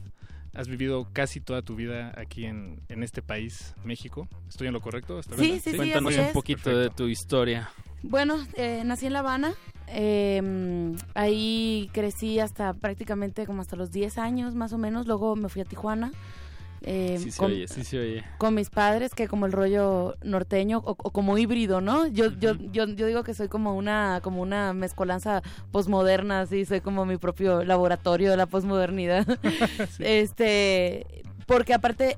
[0.53, 4.27] has vivido casi toda tu vida aquí en, en este país, México.
[4.49, 5.19] ¿Estoy en lo correcto?
[5.19, 5.59] ¿Está Sí, bien?
[5.61, 7.69] sí, sí, Cuéntanos un poquito de tu historia.
[8.01, 9.53] Bueno, eh, nací en La Habana.
[9.87, 15.05] eh, ahí crecí hasta prácticamente como hasta los 10 años más o menos.
[15.07, 16.11] Luego me fui a Tijuana.
[16.81, 18.23] Eh, Sí se con, oye, sí se oye.
[18.37, 22.07] con mis padres, que como el rollo norteño o, o como híbrido, ¿no?
[22.07, 25.41] Yo, yo, yo, yo digo que soy como una, como una mezcolanza
[25.71, 29.25] posmoderna, así, soy como mi propio laboratorio de la posmodernidad.
[29.99, 31.05] Este,
[31.45, 32.17] porque aparte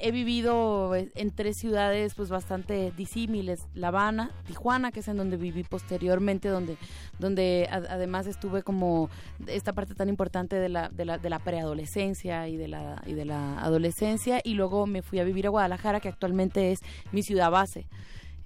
[0.00, 5.36] he vivido en tres ciudades pues bastante disímiles, La Habana, Tijuana, que es en donde
[5.36, 6.76] viví posteriormente, donde,
[7.18, 9.10] donde además estuve como
[9.46, 13.12] esta parte tan importante de la, de la, de la preadolescencia y de la, y
[13.12, 16.80] de la adolescencia, y luego me fui a vivir a Guadalajara, que actualmente es
[17.12, 17.86] mi ciudad base.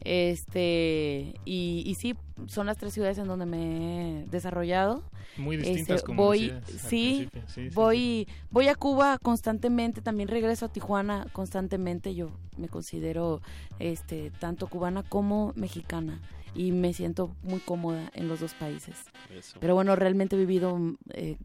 [0.04, 2.14] Este, y, y sí,
[2.46, 5.02] son las tres ciudades en donde me he desarrollado.
[5.36, 7.28] Muy distintas, Este, como voy, sí,
[7.72, 12.14] voy, voy a Cuba constantemente, también regreso a Tijuana constantemente.
[12.14, 13.40] Yo me considero
[13.80, 16.20] este tanto cubana como mexicana
[16.54, 18.94] y me siento muy cómoda en los dos países.
[19.36, 19.58] Eso.
[19.58, 20.78] Pero bueno, realmente he vivido
[21.14, 21.36] eh,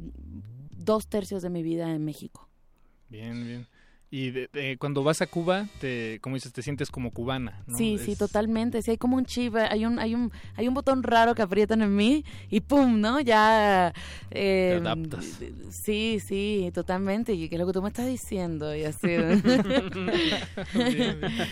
[0.71, 2.47] dos tercios de mi vida en México.
[3.09, 3.67] Bien, bien.
[4.11, 7.77] Y de- de- cuando vas a Cuba, te, como dices, te sientes como cubana, ¿no?
[7.77, 8.81] Sí, sí, totalmente.
[8.81, 11.83] Sí, hay como un chip, hay un, hay un, hay un botón raro que aprietan
[11.83, 13.19] en mí y pum, ¿no?
[13.19, 13.93] Ya.
[14.31, 15.39] eh, adaptas.
[15.69, 17.33] Sí, sí, totalmente.
[17.33, 19.07] Y que es lo que tú me estás diciendo y así.
[20.73, 21.47] Bien, bien.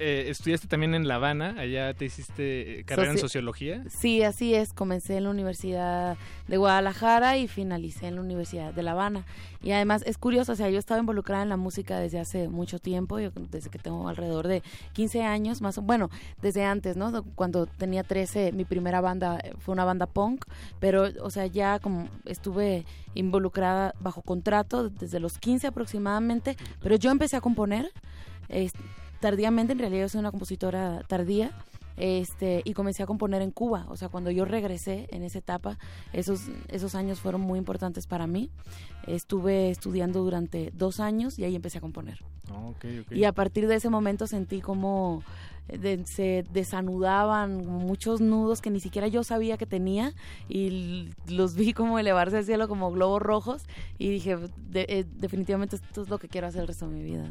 [0.00, 3.84] Eh, estudiaste también en La Habana, allá te hiciste eh, carrera en Soci- sociología.
[3.88, 4.72] Sí, así es.
[4.72, 6.16] Comencé en la Universidad
[6.48, 9.24] de Guadalajara y finalicé en la Universidad de La Habana.
[9.62, 12.80] Y además es curioso, o sea, yo estaba involucrada en la música desde hace mucho
[12.80, 16.10] tiempo, yo desde que tengo alrededor de 15 años, más o bueno,
[16.40, 17.22] desde antes, ¿no?
[17.36, 20.44] Cuando tenía 13, mi primera banda eh, fue una banda punk,
[20.80, 22.84] pero, o sea, ya como estuve
[23.14, 27.90] involucrada bajo contrato desde los 15 aproximadamente, pero yo empecé a componer
[28.48, 28.72] es-
[29.20, 31.52] tardíamente, en realidad yo soy una compositora tardía,
[31.98, 35.78] este y comencé a componer en Cuba, o sea, cuando yo regresé en esa etapa,
[36.14, 38.50] esos, esos años fueron muy importantes para mí.
[39.06, 42.18] Estuve estudiando durante dos años y ahí empecé a componer.
[42.50, 43.12] Ah, ok, ok.
[43.12, 45.22] Y a partir de ese momento sentí como
[45.68, 50.12] eh, de- se desanudaban muchos nudos que ni siquiera yo sabía que tenía
[50.48, 53.62] y los vi como elevarse al cielo como globos rojos
[53.98, 54.36] y dije,
[54.70, 57.30] "De- eh, definitivamente esto es lo que quiero hacer el resto de mi vida.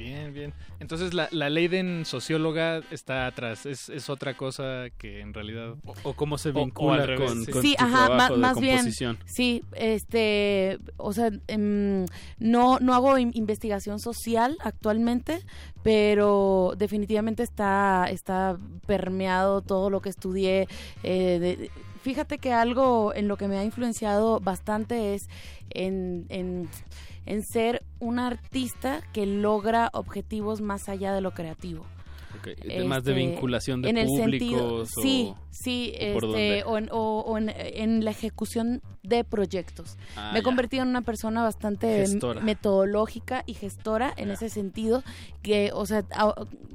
[0.00, 0.54] Bien, bien.
[0.80, 5.74] Entonces la, la Leiden socióloga está atrás, es, es otra cosa que en realidad...
[6.04, 7.52] O, cómo se o- o vincula revés, con, sí.
[7.52, 8.92] con sí, tu ajá, trabajo ma- de más bien.
[9.26, 12.06] Sí, este, o sea, em,
[12.38, 15.40] no, no hago in- investigación social actualmente,
[15.82, 18.56] pero definitivamente está, está
[18.86, 20.66] permeado todo lo que estudié.
[21.02, 21.70] eh, de-
[22.02, 25.28] fíjate que algo en lo que me ha influenciado bastante es
[25.68, 26.68] en, en,
[27.30, 31.86] en ser un artista que logra objetivos más allá de lo creativo.
[32.40, 34.48] Ok, Temas de Este, vinculación de en el públicos.
[34.48, 38.82] sentido- sí, o- sí, o por este, o, en, o- o en- en la ejecución
[39.02, 39.96] de proyectos.
[40.16, 40.44] Ah, Me he ya.
[40.44, 42.40] convertido en una persona bastante Gestora.
[42.40, 45.02] metodológica y gestora en ese sentido,
[45.42, 46.34] que, o sea, a-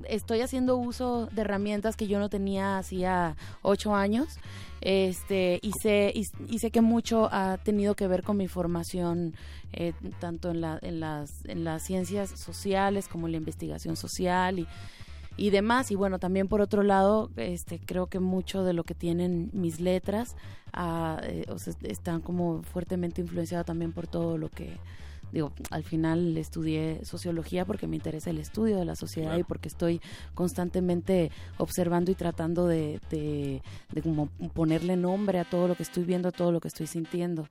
[0.10, 4.38] estoy haciendo uso de herramientas que yo no tenía hacía ocho años.
[4.82, 9.34] Este, y sé, y, y sé que mucho ha tenido que ver con mi formación,
[9.74, 14.60] eh, tanto en, la, en, las, en las ciencias sociales como en la investigación social
[14.60, 14.68] y,
[15.38, 15.92] y demás.
[15.92, 19.80] Y bueno, también por otro lado, este, creo que mucho de lo que tienen mis
[19.80, 20.36] letras
[20.74, 24.78] ah, eh, o sea, están como fuertemente influenciado también por todo lo que
[25.32, 29.42] digo, al final estudié sociología porque me interesa el estudio de la sociedad Claro.
[29.42, 30.00] y porque estoy
[30.34, 36.04] constantemente observando y tratando de, de, de como ponerle nombre a todo lo que estoy
[36.06, 37.48] viendo, a todo lo que estoy sintiendo.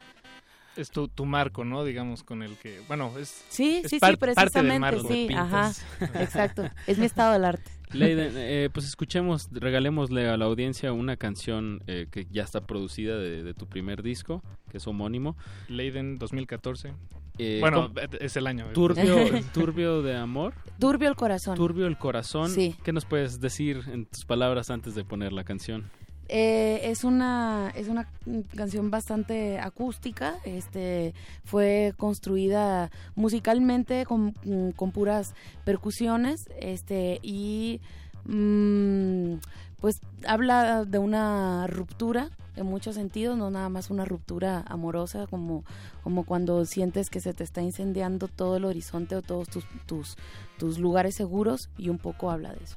[0.76, 1.84] Es tu, tu marco, ¿no?
[1.84, 2.80] Digamos, con el que...
[2.88, 3.44] Bueno, es...
[3.48, 5.09] Sí, es sí, par- sí, parte del precisamente, marco.
[5.09, 5.72] sí, ajá,
[6.20, 7.70] exacto, es mi estado del arte.
[7.92, 13.16] Leiden, eh, pues escuchemos, regalémosle a la audiencia una canción eh, que ya está producida
[13.16, 15.36] de, de tu primer disco, que es homónimo.
[15.68, 16.92] Leiden 2014.
[17.38, 18.01] Eh, bueno, ¿cómo?
[18.18, 18.66] es el año.
[18.74, 19.16] Turbio,
[19.55, 20.55] turbio de amor.
[20.80, 21.56] Turbio el corazón.
[21.56, 22.51] Turbio el corazón.
[22.51, 22.74] Sí.
[22.82, 25.88] ¿Qué nos puedes decir en tus palabras antes de poner la canción?
[26.28, 28.09] Eh, es una es una
[28.56, 31.12] canción bastante acústica este
[31.44, 34.34] fue construida musicalmente con,
[34.74, 35.34] con puras
[35.66, 37.82] percusiones este y
[38.24, 39.34] mm,
[39.82, 45.62] pues habla de una ruptura en muchos sentidos no nada más una ruptura amorosa como
[46.02, 49.48] como cuando sientes que se te está incendiando todo el horizonte o todos
[49.86, 50.16] tus
[50.56, 52.76] tus lugares seguros y un poco habla de eso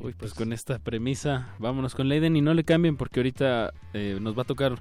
[0.00, 4.18] Uy, pues con esta premisa, vámonos con Leiden y no le cambien porque ahorita eh,
[4.20, 4.78] nos va a tocar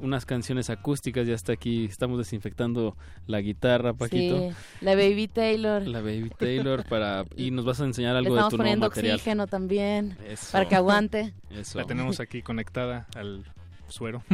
[0.00, 4.38] unas canciones acústicas, ya está aquí, estamos desinfectando la guitarra, Paquito.
[4.50, 5.86] Sí, la Baby Taylor.
[5.86, 8.88] La Baby Taylor para y nos vas a enseñar algo de estamos tu nuevo poniendo
[8.88, 9.16] material.
[9.16, 10.52] oxígeno también Eso.
[10.52, 11.34] para que aguante.
[11.50, 11.78] Eso.
[11.78, 13.44] La tenemos aquí conectada al
[13.88, 14.22] suero.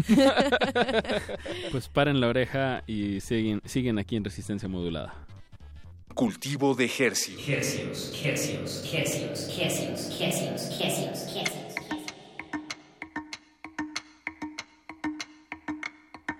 [1.70, 5.14] Pues paren la oreja y siguen, siguen aquí en Resistencia Modulada.
[6.14, 7.40] Cultivo de Hercios.
[7.48, 11.74] Hercios, hercios, hercios, hercios, hercios, hercios, hercios.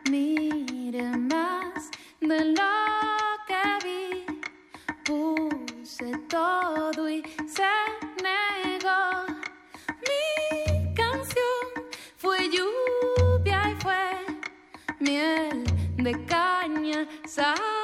[0.09, 1.91] Mire más
[2.21, 2.73] de lo
[3.49, 4.25] que vi,
[5.05, 7.65] puse todo y se
[8.23, 9.27] negó.
[10.07, 11.67] Mi canción
[12.17, 14.07] fue lluvia y fue
[15.01, 15.65] miel
[15.97, 17.84] de caña, sed.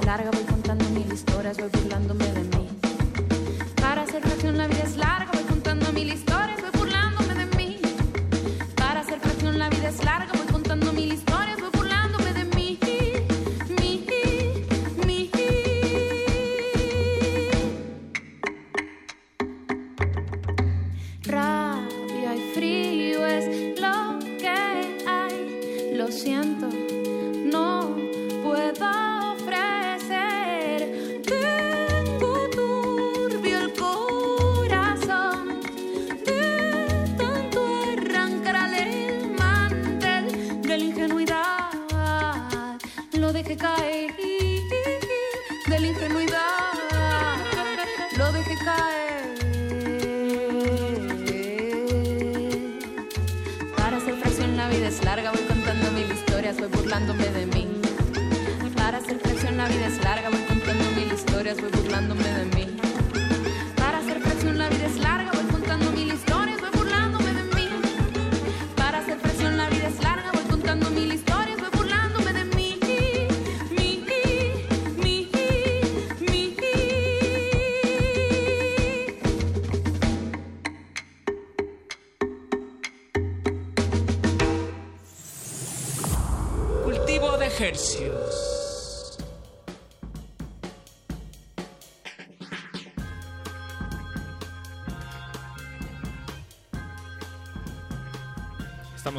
[0.00, 0.45] es larga, voy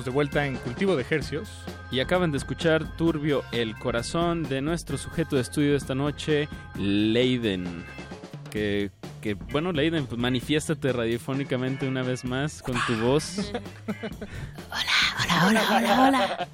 [0.08, 1.50] de vuelta en Cultivo de Hercios.
[1.92, 6.48] Y acaban de escuchar Turbio el corazón de nuestro sujeto de estudio de esta noche,
[6.80, 7.84] Leiden.
[8.50, 8.90] Que,
[9.20, 13.52] que bueno, Leiden, pues manifiéstate radiofónicamente una vez más con tu voz.
[14.70, 16.48] Hola, hola, hola, hola.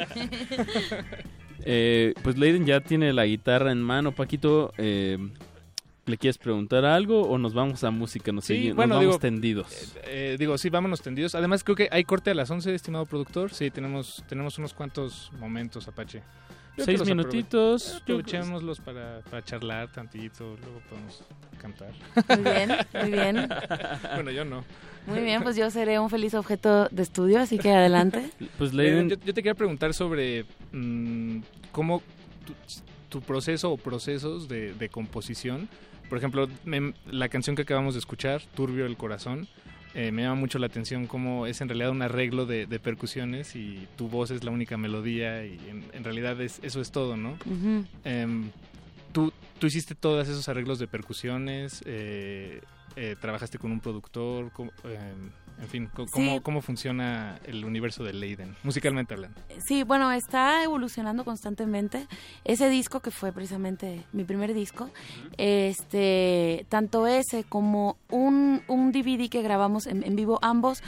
[1.66, 4.14] Eh, pues Leiden ya tiene la guitarra en mano.
[4.14, 5.18] Paquito, eh,
[6.06, 8.32] ¿le quieres preguntar algo o nos vamos a música?
[8.32, 9.94] Nos, Sí, segui- nos bueno, vamos digo, tendidos.
[10.06, 11.36] Eh, digo, sí, vámonos tendidos.
[11.36, 13.54] Además, creo que hay corte a las 11, estimado productor.
[13.54, 16.22] Sí, tenemos, tenemos unos cuantos momentos, Apache.
[16.76, 21.24] Yo Seis minutitos, Aprovechémoslos para, para charlar tantito, luego podemos
[21.62, 21.92] cantar.
[22.30, 23.48] Muy bien, muy bien.
[24.16, 24.64] bueno, yo no.
[25.06, 28.28] Muy bien, pues yo seré un feliz objeto de estudio, así que adelante.
[28.58, 32.02] Pues Eh, yo, yo te quería preguntar sobre mm, cómo
[32.44, 32.54] tu,
[33.20, 35.70] tu proceso o procesos de, de composición.
[36.10, 39.48] Por ejemplo, me- la canción que acabamos de escuchar, Turbio el Corazón,
[39.96, 43.56] eh, me llama mucho la atención cómo es en realidad un arreglo de, de percusiones
[43.56, 47.16] y tu voz es la única melodía y en, en realidad es, eso es todo,
[47.18, 47.38] ¿no?
[48.04, 48.50] Em,
[49.12, 52.62] tú, tú hiciste todos esos arreglos de percusiones, eh,
[52.96, 55.30] eh, trabajaste con un productor, cómo- em,
[55.62, 56.40] en fin, ¿cómo, Sí.
[56.44, 59.40] cómo funciona el universo de Leiden, musicalmente hablando?
[59.66, 62.08] Sí, bueno, está evolucionando constantemente.
[62.44, 64.90] Ese disco que fue precisamente mi primer disco,
[65.38, 70.82] este, tanto ese como un, un DVD que grabamos en, en vivo, ambos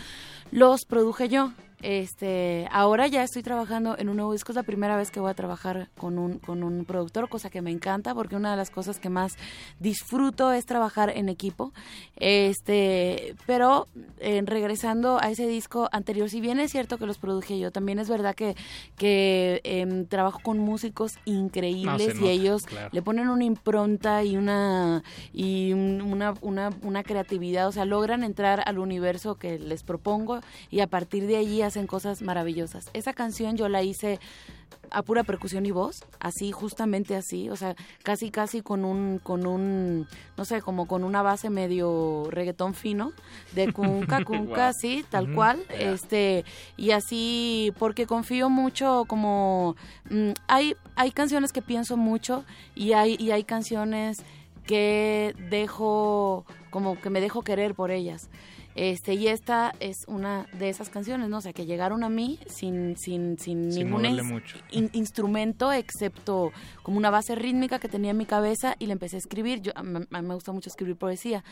[0.52, 1.54] los produje yo.
[1.90, 5.30] Este, ahora ya estoy trabajando en un nuevo disco, es la primera vez que voy
[5.30, 8.72] a trabajar con un, con un productor, cosa que me encanta porque una de las
[8.72, 9.34] cosas que más
[9.80, 11.74] disfruto es trabajar en equipo.
[12.16, 13.88] Este, pero
[14.20, 17.99] eh, regresando a ese disco anterior, si bien es cierto que los produje yo, también
[17.99, 18.56] es verdad que,
[18.98, 22.90] que em, trabajo con músicos increíbles y nota, ellos claro.
[22.94, 25.03] le ponen una impronta y una
[25.34, 30.40] y un- una, una, una creatividad, o sea, logran entrar al universo que les propongo
[30.72, 32.89] y a partir de allí hacen cosas maravillosas.
[32.93, 34.19] Esa canción yo la hice
[34.91, 39.47] a pura percusión y voz, así justamente así, o sea, casi casi con un con
[39.47, 40.07] un
[40.38, 43.11] no sé, como con una base medio reggaetón fino
[43.53, 44.73] de cunca cunca, Wow.
[44.80, 45.91] sí, tal cual, Yeah.
[45.91, 46.45] este
[46.77, 49.76] y así porque confío mucho como
[50.10, 52.45] mm, hay hay canciones que pienso mucho
[52.76, 54.19] y hay y hay canciones
[54.68, 58.30] que dejo como que me dejo querer por ellas.
[58.76, 61.38] Este, y esta es una de esas canciones, ¿no?
[61.38, 64.06] O sea, que llegaron a mí sin, sin, sin, Sin ningún
[64.72, 66.52] in- instrumento excepto
[66.84, 69.61] como una base rítmica que tenía en mi cabeza y le empecé a escribir.
[69.61, 71.43] Yo, a, mí- me gusta mucho escribir poesía.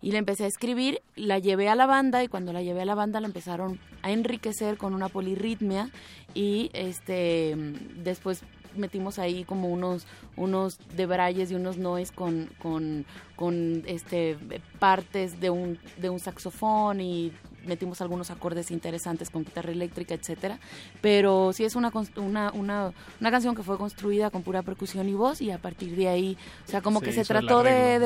[0.00, 2.84] Y le empecé a escribir, la llevé a la banda y cuando la llevé a
[2.84, 5.88] la banda la empezaron a enriquecer con una polirritmia
[6.34, 7.54] y este
[8.02, 8.42] después
[8.76, 13.04] metimos ahí como unos unos debrayes y unos noise con con,
[13.36, 14.38] con este
[14.78, 17.32] partes de un de un saxofón y
[17.66, 20.58] metimos algunos acordes interesantes con guitarra eléctrica, etcétera.
[21.00, 25.14] Pero sí es una, una, una, una canción que fue construida con pura percusión y
[25.14, 26.36] voz y a partir de ahí,
[26.66, 28.00] o sea, como que se trató de,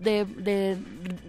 [0.00, 0.76] de, de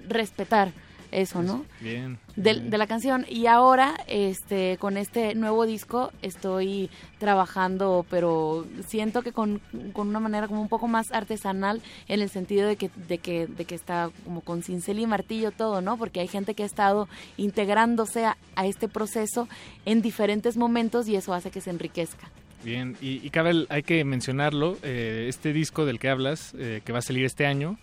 [0.08, 0.72] respetar
[1.22, 1.66] eso, ¿no?
[1.82, 2.18] Bien.
[2.36, 6.90] de, de la canción y ahora este con este nuevo disco estoy
[7.20, 9.62] trabajando pero siento que con,
[9.94, 13.48] con una manera como un poco más artesanal en el sentido de que de que
[13.48, 16.66] de que está como con cincel y martillo todo no porque hay gente que ha
[16.66, 19.48] estado integrándose a, a este proceso
[19.86, 22.30] en diferentes momentos y eso hace que se enriquezca
[22.64, 26.82] Bien, y, y cabe, el- hay que mencionarlo, eh, este disco del que hablas, eh,
[26.84, 27.78] que va a salir este año,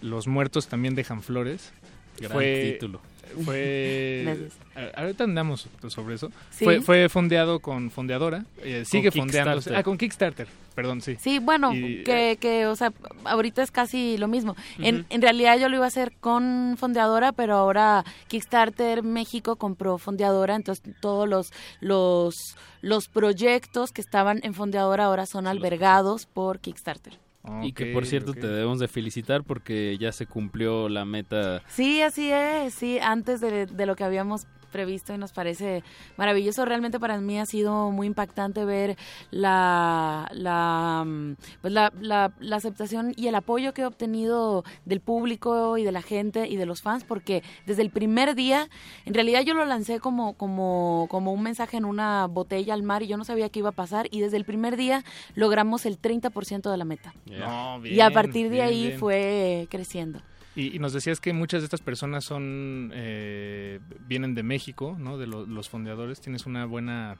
[0.00, 1.72] Los muertos también dejan flores.
[2.20, 3.00] Gran fue, título.
[3.44, 4.48] Fue...
[4.94, 6.30] Ahorita andamos sobre eso.
[6.50, 6.64] Sí.
[6.64, 9.70] Fue, fue fondeado con fondeadora, eh, sigue fondeándose.
[9.70, 9.76] Kickstarter.
[9.76, 11.16] Ah, con Kickstarter, perdón, sí.
[11.20, 12.92] Sí, bueno, Y, que, que, o sea,
[13.24, 14.56] ahorita es casi lo mismo.
[14.78, 19.98] en, en realidad yo lo iba a hacer con fondeadora, pero ahora Kickstarter México compró
[19.98, 26.60] fondeadora, entonces todos los, los, los proyectos que estaban en fondeadora ahora son albergados por
[26.60, 27.18] Kickstarter.
[27.62, 31.62] Y que por cierto te debemos de felicitar porque ya se cumplió la meta.
[31.68, 35.82] Sí, así es, sí, antes de, de lo que habíamos previsto y nos parece
[36.16, 36.64] maravilloso.
[36.64, 38.96] Realmente para mí ha sido muy impactante ver
[39.30, 45.00] la, la, mm, pues la, la, la aceptación y el apoyo que he obtenido del
[45.00, 48.68] público y de la gente y de los fans, porque desde el primer día,
[49.04, 53.02] en realidad yo lo lancé como, como, como un mensaje en una botella al mar
[53.02, 55.04] y yo no sabía qué iba a pasar y desde el primer día
[55.34, 57.14] logramos el 30% de la meta.
[57.26, 58.98] No, y a partir de bien, ahí bien.
[58.98, 60.20] fue creciendo.
[60.58, 63.78] Y, nos decías que muchas de estas personas son eh,
[64.08, 65.16] vienen de México, ¿no?
[65.16, 66.20] De lo- los fondeadores.
[66.20, 67.16] Tienes una buena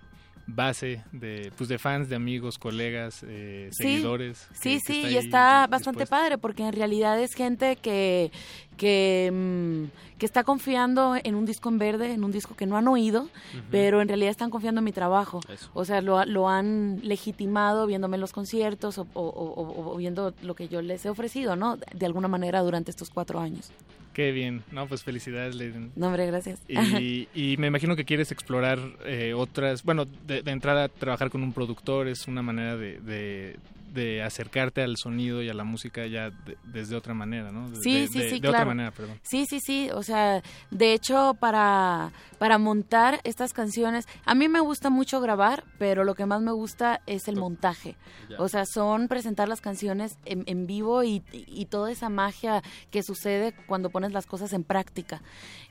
[0.51, 4.47] base de, pues, de fans, de amigos, colegas, eh, seguidores.
[4.49, 8.33] que- Sí, que sí, está y está bastante padre porque en realidad es gente que,
[8.79, 12.77] que, mm, que está confiando en un disco en verde, en un disco que no
[12.79, 13.29] han oído,
[13.71, 15.41] pero en realidad están confiando en mi trabajo.
[15.75, 20.33] O sea, lo, lo han legitimado viéndome en los conciertos o, o- o- o viendo
[20.43, 21.77] lo que yo les he ofrecido, ¿no?
[21.77, 23.71] De alguna manera durante estos cuatro años.
[24.19, 25.93] Qué bien, no, pues felicidades, Leiden.
[25.95, 26.61] No, hombre, gracias.
[26.67, 31.45] Y, y me imagino que quieres explorar eh, otras, bueno, de, de entrada trabajar con
[31.45, 33.57] un productor es una manera de, de,
[33.93, 37.69] de acercarte al sonido y a la música ya de- desde otra manera, ¿no?
[37.71, 38.57] De- Sí, sí, de- sí, de claro.
[38.57, 39.19] otra manera, perdón.
[39.23, 44.61] Sí, sí, sí, o sea, de hecho para, para montar estas canciones, a mí me
[44.61, 47.97] gusta mucho grabar, pero lo que más me gusta es el montaje.
[48.29, 48.37] Ya.
[48.39, 53.03] O sea, son presentar las canciones en, en vivo y, y toda esa magia que
[53.03, 55.23] sucede cuando pones las cosas en práctica.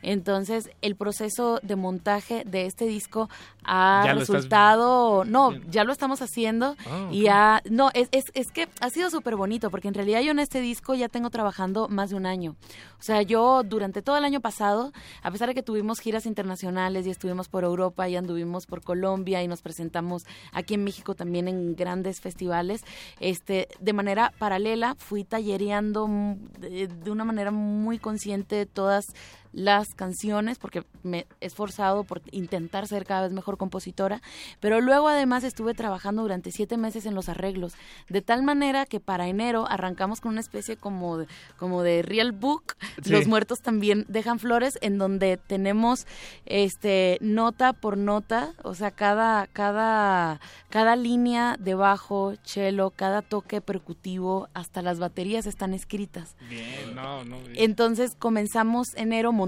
[0.01, 3.29] Entonces, el proceso de montaje de este disco
[3.63, 7.29] ha Ya lo estás- resultado, no, ya lo estamos haciendo Ah, y ok.
[7.31, 10.39] ha, no, es, es, es que ha sido súper bonito porque en realidad yo en
[10.39, 12.55] este disco ya tengo trabajando más de un año.
[12.99, 17.05] O sea, yo durante todo el año pasado, a pesar de que tuvimos giras internacionales
[17.05, 21.47] y estuvimos por Europa y anduvimos por Colombia y nos presentamos aquí en México también
[21.47, 22.83] en grandes festivales,
[23.19, 29.13] este, de manera paralela fui tallereando mm, de, de una manera muy consciente todas
[29.53, 34.21] las canciones porque me he esforzado por intentar ser cada vez mejor compositora,
[34.59, 37.73] pero luego además estuve trabajando durante siete meses en los arreglos,
[38.09, 42.31] de tal manera que para enero arrancamos con una especie como de, como de real
[42.31, 43.11] book, Sí.
[43.11, 46.05] los muertos también dejan flores, en donde tenemos
[46.45, 53.61] este nota por nota, o sea, cada, cada, cada línea de bajo, cello, cada toque
[53.61, 56.35] percutivo, hasta las baterías están escritas.
[56.49, 57.39] Bien, no, no.
[57.39, 57.53] bien.
[57.55, 59.46] Entonces comenzamos enero montando,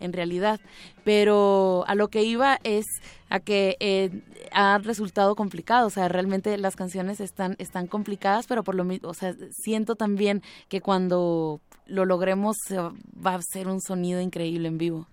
[0.00, 0.60] en realidad,
[1.04, 2.86] pero a lo que iba es
[3.28, 4.10] a que eh,
[4.52, 9.08] ha resultado complicado, o sea, realmente las canciones están están complicadas, pero por lo mismo,
[9.08, 14.78] o sea, siento también que cuando lo logremos va a ser un sonido increíble en
[14.78, 15.06] vivo.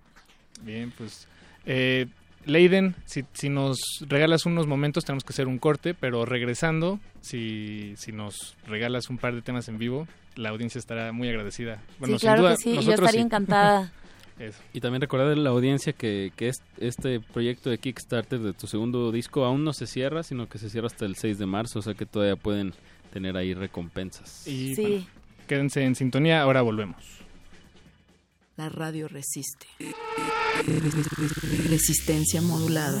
[0.62, 1.26] Bien, pues.
[1.66, 2.06] Eh,
[2.44, 7.94] Leiden, si, si nos regalas unos momentos, tenemos que hacer un corte, pero regresando, si,
[7.96, 11.82] si nos regalas un par de temas en vivo, la audiencia estará muy agradecida.
[11.98, 13.18] Bueno, sí, sin claro duda, que sí, yo estaría sí.
[13.18, 13.92] encantada.
[14.38, 14.58] Eso.
[14.72, 18.66] Y también recordar a la audiencia que, que es- este proyecto de Kickstarter de tu
[18.66, 21.80] segundo disco aún no se cierra, sino que se cierra hasta el 6 de marzo,
[21.80, 22.72] o sea que todavía pueden
[23.12, 24.46] tener ahí recompensas.
[24.46, 24.82] Y Sí.
[24.82, 25.06] bueno,
[25.46, 27.02] quédense en sintonía, ahora volvemos.
[28.56, 29.66] La radio resiste.
[31.68, 33.00] Resistencia modulada.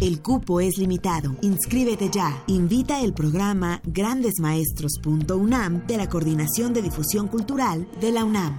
[0.00, 1.36] El cupo es limitado.
[1.42, 2.42] Inscríbete ya.
[2.46, 8.58] Invita el programa grandesmaestros.unam de la Coordinación de Difusión Cultural de la UNAM.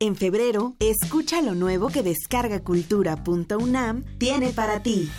[0.00, 5.10] En febrero, escucha lo nuevo que descargacultura.unam tiene para ti.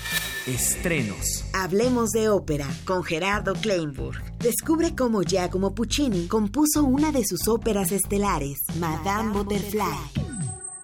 [0.47, 1.43] Estrenos.
[1.53, 4.37] Hablemos de ópera con Gerardo Kleinburg.
[4.37, 10.28] Descubre cómo Giacomo Puccini compuso una de sus óperas estelares, Madame Butterfly.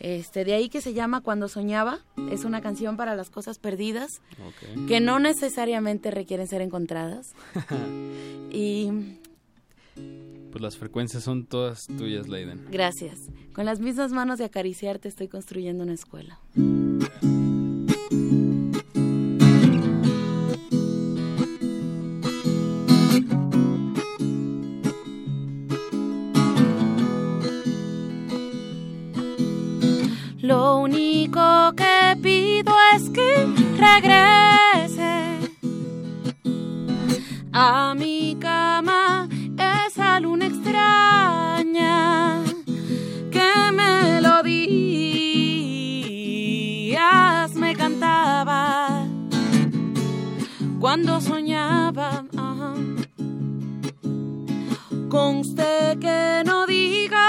[0.00, 2.00] este, de ahí que se llama Cuando Soñaba.
[2.30, 4.88] Es una canción para las cosas perdidas, Ok.
[4.88, 7.34] que no necesariamente requieren ser encontradas.
[8.50, 8.90] y
[10.50, 12.66] Pues las frecuencias son todas tuyas, Leiden.
[12.70, 13.20] gracias.
[13.54, 16.38] Con las mismas manos de acariciarte estoy construyendo una escuela.
[30.46, 35.40] Lo único que pido es que regrese
[37.52, 39.28] a mi cama
[39.88, 42.44] esa luna extraña
[43.32, 44.36] que melodías
[47.56, 49.04] me cantaba
[50.78, 52.24] cuando soñaba.
[52.36, 52.74] ajá.
[55.08, 57.25] Conste que no diga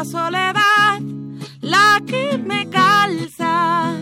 [0.00, 1.00] la soledad
[1.60, 3.92] la que me calza,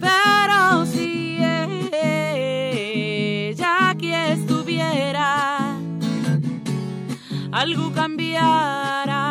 [0.00, 1.36] pero si
[2.72, 5.76] ella aquí estuviera,
[7.52, 9.21] algo cambiara.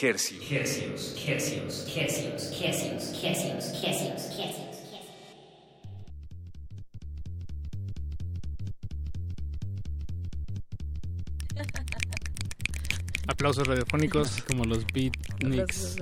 [0.00, 0.44] Hercios.
[0.52, 4.68] Hercios, hercios, hercios, hercios, hercios, hercios, hercios.
[13.26, 14.42] Aplausos radiofónicos.
[14.42, 15.96] Como los beatniks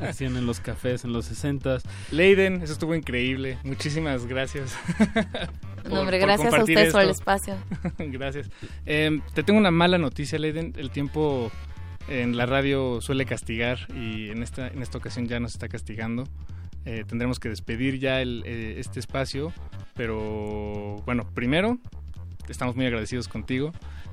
[0.00, 1.78] hacían en los cafés en los 60
[2.10, 3.58] Leiden, eso estuvo increíble.
[3.64, 4.76] Muchísimas gracias.
[5.86, 7.54] No, hombre, gracias a ustedes por el espacio.
[7.98, 8.50] gracias.
[8.86, 10.72] Eh, te tengo una mala noticia, Leiden.
[10.76, 11.52] El tiempo
[12.08, 16.24] en la radio suele castigar y en esta, en esta ocasión ya nos está castigando.
[16.84, 19.52] Eh, tendremos que despedir ya el, eh, este espacio,
[19.94, 21.78] pero bueno, primero
[22.48, 23.72] estamos muy agradecidos contigo.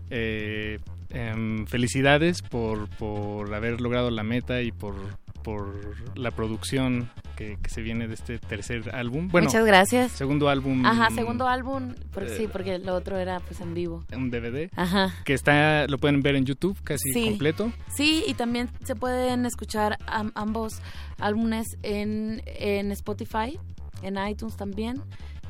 [0.09, 0.79] Eh,
[1.11, 4.95] em, felicidades por, por haber logrado la meta y por,
[5.43, 9.27] por la producción que, que se viene de este tercer álbum.
[9.29, 10.11] Bueno, Muchas gracias.
[10.13, 10.85] Segundo álbum.
[10.85, 14.03] Ajá, segundo álbum, porque Eh, sí, porque lo otro era pues en vivo.
[14.15, 14.69] Un DVD.
[14.75, 15.13] Ajá.
[15.25, 17.25] Que está, lo pueden ver en YouTube casi Sí.
[17.25, 17.71] completo.
[17.95, 20.81] Sí, y también se pueden escuchar am- ambos
[21.19, 23.59] álbumes en, en Spotify,
[24.01, 25.01] en iTunes también.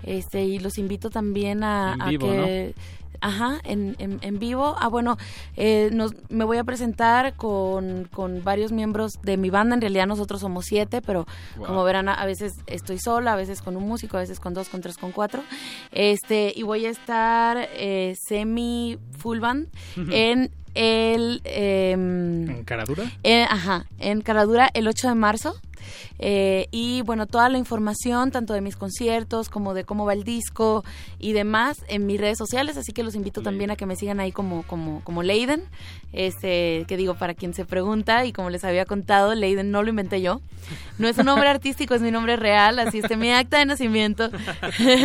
[0.03, 2.75] Este, y los invito también a, En que...
[3.25, 4.75] Ajá, en, en, en vivo.
[4.77, 5.17] Ah, bueno,
[5.55, 9.75] eh, nos, me voy a presentar con, con varios miembros de mi banda.
[9.75, 11.25] En realidad nosotros somos siete, pero
[11.55, 11.67] Wow.
[11.67, 14.53] como verán, a a veces estoy sola, a veces con un músico, a veces con
[14.53, 15.41] dos, con tres, con cuatro.
[15.93, 19.69] Este, y voy a estar eh, semi full band
[20.11, 21.39] en el...
[21.45, 23.03] em, ¿En Caradura?
[23.23, 25.55] eh, ajá, en Caradura el 8 de marzo.
[26.19, 30.23] Eh, y bueno, toda la información, tanto de mis conciertos como de cómo va el
[30.23, 30.83] disco
[31.19, 32.77] y demás, en mis redes sociales.
[32.77, 35.63] Así que los invito también a que me sigan ahí como, como, como Leiden.
[36.13, 39.89] Este, que digo, para quien se pregunta, y como les había contado, Leiden no lo
[39.89, 40.41] inventé yo.
[40.99, 44.29] No es un nombre artístico, es mi nombre real, así es mi acta de nacimiento.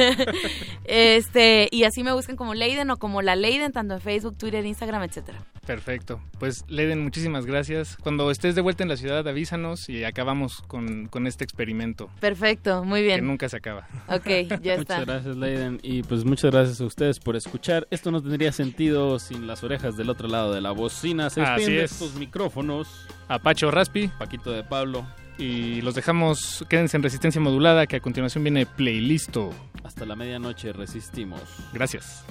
[0.84, 4.64] este, y así me buscan como Leiden o como la Leiden, tanto en Facebook, Twitter,
[4.66, 5.38] Instagram, etcétera.
[5.66, 6.20] Perfecto.
[6.38, 7.96] Pues Leiden, muchísimas gracias.
[8.02, 10.77] Cuando estés de vuelta en la ciudad, avísanos y acabamos con,
[11.10, 12.10] con este experimento.
[12.20, 13.26] Perfecto, muy Que bien.
[13.26, 13.86] nunca se acaba.
[14.08, 14.26] Ok,
[14.62, 14.98] ya está.
[15.00, 15.80] Muchas gracias, Leiden.
[15.82, 17.86] Y pues muchas gracias a ustedes por escuchar.
[17.90, 21.30] Esto no tendría sentido sin las orejas del otro lado de la bocina.
[21.30, 21.92] Se Así es.
[21.92, 23.06] estos micrófonos.
[23.28, 24.08] A Pacho Raspi.
[24.18, 25.06] Paquito de Pablo.
[25.38, 29.50] Y los dejamos, quédense en resistencia modulada, que a continuación viene Playlisto.
[29.84, 31.40] Hasta la medianoche resistimos.
[31.72, 32.24] Gracias.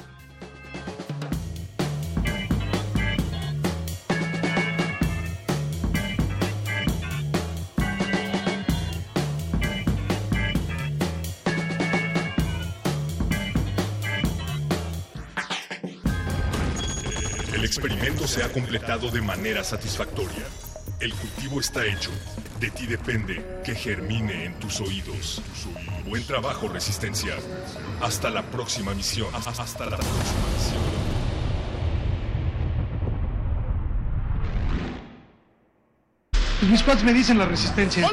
[17.68, 20.44] Experimento se ha completado de manera satisfactoria.
[21.00, 22.10] El cultivo está hecho.
[22.60, 25.42] De ti depende que germine en tus oídos.
[26.08, 27.36] Buen trabajo, Resistencia.
[28.02, 29.28] Hasta la próxima misión.
[29.36, 30.98] Hasta la próxima misión.
[36.72, 38.08] Mis cuates me dicen la resistencia.
[38.08, 38.12] A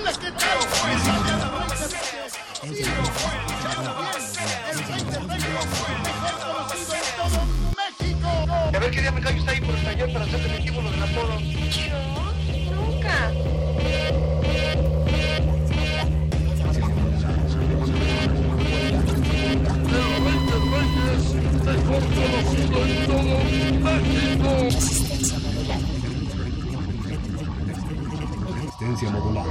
[28.85, 29.49] Resistencia modulada.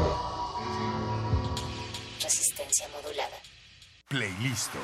[2.22, 3.36] Resistencia modulada.
[4.08, 4.78] Playlisto.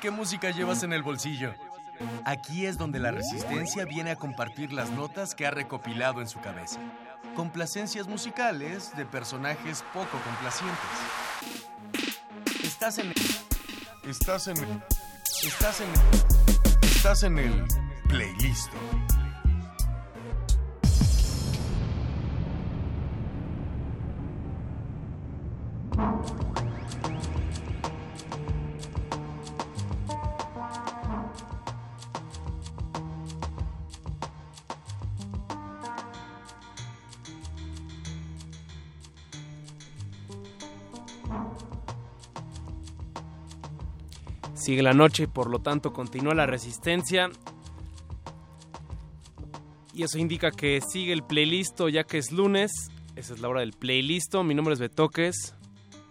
[0.00, 1.54] ¿Qué música llevas en el bolsillo?
[2.24, 6.40] Aquí es donde la resistencia viene a compartir las notas que ha recopilado en su
[6.40, 6.80] cabeza.
[7.36, 10.76] Complacencias musicales de personajes poco complacientes.
[12.64, 13.12] Estás en
[14.02, 14.56] Estás en
[15.44, 15.92] Estás en
[16.82, 17.64] Estás en el
[18.08, 18.76] Playlisto.
[44.68, 47.30] Sigue la noche y por lo tanto continúa la resistencia.
[49.94, 52.70] Y eso indica que sigue el playlist ya que es lunes.
[53.16, 54.34] Esa es la hora del playlist.
[54.44, 55.57] Mi nombre es Betoques.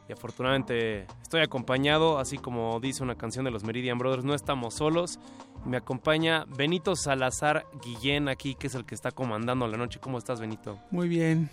[0.10, 4.74] Y afortunadamente estoy acompañado, así como dice una canción de los Meridian Brothers, no estamos
[4.76, 5.20] solos.
[5.66, 10.00] Me acompaña Benito Salazar Guillén aquí, que es el que está comandando la noche.
[10.00, 10.80] ¿Cómo estás, Benito?
[10.92, 11.50] Muy bien.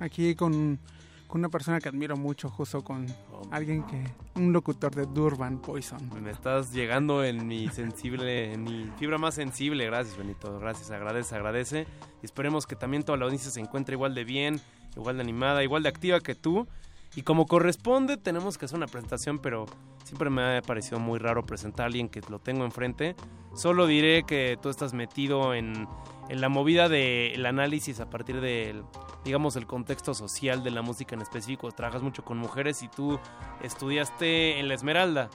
[0.00, 0.80] Aquí con,
[1.28, 3.06] con una persona que admiro mucho, justo con
[3.52, 4.02] alguien que,
[4.34, 6.10] un locutor de Durban Poison.
[6.20, 9.86] Me estás llegando en mi sensible, en mi fibra más sensible.
[9.86, 10.58] Gracias, Benito.
[10.58, 11.86] Gracias, agradece, agradece.
[12.20, 14.60] Y esperemos que también toda la audiencia se encuentre igual de bien,
[14.96, 16.66] igual de animada, igual de activa que tú.
[17.14, 19.66] Y como corresponde, tenemos que hacer una presentación, pero
[20.04, 23.16] siempre me ha parecido muy raro presentar a alguien que lo tengo enfrente.
[23.54, 25.86] Solo diré que tú estás metido en,
[26.30, 28.82] en la movida del análisis a partir del,
[29.24, 31.70] digamos, el contexto social de la música en específico.
[31.70, 33.20] Trabajas mucho con mujeres y tú
[33.62, 35.28] estudiaste en la Esmeralda.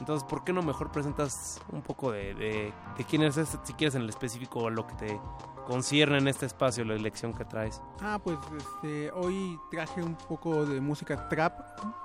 [0.00, 3.94] Entonces, ¿por qué no mejor presentas un poco de, de, de quién eres, si quieres
[3.94, 5.20] en el específico, lo que te
[5.64, 7.80] concierne en este espacio, la elección que traes?
[8.00, 11.58] Ah, pues este, hoy traje un poco de música trap.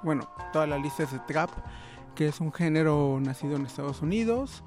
[0.03, 1.49] Bueno, toda la lista es de trap,
[2.15, 4.63] que es un género nacido en Estados Unidos.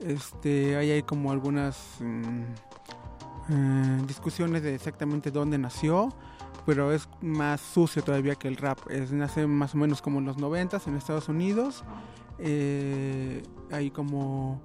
[0.00, 2.42] Este, ahí hay como algunas mm,
[3.50, 6.10] eh, discusiones de exactamente dónde nació,
[6.66, 8.78] pero es más sucio todavía que el rap.
[8.90, 11.84] Es, nace más o menos como en los 90 en Estados Unidos.
[12.38, 14.60] Eh, hay como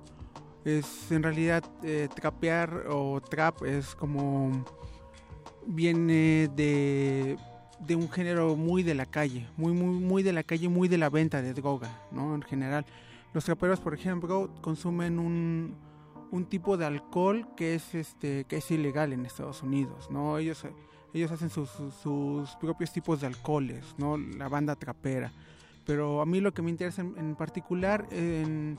[0.65, 4.65] es en realidad eh, trapear o trap es como
[5.65, 7.37] viene de,
[7.79, 10.97] de un género muy de la calle, muy muy muy de la calle, muy de
[10.97, 12.35] la venta de droga, ¿no?
[12.35, 12.85] En general,
[13.33, 15.75] los traperos, por ejemplo, consumen un,
[16.31, 20.37] un tipo de alcohol que es este que es ilegal en Estados Unidos, ¿no?
[20.37, 20.65] Ellos
[21.13, 24.17] ellos hacen sus, sus, sus propios tipos de alcoholes, ¿no?
[24.17, 25.31] La banda trapera.
[25.89, 28.77] Pero a mí lo que me interesa en, particular en,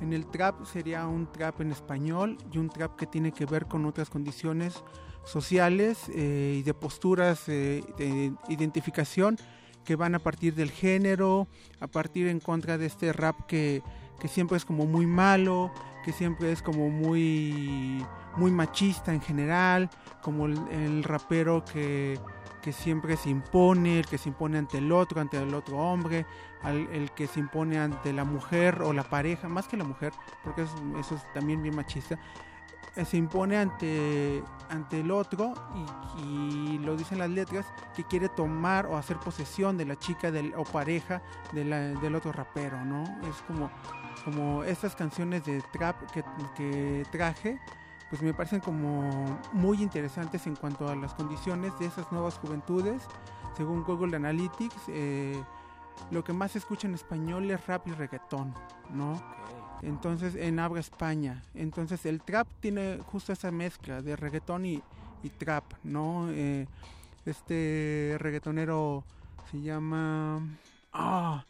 [0.00, 3.66] en el trap sería un trap en español y un trap que tiene que ver
[3.66, 4.80] con otras condiciones
[5.24, 9.38] sociales eh, y de posturas eh, de identificación
[9.84, 11.48] que van a partir del género,
[11.80, 13.82] a partir en contra de este rap que,
[14.20, 15.72] que siempre es como muy malo,
[16.04, 18.06] que siempre es como muy,
[18.36, 19.90] muy machista en general,
[20.22, 22.20] como el, el rapero que,
[22.62, 26.24] que siempre se impone, el que se impone ante el otro, ante el otro hombre,
[26.62, 30.12] al, el que se impone ante la mujer o la pareja, más que la mujer,
[30.42, 32.18] porque eso, eso es también bien machista,
[32.94, 35.54] eh, se impone ante, ante el otro
[36.18, 37.64] y, lo dicen las letras
[37.94, 41.22] que quiere tomar o hacer posesión de la chica del, o pareja
[41.52, 43.04] del otro rapero, ¿no?
[43.28, 43.70] Es como,
[44.24, 46.24] como estas canciones de trap que,
[46.56, 47.60] que traje,
[48.12, 53.02] pues me parecen como muy interesantes en cuanto a las condiciones de esas nuevas juventudes.
[53.56, 55.42] Según Google Analytics, eh,
[56.10, 58.52] lo que más se escucha en español es rap y reggaetón,
[58.92, 59.12] ¿no?
[59.12, 59.88] Okay.
[59.88, 61.42] Entonces, en habla España.
[61.54, 64.82] Entonces, el trap tiene justo esa mezcla de reggaetón y,
[65.22, 66.26] y trap, ¿no?
[66.32, 66.66] Eh,
[67.24, 69.04] este reggaetonero
[69.50, 70.46] se llama...
[70.92, 71.46] Ah,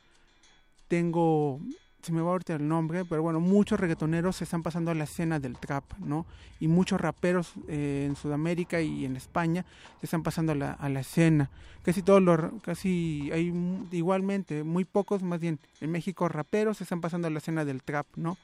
[0.86, 1.58] tengo
[2.02, 5.04] se me va ahorita el nombre, pero bueno, muchos reggaetoneros se están pasando a la
[5.04, 6.26] escena del trap, ¿no?
[6.58, 9.64] Y muchos raperos eh, en Sudamérica y en España
[10.00, 11.50] se están pasando a la, a la escena.
[11.82, 13.52] Casi todos los, casi hay
[13.92, 17.82] igualmente, muy pocos, más bien, en México raperos se están pasando a la escena del
[17.82, 18.36] trap, ¿no?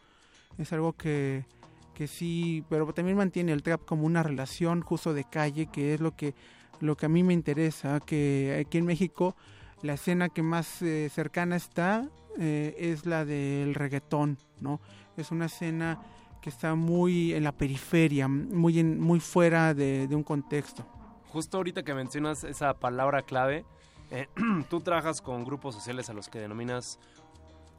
[0.57, 1.45] Es algo que,
[1.95, 6.01] que sí, pero también mantiene el trap como una relación justo de calle, que es
[6.01, 6.35] lo que,
[6.81, 9.35] lo que a mí me interesa, que aquí en México
[9.83, 12.09] la escena que más eh, cercana está
[12.39, 14.81] eh, es la del reggaetón, ¿no?
[15.17, 16.01] Es una escena
[16.41, 20.87] que está muy en la periferia, muy, en, muy fuera de, de, un contexto.
[21.33, 23.65] Justo ahorita que mencionas esa palabra clave,
[24.11, 24.29] eh,
[24.71, 26.99] tú trabajas con grupos sociales a los que denominas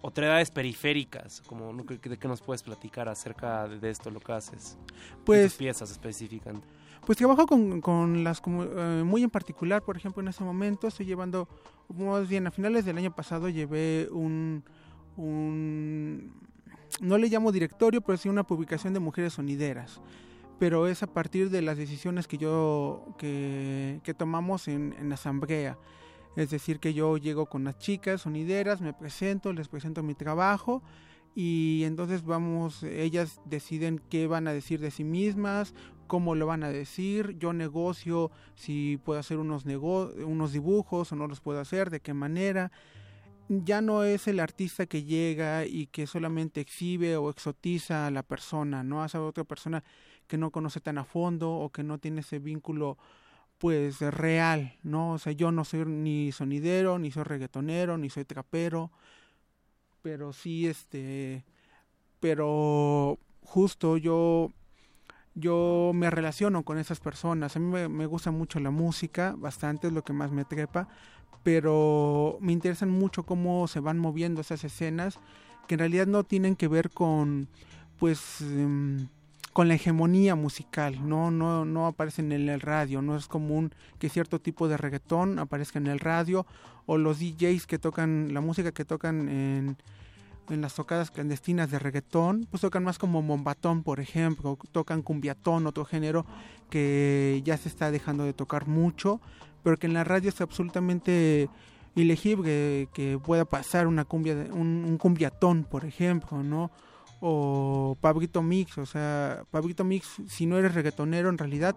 [0.01, 4.77] otredades periféricas, como de qué nos puedes platicar acerca de esto, lo que haces,
[5.25, 6.67] pues piezas específicamente.
[7.09, 10.87] Pues trabajo con, con las como, eh, muy en particular, por ejemplo, en ese momento
[10.87, 11.47] estoy llevando,
[11.97, 14.63] más bien a finales del año pasado llevé un,
[15.17, 16.31] un
[17.01, 20.01] no le llamo directorio, pero sí una publicación de mujeres sonideras.
[20.59, 25.79] Pero es a partir de las decisiones que yo que, que tomamos en, en asamblea.
[26.35, 30.83] Es decir, que yo llego con las chicas sonideras, me presento, les presento mi trabajo
[31.33, 35.73] y entonces vamos, ellas deciden qué van a decir de sí mismas,
[36.09, 41.15] cómo lo van a decir, yo negocio si puedo hacer unos, nego unos dibujos o
[41.15, 42.71] no los puedo hacer, de qué manera.
[43.47, 48.23] Ya no es el artista que llega y que solamente exhibe o exotiza a la
[48.23, 49.83] persona, no hace a otra persona
[50.27, 52.97] que no conoce tan a fondo o que no tiene ese vínculo
[53.59, 55.13] pues real, ¿no?
[55.13, 58.91] O sea, yo no soy ni sonidero, ni soy reggaetonero, ni soy trapero,
[60.01, 61.43] pero sí, este,
[62.19, 64.51] pero justo yo,
[65.39, 69.93] yo me relaciono con esas personas, a mí me, gusta mucho la música, bastante es
[69.93, 70.87] lo que más me trepa,
[71.43, 75.19] pero me interesan mucho cómo se van moviendo esas escenas,
[75.67, 77.47] que en realidad no tienen que ver con,
[77.97, 79.07] pues, um,
[79.53, 84.09] con la hegemonía musical, no, no, no aparecen en el radio, no es común que
[84.09, 86.45] cierto tipo de reggaetón aparezca en el radio,
[86.85, 89.77] o los DJs que tocan, la música que tocan en,
[90.49, 95.67] en las tocadas clandestinas de reggaetón, pues tocan más como mombatón, por ejemplo, tocan cumbiatón,
[95.67, 96.25] otro género
[96.69, 99.21] que ya se está dejando de tocar mucho,
[99.63, 101.49] pero que en la radio es absolutamente
[101.95, 106.71] ilegible que pueda pasar una cumbia, un, un cumbiatón, por ejemplo, ¿no?
[107.21, 111.75] O Pablito Mix, o sea, Pablito Mix, si no eres reggaetonero, en realidad,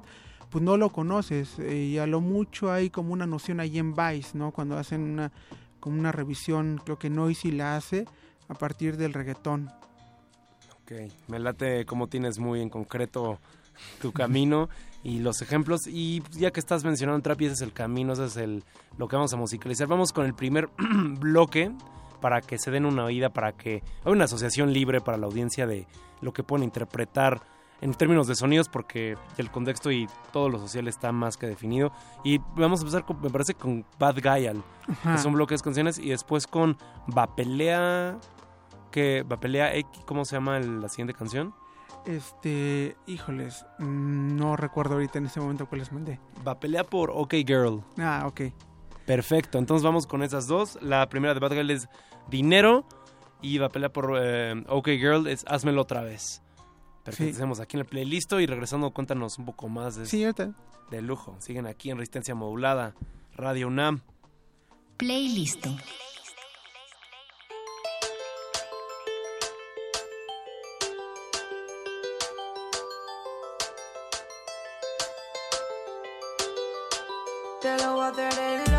[0.50, 4.36] pues no lo conoces, y a lo mucho hay como una noción ahí en Vice,
[4.38, 4.52] ¿no?
[4.52, 5.32] Cuando hacen una,
[5.80, 8.06] como una revisión, creo que Noisy la hace
[8.48, 9.70] a partir del reggaetón.
[10.82, 10.92] Ok,
[11.28, 13.38] me late cómo tienes muy en concreto
[14.00, 14.68] tu camino
[15.02, 15.86] y los ejemplos.
[15.86, 18.64] Y ya que estás mencionando trap, ese es el camino, ese es el,
[18.98, 19.86] lo que vamos a musicalizar.
[19.86, 20.68] Vamos con el primer
[21.18, 21.72] bloque
[22.20, 25.66] para que se den una oída, para que hay una asociación libre para la audiencia
[25.66, 25.86] de
[26.20, 27.42] lo que pueden interpretar
[27.82, 31.92] en términos de sonidos, porque el contexto y todo lo social está más que definido.
[32.24, 35.12] Y vamos a empezar, con, me parece, con Bad Guyal, Ajá.
[35.12, 36.78] que son bloques de canciones, y después con
[37.08, 38.18] Bapelea,
[38.90, 41.54] que Bapelea X, ¿cómo se llama el- la siguiente canción?
[42.04, 46.18] Este, híjoles, no recuerdo ahorita en ese momento cuál les mandé.
[46.44, 47.82] Bapelea por OK Girl.
[47.98, 48.40] Ah, ok.
[49.06, 50.78] Perfecto, entonces vamos con esas dos.
[50.82, 51.88] La primera de Bad Girl es
[52.28, 52.84] Dinero
[53.40, 56.41] y Bapelea por eh, OK Girl es Házmelo otra vez.
[57.04, 57.36] Perfecto, Sí.
[57.36, 60.52] hacemos aquí en el playlist y regresando cuéntanos un poco más de, Sí, ahorita.
[60.90, 61.36] de lujo.
[61.40, 62.94] Siguen aquí en Resistencia Modulada,
[63.34, 64.00] Radio UNAM.
[64.98, 65.66] Playlist.
[77.60, 78.71] Te lo voy a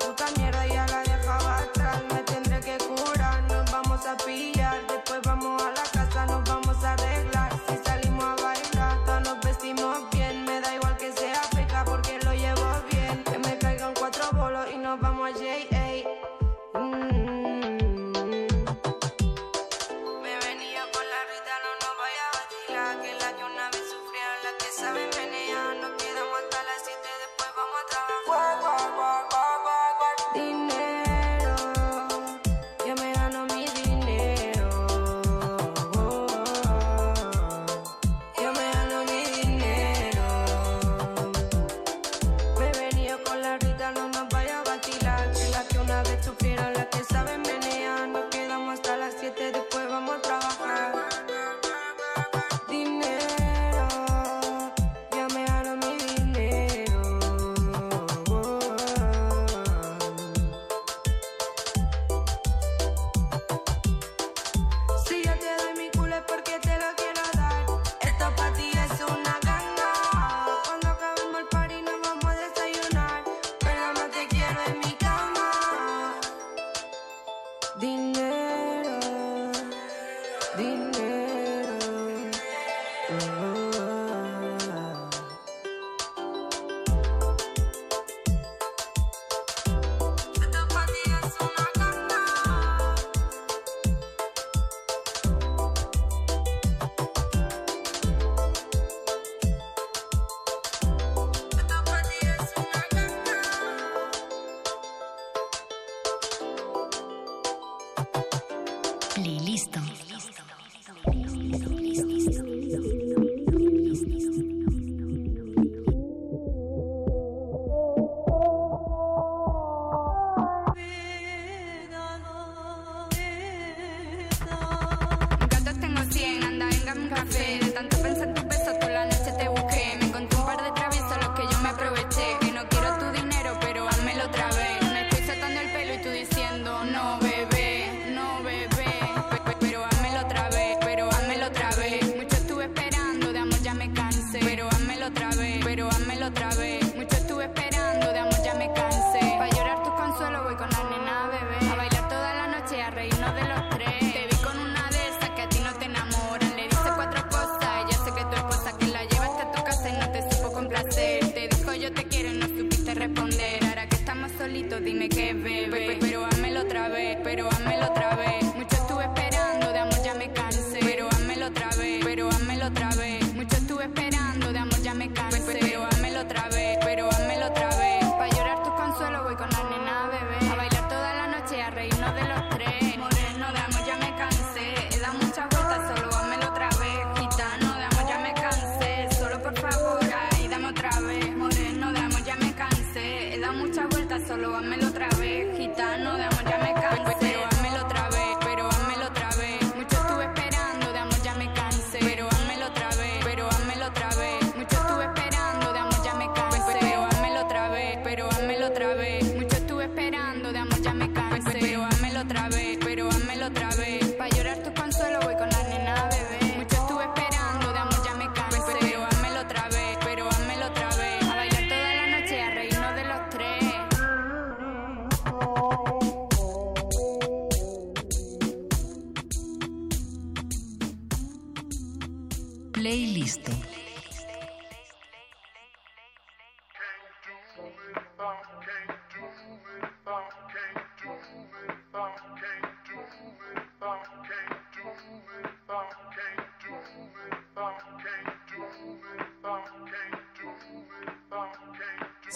[0.00, 0.39] puta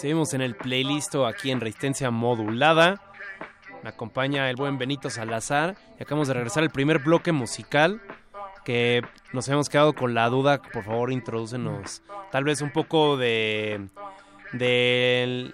[0.05, 3.01] Seguimos en el playlist aquí en Resistencia Modulada.
[3.81, 5.75] Me acompaña el buen Benito Salazar.
[5.99, 7.99] Y acabamos de regresar al primer bloque musical.
[8.63, 9.01] Que
[9.33, 10.61] nos habíamos quedado con la duda.
[10.61, 13.87] Por favor, introdúcenos tal vez un poco de.
[14.53, 15.51] de,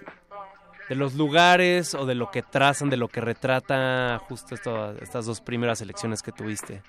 [0.90, 5.24] de los lugares o de lo que trazan, de lo que retrata justo esto- estas
[5.24, 6.82] dos primeras elecciones que tuviste.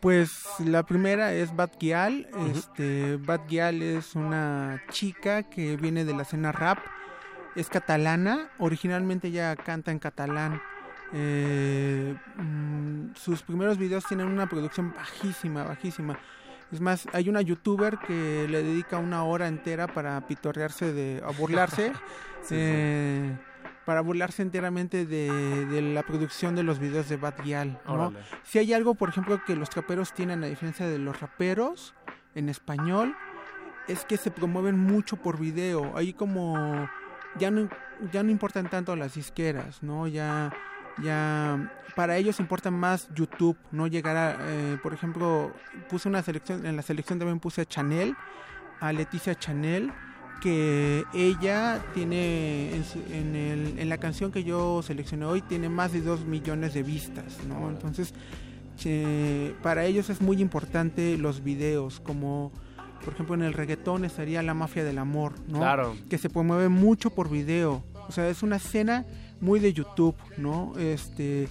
[0.00, 2.28] Pues la primera es Bat Gyal.
[2.54, 6.76] Este, Bat Gyal es una chica que viene de la escena rap.
[7.56, 8.50] Es catalana.
[8.58, 10.60] Originalmente ella canta en catalán.
[11.12, 16.18] Eh, mm, sus primeros videos tienen una producción bajísima, bajísima.
[16.70, 21.30] Es más, hay una youtuber que le dedica una hora entera para pitorrearse de, a
[21.30, 21.92] burlarse,
[22.42, 23.36] Sí, eh,
[23.84, 27.80] para burlarse enteramente de, de la producción de los videos de Bad Gyal.
[28.42, 31.94] Si hay algo, por ejemplo, que los traperos tienen a diferencia de los raperos
[32.34, 33.16] en español,
[33.88, 35.96] es que se promueven mucho por video.
[35.96, 36.88] Ahí como
[37.38, 37.68] ya no
[38.12, 40.06] ya no importan tanto las disqueras, ¿no?
[40.06, 40.52] Ya
[41.02, 45.52] ya para ellos importa más YouTube, no llegar a eh, por ejemplo,
[45.88, 48.14] puse una selección en la selección también puse a Chanel,
[48.80, 49.92] a Leticia Chanel
[50.42, 55.70] que ella tiene en, su- en, el- en la canción que yo seleccioné hoy tiene
[55.70, 57.70] más de 2 millones de vistas, ¿no?
[57.70, 58.12] Entonces,
[58.76, 62.52] che- para ellos es muy importante los videos, como
[63.04, 65.58] por ejemplo en el reggaetón estaría La Mafia del Amor, ¿no?
[65.58, 65.96] Claro.
[66.08, 69.04] Que se promueve mucho por video, o sea, es una escena
[69.40, 70.72] muy de YouTube, ¿no?
[70.78, 71.48] Este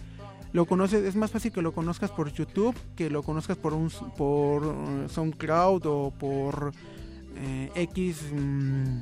[0.53, 3.91] lo conoces, es más fácil que lo conozcas por YouTube que lo conozcas por un
[4.17, 6.71] por eh, SoundCloud o por
[7.35, 8.99] eh, X mm,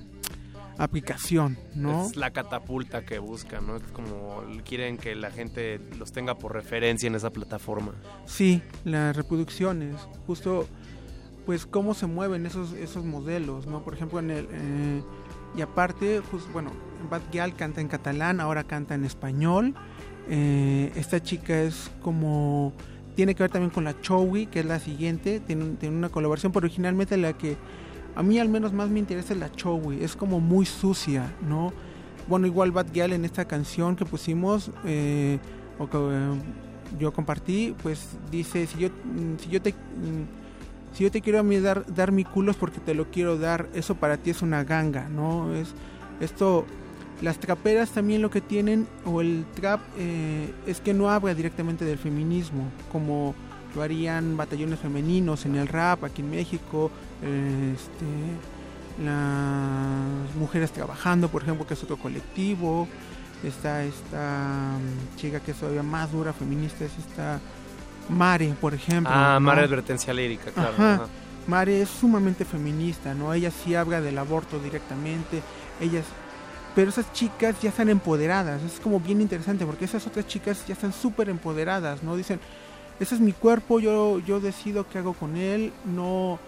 [0.78, 2.08] aplicación, ¿no?
[2.08, 3.76] Es la catapulta que buscan, ¿no?
[3.78, 7.94] Es como quieren que la gente los tenga por referencia en esa plataforma.
[8.26, 10.68] Sí, las reproducciones, justo
[11.46, 13.84] pues cómo se mueven esos esos modelos, ¿no?
[13.84, 15.04] Por ejemplo, en el eh,
[15.56, 16.72] y aparte, pues bueno,
[17.10, 19.76] Bad Gyal canta en catalán, ahora canta en español.
[20.30, 22.74] Eh, esta chica es como
[23.16, 26.52] tiene que ver también con la Chowi, que es la siguiente, tiene, tiene una colaboración,
[26.52, 27.58] pero originalmente la que
[28.16, 31.74] a mí al menos más me interesa es la Chowi, es como muy sucia, ¿no?
[32.28, 35.40] Bueno, igual Bad Gyal en esta canción que pusimos, eh,
[35.78, 35.98] o que
[37.00, 39.74] yo compartí, pues dice, si yo, mm, si yo te...
[40.94, 43.96] si yo te quiero a dar, dar mi culo porque te lo quiero dar, eso
[43.96, 45.54] para ti es una ganga, ¿no?
[45.56, 45.74] Es,
[46.20, 46.66] esto
[47.22, 51.86] Las traperas también lo que tienen, o el trap, eh, es que no habla directamente
[51.86, 53.34] del feminismo, como
[53.76, 56.92] lo harían batallones femeninos en el rap aquí en México,
[57.22, 62.88] este, las mujeres trabajando, por ejemplo, que es otro colectivo.
[63.44, 67.40] Está esta mm, chica que es todavía más dura feminista, es esta
[68.10, 69.12] Mare, por ejemplo.
[69.14, 69.46] Ah, ¿no?
[69.46, 70.74] Mare Advertencia Lírica, claro.
[70.74, 70.94] Ajá.
[70.96, 71.08] ajá.
[71.48, 73.34] Mare es sumamente feminista, ¿no?
[73.34, 75.42] Ella sí habla del aborto directamente,
[75.82, 76.06] ellas...
[76.76, 80.74] Pero esas chicas ya están empoderadas, es como bien interesante porque esas otras chicas ya
[80.74, 82.16] están súper empoderadas, ¿no?
[82.16, 82.40] Dicen,
[83.00, 86.40] ese es mi cuerpo, yo, yo decido qué hago con él, no,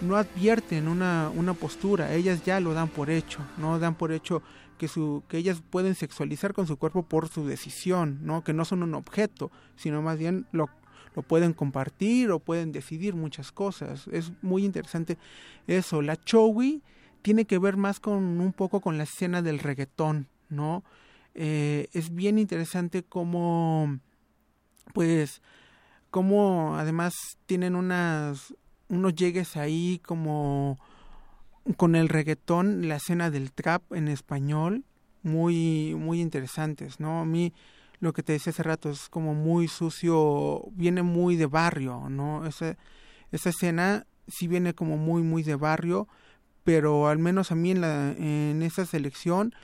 [0.00, 4.42] no advierten una, una postura, ellas ya lo dan por hecho, no dan por hecho
[4.78, 8.44] que, su, que ellas pueden sexualizar con su cuerpo por su decisión, ¿no?
[8.44, 10.70] Que no son un objeto, sino más bien lo,
[11.16, 14.06] lo pueden compartir o pueden decidir muchas cosas.
[14.12, 15.16] Es muy interesante
[15.66, 16.02] eso.
[16.02, 16.82] La Chowi
[17.22, 20.84] tiene que ver más con un poco con la escena del reggaetón, ¿no?
[21.34, 23.98] Eh, es bien interesante cómo,
[24.92, 25.40] pues,
[26.10, 27.14] cómo además
[27.46, 28.54] tienen unas,
[28.88, 30.78] unos llegues ahí como
[31.78, 34.84] con el reggaetón, la escena del trap en español,
[35.22, 37.20] muy, muy interesantes, ¿no?
[37.20, 37.52] A mí
[38.00, 42.46] lo que te decía hace rato es como muy sucio, viene muy de barrio, ¿no?
[42.46, 42.76] Esa,
[43.32, 46.08] esa escena sí viene como muy, muy de barrio,
[46.64, 49.54] pero al menos a mí en, la, en esa selección,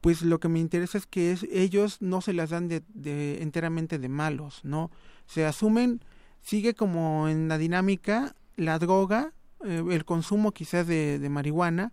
[0.00, 3.42] pues lo que me interesa es que es, ellos no se las dan de, de
[3.42, 4.90] enteramente de malos, ¿no?
[5.26, 6.02] Se asumen,
[6.40, 9.32] sigue como en la dinámica la droga,
[9.64, 11.92] eh, el consumo quizás de, de marihuana,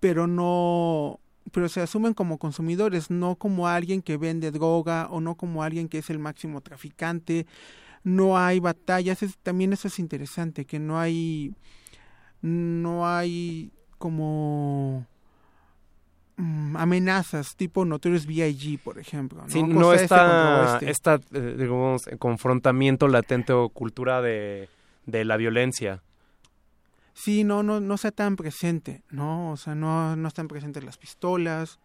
[0.00, 5.34] pero no, pero se asumen como consumidores, no como alguien que vende droga o no
[5.34, 7.46] como alguien que es el máximo traficante.
[8.04, 11.54] No hay batallas, es, también eso es interesante, que no hay,
[12.40, 15.06] no hay como
[16.36, 19.42] mm, amenazas tipo Notorious B.I.G., por ejemplo.
[19.42, 19.48] ¿no?
[19.48, 20.90] Sí, Cosa no este está oeste.
[20.90, 24.68] esta, eh, digamos, confrontamiento latente o cultura de,
[25.06, 26.02] de la violencia.
[27.14, 29.52] Sí, no, no, no está tan presente, ¿no?
[29.52, 31.78] O sea, no, no están presentes las pistolas,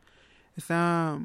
[0.55, 1.19] está,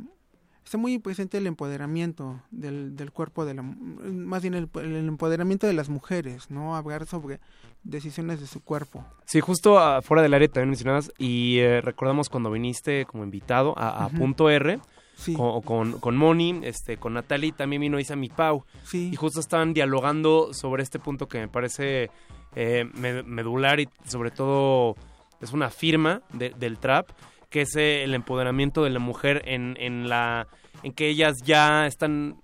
[0.65, 5.67] está muy presente el empoderamiento del, del cuerpo de la, más bien el, el empoderamiento
[5.67, 6.75] de las mujeres, ¿no?
[6.77, 7.41] Hablar sobre
[7.85, 9.05] decisiones de su cuerpo.
[9.25, 13.75] Sí, justo ah, fuera del área también mencionabas y eh, recordamos cuando viniste como invitado
[13.79, 14.09] a, a.
[14.09, 14.81] Punto R
[15.15, 15.35] Sí.
[15.35, 18.65] con, con, con Moni, este, con Natalie, también vino Isa Mi Pau.
[18.83, 19.11] Sí.
[19.13, 22.11] Y justo estaban dialogando sobre este punto que me parece
[22.55, 24.95] eh, me- medular y sobre todo
[25.41, 27.09] es una firma de- del trap,
[27.51, 30.47] que es eh, el empoderamiento de la mujer en, en la
[30.83, 32.37] en que ellas ya están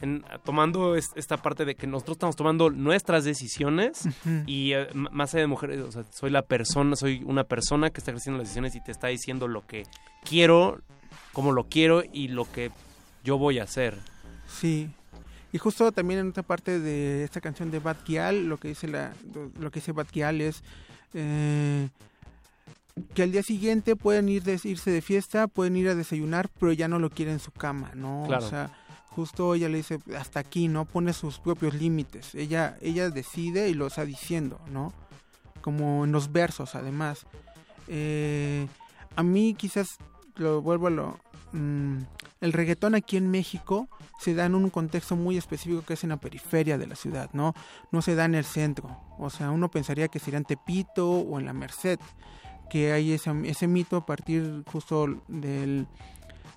[0.00, 4.08] en- tomando es- esta parte de que nosotros estamos tomando nuestras decisiones
[4.46, 8.00] y eh, más allá de mujeres, o sea, soy la persona, soy una persona que
[8.00, 9.84] está creciendo las decisiones y te está diciendo lo que
[10.24, 10.80] quiero,
[11.32, 12.70] cómo lo quiero y lo que
[13.24, 13.98] yo voy a hacer.
[14.48, 14.90] Sí.
[15.56, 18.88] Y justo también en otra parte de esta canción de Bad Gyal, lo que dice
[18.88, 19.14] la,
[19.58, 20.62] lo que dice Bad Gyal es
[21.14, 21.88] eh,
[23.14, 26.74] que al día siguiente pueden ir de, irse de fiesta, pueden ir a desayunar, pero
[26.74, 28.24] ya no lo quieren en su cama, ¿no?
[28.26, 28.44] Claro.
[28.44, 28.70] O sea,
[29.08, 30.84] justo ella le dice hasta aquí, ¿no?
[30.84, 32.34] Pone sus propios límites.
[32.34, 34.92] Ella, ella decide y lo está diciendo, ¿no?
[35.62, 37.24] Como en los versos, además.
[37.88, 38.66] Eh,
[39.14, 39.96] a mí quizás
[40.36, 41.18] lo vuelvo a lo
[41.52, 41.98] mm,
[42.40, 43.88] el reggaetón aquí en México
[44.20, 47.30] se da en un contexto muy específico que es en la periferia de la ciudad,
[47.32, 47.54] ¿no?
[47.92, 48.98] No se da en el centro.
[49.18, 51.98] O sea, uno pensaría que sería en Tepito o en la Merced,
[52.70, 55.86] que hay ese, ese mito a partir justo del,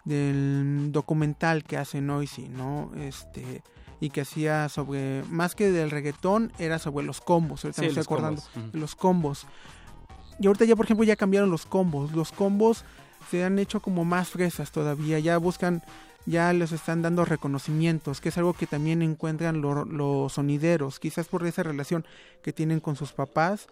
[0.05, 2.91] del documental que hace Noisy, ¿no?
[2.97, 3.61] Este
[4.01, 7.87] y que hacía sobre más que del reggaetón era sobre los combos, ahorita Sí, me
[7.87, 9.47] estoy los acordando combos, los combos.
[10.39, 12.85] Y ahorita ya por ejemplo ya cambiaron los combos, los combos
[13.29, 15.81] se han hecho como más fresas todavía, ya buscan
[16.25, 21.27] ya les están dando reconocimientos, que es algo que también encuentran lo- los sonideros, quizás
[21.27, 22.05] por esa relación
[22.43, 23.67] que tienen con sus papás.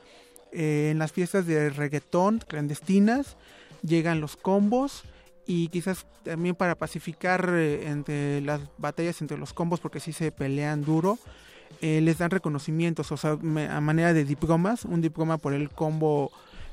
[0.54, 3.36] Eh, en las fiestas de reggaetón clandestinas
[3.84, 5.04] llegan los combos
[5.46, 10.32] y quizás también para pacificar eh, entre las batallas entre los combos, porque sí se
[10.32, 11.20] pelean duro,
[11.82, 15.70] eh, les dan reconocimientos, o sea, me- a manera de diplomas, un diploma por el
[15.70, 16.32] combo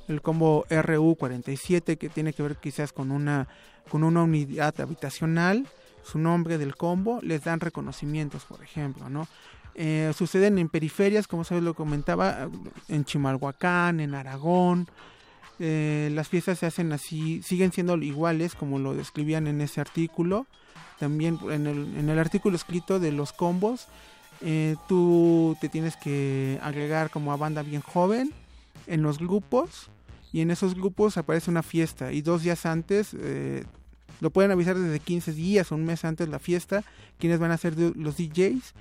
[0.08, 3.48] el combo RU47 que tiene que ver quizás con una
[3.88, 5.66] con una unidad habitacional,
[6.02, 9.28] su nombre del combo, les dan reconocimientos, por ejemplo, ¿no?
[9.74, 12.48] Eh, suceden en periferias, como sabes lo comentaba,
[12.88, 14.88] en Chimalhuacán, en Aragón.
[15.58, 20.46] Eh, las fiestas se hacen así, siguen siendo iguales como lo describían en ese artículo.
[20.98, 23.88] También en el, en el artículo escrito de los combos,
[24.42, 28.32] eh, tú te tienes que agregar como a banda bien joven
[28.86, 29.90] en los grupos
[30.34, 33.62] y en esos grupos aparece una fiesta y dos días antes eh,
[34.20, 36.82] lo pueden avisar desde 15 días o un mes antes la fiesta,
[37.20, 38.74] quienes van a ser los DJs.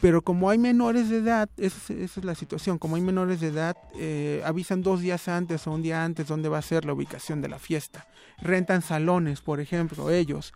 [0.00, 3.40] Pero como hay menores de edad, esa es, esa es la situación, como hay menores
[3.40, 6.84] de edad, eh, avisan dos días antes o un día antes dónde va a ser
[6.84, 8.06] la ubicación de la fiesta.
[8.38, 10.52] Rentan salones, por ejemplo, ellos.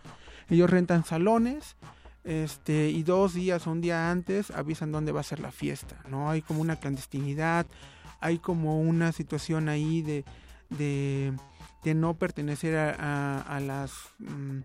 [0.49, 1.75] Ellos rentan salones
[2.23, 5.97] este, y dos días o un día antes avisan dónde va a ser la fiesta.
[6.09, 6.31] ¿no?
[6.31, 7.67] Hay como una clandestinidad,
[8.21, 10.25] hay como una situación ahí de,
[10.71, 13.93] de, no pertenecer a, a- a las...
[14.19, 14.59] mm,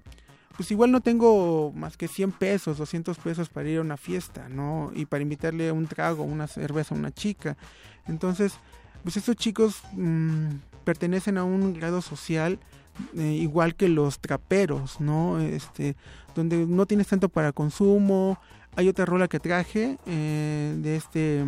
[0.57, 4.47] pues igual no tengo más que 100 pesos, 200 pesos para ir a una fiesta,
[4.47, 4.89] ¿no?
[4.95, 7.57] Y para invitarle un trago, una cerveza a una chica.
[8.07, 8.53] Entonces,
[9.03, 10.47] pues estos chicos mm,
[10.85, 12.57] pertenecen a un grado social
[13.17, 15.39] eh, igual que los traperos, ¿no?
[15.41, 15.97] Este,
[16.35, 18.39] donde no tienes tanto para consumo.
[18.77, 21.43] Hay otra rola que traje eh, de este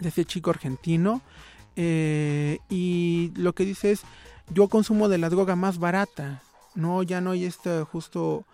[0.00, 1.20] de este chico argentino
[1.76, 4.02] eh, y lo que dice es
[4.52, 6.42] yo consumo de la droga más barata,
[6.74, 8.44] no ya no hay este justo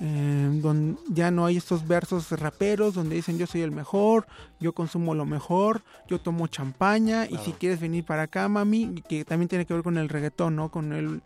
[0.00, 4.26] eh, don- ya no hay estos versos raperos donde dicen yo soy el mejor,
[4.58, 9.24] yo consumo lo mejor, yo tomo champaña y si quieres venir para acá, mami, que
[9.24, 10.70] también tiene que ver con el reggaetón, ¿no?
[10.70, 11.20] Con el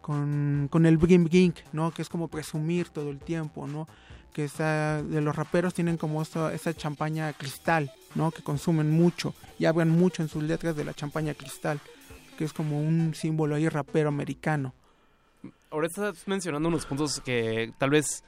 [0.00, 1.90] con, con el bring bring, ¿no?
[1.90, 3.86] Que es como presumir todo el tiempo, ¿no?
[4.32, 8.30] Que está, de los raperos tienen como esta, esa champaña cristal, ¿no?
[8.30, 11.80] Que consumen mucho y hablan mucho en sus letras de la champaña cristal,
[12.36, 14.74] que es como un símbolo ahí rapero americano.
[15.70, 18.24] Ahora estás mencionando unos puntos que tal vez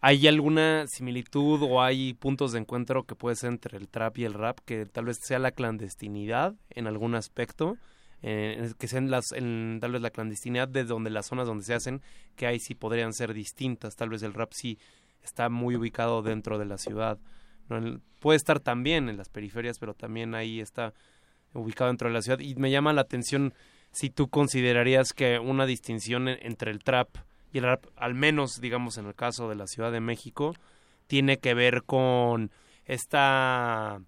[0.00, 4.24] hay alguna similitud o hay puntos de encuentro que puede ser entre el trap y
[4.24, 7.76] el rap, que tal vez sea la clandestinidad en algún aspecto,
[8.22, 11.74] eh, que sean las, en, tal vez la clandestinidad de donde las zonas donde se
[11.74, 12.02] hacen,
[12.36, 14.78] que ahí sí podrían ser distintas, tal vez el rap sí
[15.22, 17.18] está muy ubicado dentro de la ciudad.
[18.20, 20.92] Puede estar también en las periferias, pero también ahí está
[21.54, 22.40] ubicado dentro de la ciudad.
[22.40, 23.54] Y me llama la atención
[23.92, 27.08] si tú considerarías que una distinción en- entre el trap
[27.52, 30.54] y el rap, al menos digamos en el caso de la Ciudad de México,
[31.06, 32.50] tiene que ver con
[32.84, 34.00] esta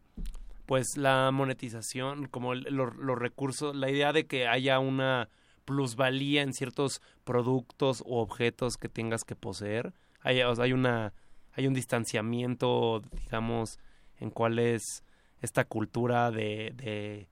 [0.67, 5.31] pues la monetización, como los recursos, la idea de que haya una
[5.65, 9.95] plusvalía en ciertos productos o objetos que tengas que poseer.
[10.21, 11.15] Hay, hay una
[11.59, 13.81] hay un distanciamiento, digamos,
[14.21, 15.03] en cuál es
[15.43, 17.27] esta cultura de, de,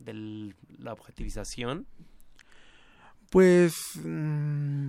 [0.00, 1.86] de la objetivización.
[3.30, 3.74] Pues
[4.04, 4.88] mm,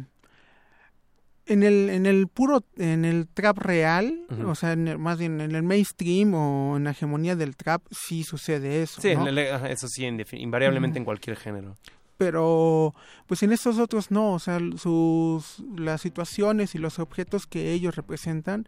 [1.45, 5.41] en el en el puro en el trap real, o sea, en el- más bien
[5.41, 9.27] en el mainstream o en la hegemonía del trap sí sucede eso, Sí, ¿no?
[9.27, 11.75] el- eso sí, invariablemente en cualquier género.
[12.21, 12.93] Pero
[13.25, 17.95] pues en estos otros no, o sea, sus las situaciones y los objetos que ellos
[17.95, 18.67] representan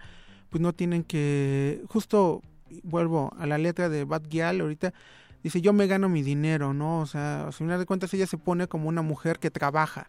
[0.50, 2.42] pues no tienen que justo
[2.82, 4.92] vuelvo a la letra de Bad Gyal ahorita
[5.44, 7.02] dice yo me gano mi dinero, ¿no?
[7.02, 10.08] O sea, al final de cuentas ella se pone como una mujer que trabaja.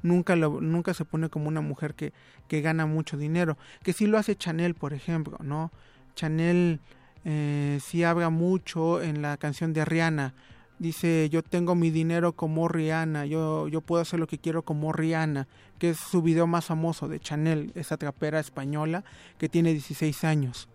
[0.00, 2.14] Nunca lo, nunca se pone como una mujer que,
[2.48, 3.58] que gana mucho dinero.
[3.82, 5.70] Que sí lo hace Chanel, por ejemplo, ¿no?
[6.14, 6.80] Chanel
[7.26, 10.32] eh, sí habla mucho en la canción de Rihanna.
[10.78, 14.92] Dice, yo tengo mi dinero como Rihanna, yo, yo puedo hacer lo que quiero como
[14.92, 15.48] Rihanna,
[15.78, 19.02] que es su video más famoso de Chanel, esa trapera española
[19.38, 20.68] que tiene 16 años.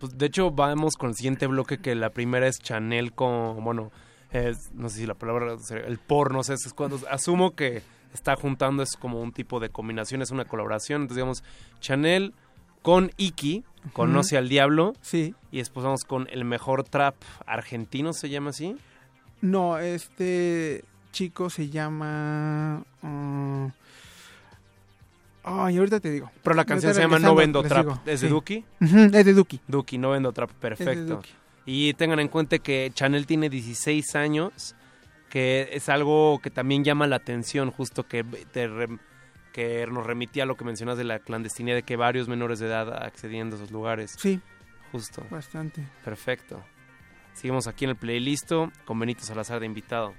[0.00, 3.92] Pues de hecho vamos con el siguiente bloque que la primera es Chanel con, bueno,
[4.32, 7.82] es- no sé si la palabra, el porno, sea, es cuando asumo que
[8.14, 11.44] está juntando, es como un tipo de combinación, es una colaboración, entonces digamos
[11.80, 12.32] Chanel
[12.82, 17.14] con Iki, conoce al diablo, sí, y después vamos con el mejor trap
[17.46, 18.76] argentino, se llama así,
[19.40, 22.84] No, este chico se llama...
[23.02, 23.68] ah,
[25.42, 26.30] Ay, ahorita te digo.
[26.42, 28.28] pero la canción se llama No Vendo Trap, digo, ¿es de sí.
[28.28, 28.64] Duki?
[28.80, 29.60] Es de Duki.
[29.66, 31.22] Duki, No Vendo Trap, perfecto.
[31.64, 34.74] Y tengan en cuenta que Chanel tiene 16 años,
[35.30, 38.68] que es algo que también llama la atención, justo que, te
[39.52, 42.66] que nos remitía a lo que mencionas de la clandestinidad, de que varios menores de
[42.66, 44.14] edad accediendo a esos lugares.
[44.18, 44.40] Sí.
[44.92, 45.24] Justo.
[45.30, 45.84] Bastante.
[46.04, 46.62] Perfecto.
[47.32, 48.50] Seguimos aquí en el playlist
[48.84, 50.14] con Benito Salazar de invitado.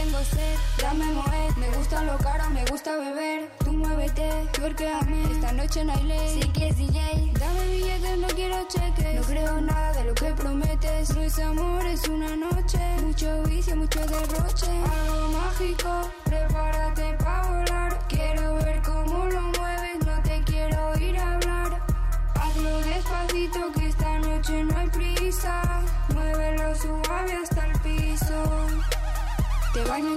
[0.00, 1.56] Tengo sed, dame moed.
[1.56, 3.50] Me gusta lo caro, me gusta beber.
[3.64, 5.32] Tú muévete, tuerqueame.
[5.32, 6.40] Esta noche no hay ley.
[6.42, 9.14] Si quieres DJ, dame billetes, no quiero cheques.
[9.16, 11.14] No creo nada de lo que prometes.
[11.14, 12.78] No es amor, es una noche.
[13.02, 14.70] Mucho vicio, mucho derroche.
[14.70, 16.10] Algo mágico,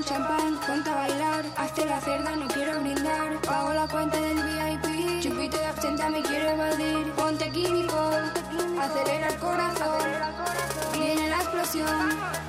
[0.06, 1.46] Champán, ponte a bailar.
[1.56, 3.40] Hazte la cerda, no quiero brindar.
[3.42, 5.22] Pago la cuenta del VIP.
[5.22, 7.12] Chupito de absenta, me quiero evadir.
[7.14, 8.12] Ponte químico,
[8.82, 10.02] acelera el corazón.
[10.94, 12.43] Viene la explosión.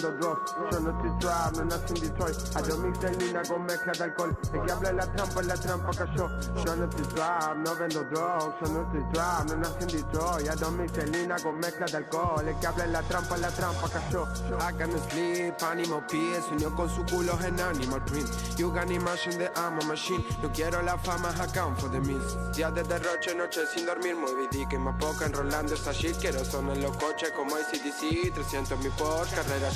[0.00, 0.54] Vendo drugs.
[0.70, 2.36] Yo no estoy trap, no nací en Detroit.
[2.54, 4.36] A yo mix con mezcla de alcohol.
[4.52, 6.28] El que habla de la trampa, la trampa cayó.
[6.64, 8.54] Yo no estoy trap, no vendo drugs.
[8.60, 10.48] Yo no estoy trap, no nací en Detroit.
[10.48, 12.48] A yo mix con mezcla de alcohol.
[12.48, 14.24] El que habla de la trampa, la trampa cayó.
[14.58, 16.44] I can sleep, animal peace.
[16.50, 18.28] Unió con su culo en animal print.
[18.56, 20.24] You can imagine the I'm a machine.
[20.42, 22.36] No quiero la fama, account for the miss.
[22.54, 24.16] Días de derroche, noche sin dormir.
[24.16, 26.16] Muy y más poca enrolando esa shit.
[26.18, 28.32] Quiero sonar en los coches como ACDC.
[28.34, 29.70] 300 mi Porsche, carrera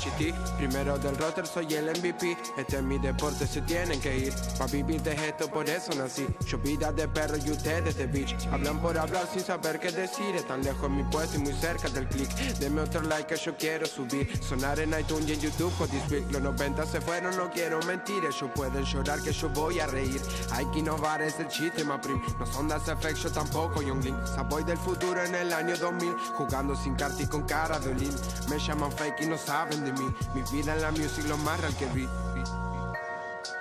[0.59, 2.37] Primero del roster, soy el MVP.
[2.57, 4.35] Este es mi deporte, se tienen que ir.
[4.59, 6.27] Pa' vivir de esto, por eso nací.
[6.47, 8.47] Yo vida de perro y ustedes de bitch.
[8.53, 10.37] Hablan por hablar sin saber qué decir.
[10.37, 12.29] Están lejos mi puesto y muy cerca del click.
[12.59, 14.29] Deme otro like que yo quiero subir.
[14.43, 16.03] Sonar en iTunes y en YouTube con this.
[16.31, 18.25] Los 90 se fueron, no quiero mentir.
[18.25, 20.21] Ellos pueden llorar que yo voy a reír.
[20.51, 22.21] Hay que innovar, es el chiste, ma prim.
[22.39, 24.27] No son das effects, yo tampoco, Young Link.
[24.27, 26.13] Saboy del futuro en el año 2000.
[26.37, 28.15] Jugando sin carta y con cara de Olin.
[28.49, 30.15] Me llaman fake y no saben de mí.
[30.35, 32.09] Mi vida en la music lo más real que vi.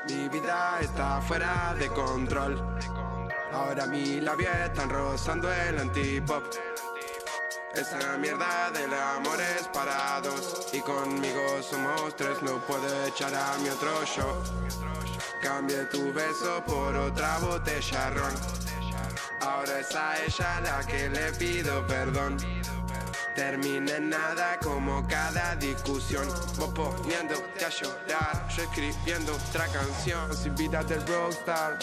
[0.09, 2.61] Mi vida está fuera de control.
[3.53, 6.43] Ahora mi labia están rozando el antipop.
[7.73, 13.57] Esa mierda del amor es para dos Y conmigo somos tres, no puedo echar a
[13.59, 14.43] mi otro show
[15.41, 18.33] Cambie tu beso por otra botella ron
[19.39, 22.35] Ahora es a ella la que le pido perdón
[23.35, 26.27] Termina en nada como cada discusión.
[26.57, 30.35] Vos poniéndote a llorar Yo escribiendo otra canción.
[30.35, 31.79] Sin vida del rockstar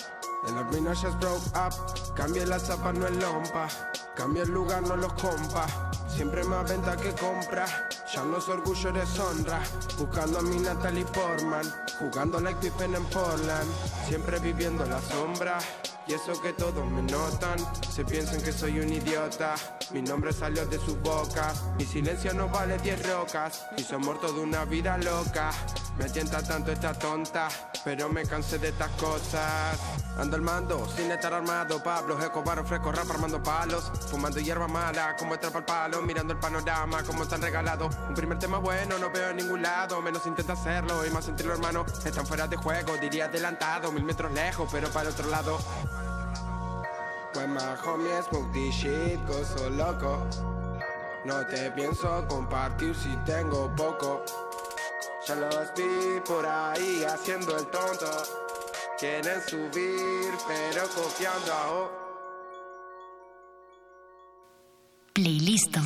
[0.46, 2.14] El hormino ya broke up.
[2.14, 3.68] Cambie la zapa, no el lompa.
[4.14, 5.66] Cambia el lugar, no los compa.
[6.08, 7.66] Siempre más venta que compra.
[8.12, 9.60] Ya no es orgullo, eres honra.
[9.98, 11.64] Buscando a mi Natalie Portman.
[11.98, 13.70] Jugando like Pippen en Portland.
[14.06, 15.58] Siempre viviendo la sombra
[16.08, 17.58] Y eso que todos me notan,
[17.92, 19.56] se piensan que soy un idiota.
[19.92, 23.66] Mi nombre salió de su boca, mi silencio no vale 10 rocas.
[23.76, 25.50] Y son muerto de una vida loca.
[25.98, 27.48] Me tienta tanto esta tonta,
[27.84, 29.76] pero me cansé de estas cosas.
[30.16, 31.82] Ando al mando, sin estar armado.
[31.82, 33.90] Pablo Escobar ofrezco rap armando palos.
[34.08, 36.00] Fumando hierba mala, como trapa al palo.
[36.02, 37.90] Mirando el panorama, como tan regalado.
[38.08, 40.00] Un primer tema bueno, no veo en ningún lado.
[40.00, 41.84] Menos intenta hacerlo y más sentirlo, hermano.
[42.04, 43.90] Están fuera de juego, diría adelantado.
[43.90, 45.58] Mil metros lejos, pero para el otro lado.
[47.34, 50.24] When my homie smoke this shit, gozo loco.
[51.24, 54.22] No te pienso compartir si tengo poco.
[55.28, 58.10] Ya los vi por ahí haciendo el tonto.
[58.98, 62.08] Quieren subir, pero copiando a o-
[65.12, 65.76] Playlist.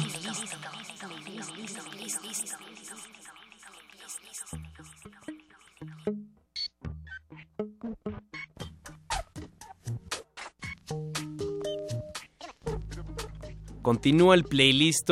[13.83, 15.11] Continúa el playlist.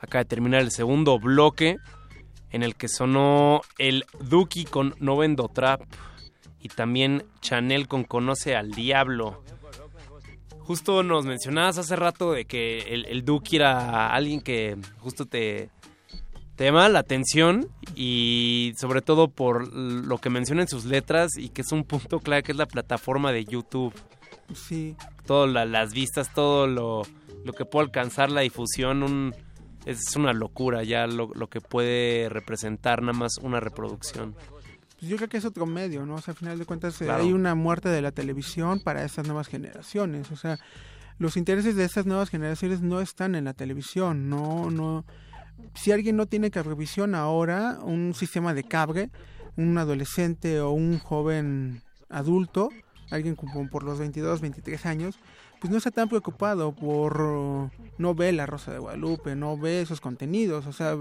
[0.00, 1.78] Acaba de terminar el segundo bloque
[2.50, 5.82] en el que sonó el Duki con No Vendo Trap
[6.60, 9.42] y también Chanel con Conoce al Diablo.
[10.60, 15.70] Justo nos mencionabas hace rato de que el, el Duki era alguien que justo te,
[16.56, 21.50] te llama la atención y sobre todo por lo que menciona en sus letras y
[21.50, 23.94] que es un punto clave que es la plataforma de YouTube
[24.54, 24.96] Sí.
[25.24, 27.02] todas la- las vistas, todo lo,
[27.44, 29.34] lo que puede alcanzar la difusión, un,
[29.86, 34.34] es una locura ya lo, lo que puede representar nada más una reproducción.
[34.98, 36.16] Pues yo creo que es otro medio, ¿no?
[36.16, 37.22] O sea, al final de cuentas eh, Claro.
[37.22, 40.30] hay una muerte de la televisión para estas nuevas generaciones.
[40.32, 40.58] O sea,
[41.18, 45.04] los intereses de estas nuevas generaciones no están en la televisión, no, no.
[45.74, 49.10] Si alguien no tiene cablevisión ahora, un sistema de cable,
[49.56, 52.70] un adolescente o un joven adulto,
[53.10, 55.18] alguien como por los 22, 23 años,
[55.60, 59.80] pues no está tan preocupado por uh, no ve la Rosa de Guadalupe, no ve
[59.80, 60.96] esos contenidos, o sea,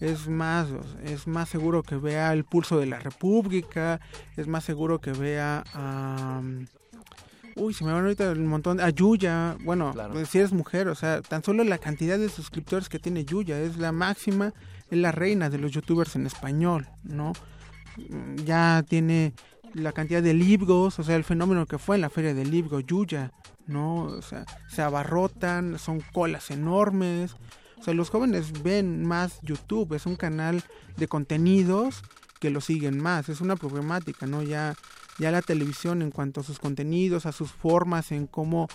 [0.00, 0.68] es más
[1.04, 4.00] es más seguro que vea el pulso de la República,
[4.36, 6.42] es más seguro que vea a
[7.54, 8.80] Uy, se me van ahorita un montón.
[8.80, 12.88] A Yuya, bueno, pues, si eres mujer, o sea, tan solo la cantidad de suscriptores
[12.88, 14.54] que tiene Yuya es la máxima,
[14.90, 17.32] es la reina de los youtubers en español, ¿no?
[17.96, 19.34] Mm, Ya tiene
[19.74, 22.80] la cantidad de libros, o sea, el fenómeno que fue en la feria del libro,
[22.80, 23.32] Yuya,
[23.66, 24.04] ¿no?
[24.04, 27.36] O sea, se abarrotan, son colas enormes.
[27.78, 30.62] O sea, los jóvenes ven más YouTube, es un canal
[30.96, 32.02] de contenidos
[32.38, 34.42] que lo siguen más, es una problemática, ¿no?
[34.42, 34.74] Ya,
[35.18, 38.68] ya la televisión en cuanto a sus contenidos, a sus formas, en cómo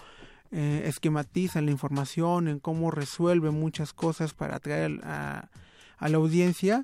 [0.51, 5.49] eh, esquematiza la información, en cómo resuelve muchas cosas para atraer a,
[5.97, 6.81] a la audiencia,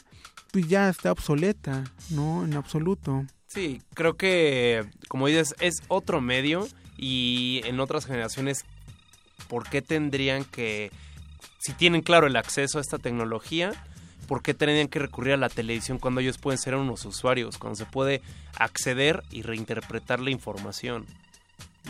[0.51, 2.43] pues ya está obsoleta, ¿no?
[2.43, 3.25] En absoluto.
[3.47, 6.67] Sí, creo que, como dices, es otro medio
[7.03, 8.63] y en otras generaciones,
[9.49, 10.89] ¿por qué tendrían que,
[11.59, 13.73] si tienen claro el acceso a esta tecnología,
[14.25, 17.75] ¿por qué tendrían que recurrir a la televisión cuando ellos pueden ser unos usuarios, cuando
[17.75, 18.21] se puede
[18.57, 21.05] acceder y reinterpretar la información?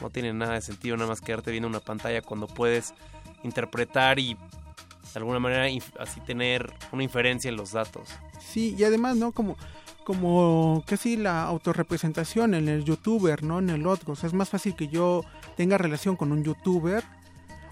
[0.02, 2.96] No tiene nada de sentido nada más quedarte viendo una pantalla cuando puedes
[3.44, 5.68] interpretar y de alguna manera
[6.00, 8.10] así tener una inferencia en los datos.
[8.40, 9.32] Sí, y además, ¿no?
[9.32, 9.58] Como,
[10.04, 13.60] como casi la autorrepresentación en el youtuber, ¿no?
[13.60, 14.14] En el otro.
[14.14, 15.24] O sea, es más fácil que yo
[15.58, 17.04] tenga relación con un youtuber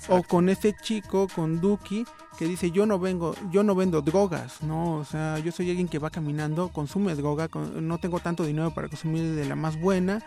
[0.09, 2.05] o con este chico, con Duki,
[2.39, 4.95] que dice yo no vengo, yo no vendo drogas, ¿no?
[4.95, 8.73] O sea, yo soy alguien que va caminando, consume droga, con- no tengo tanto dinero
[8.73, 10.23] para consumir de la más buena.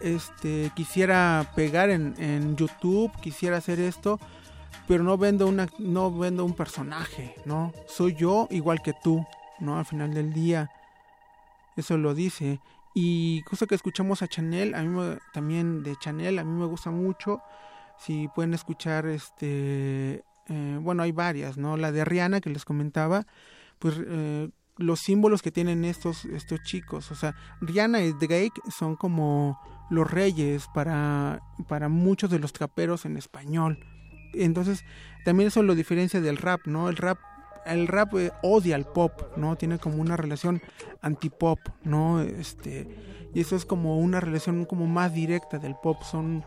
[0.00, 4.20] Este, quisiera pegar en, en YouTube, quisiera hacer esto,
[4.86, 7.72] pero no vendo una, no vendo un personaje, ¿no?
[7.88, 9.26] Soy yo igual que tú,
[9.58, 9.76] ¿no?
[9.78, 10.70] Al final del día,
[11.80, 12.60] eso lo dice.
[12.94, 16.66] Y justo que escuchamos a Chanel, a mí me- también de Chanel, a mí me
[16.66, 17.40] gusta mucho.
[17.98, 21.76] Si pueden escuchar, este, eh, bueno, hay varias, ¿no?
[21.76, 23.26] La de Rihanna que les comentaba,
[23.78, 28.94] pues eh, los símbolos que tienen estos, estos chicos, o sea, Rihanna y Drake son
[28.96, 29.58] como
[29.90, 33.78] los reyes para, para muchos de los traperos en español.
[34.34, 34.84] Entonces,
[35.24, 36.88] también eso lo diferencia del rap, ¿no?
[36.88, 37.18] El rap
[37.68, 39.56] el rap eh, odia al pop, ¿no?
[39.56, 40.62] Tiene como una relación
[41.02, 42.20] antipop, ¿no?
[42.20, 42.88] Este,
[43.34, 46.44] y eso es como una relación como más directa del pop, son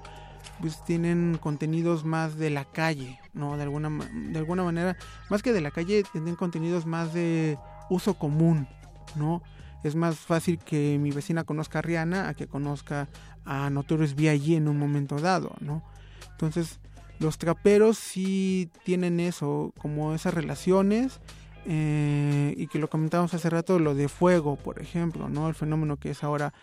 [0.59, 3.57] pues tienen contenidos más de la calle, ¿no?
[3.57, 4.97] De alguna de alguna manera,
[5.29, 7.57] más que de la calle, tienen contenidos más de
[7.89, 8.67] uso común,
[9.15, 9.41] ¿no?
[9.83, 13.07] Es más fácil que mi vecina conozca a Rihanna a que conozca
[13.45, 14.55] a Notorious B.I.G.
[14.57, 15.83] en un momento dado, ¿no?
[16.31, 16.79] Entonces,
[17.21, 21.19] los traperos sí tienen eso, como esas relaciones,
[21.65, 25.47] eh, y que lo comentábamos hace rato, lo de fuego, por ejemplo, ¿no?
[25.47, 26.53] El fenómeno que es ahora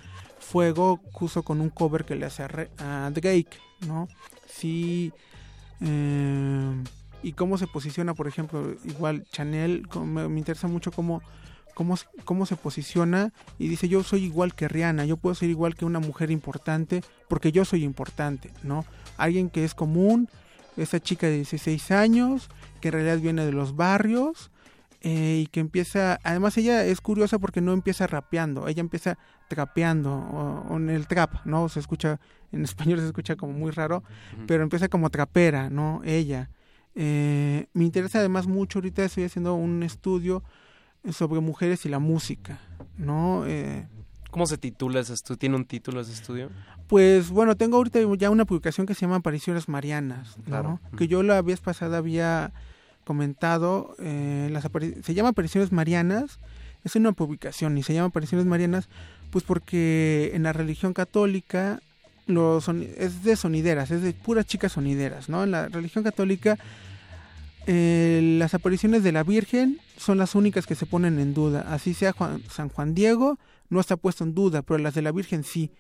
[0.41, 4.09] Fuego justo con un cover que le hace a, Re- a Drake, ¿no?
[4.47, 5.12] Sí.
[5.81, 6.85] eh,
[7.23, 11.20] y cómo se posiciona, por ejemplo, igual Chanel, me, me interesa mucho cómo,
[11.75, 15.75] cómo, cómo se posiciona y dice yo soy igual que Rihanna, yo puedo ser igual
[15.75, 18.85] que una mujer importante porque yo soy importante, ¿no?
[19.17, 20.28] Alguien que es común,
[20.79, 22.49] esa chica de 16 años,
[22.81, 24.51] que en realidad viene de los barrios,
[25.01, 29.17] eh, y que empieza, además ella es curiosa porque no empieza rapeando, ella empieza
[29.49, 31.69] trapeando o, o en el trap, ¿no?
[31.69, 32.19] Se escucha,
[32.51, 34.03] en español se escucha como muy raro,
[34.47, 36.01] pero empieza como trapera, ¿no?
[36.05, 36.51] Ella.
[36.97, 40.43] Eh, me interesa además mucho, ahorita estoy haciendo un estudio
[41.13, 42.59] sobre mujeres y la música,
[42.97, 43.45] ¿no?
[43.47, 43.87] Eh,
[44.31, 45.39] ¿Cómo se titula ese estudio?
[45.39, 46.51] ¿Tiene un título ese estudio?
[46.87, 50.45] pues bueno, tengo ahorita ya una publicación que se llama Apariciones Marianas, ¿no?
[50.45, 50.81] Claro.
[50.97, 52.53] Que yo la vez pasada había
[53.05, 54.67] comentado, eh, las
[55.05, 56.39] se llama Apariciones Marianas,
[56.85, 58.89] es una publicación y se llama Apariciones Marianas,
[59.31, 61.81] pues porque en la religión católica
[62.27, 65.45] los es de sonideras, es de puras chicas sonideras, ¿no?
[65.45, 66.59] En la religión católica
[67.67, 71.67] eh, las apariciones de la Virgen son las únicas que se ponen en duda.
[71.71, 75.13] Así sea Juan- San Juan Diego, no está puesto en duda, pero las de la
[75.13, 75.71] Virgen sí.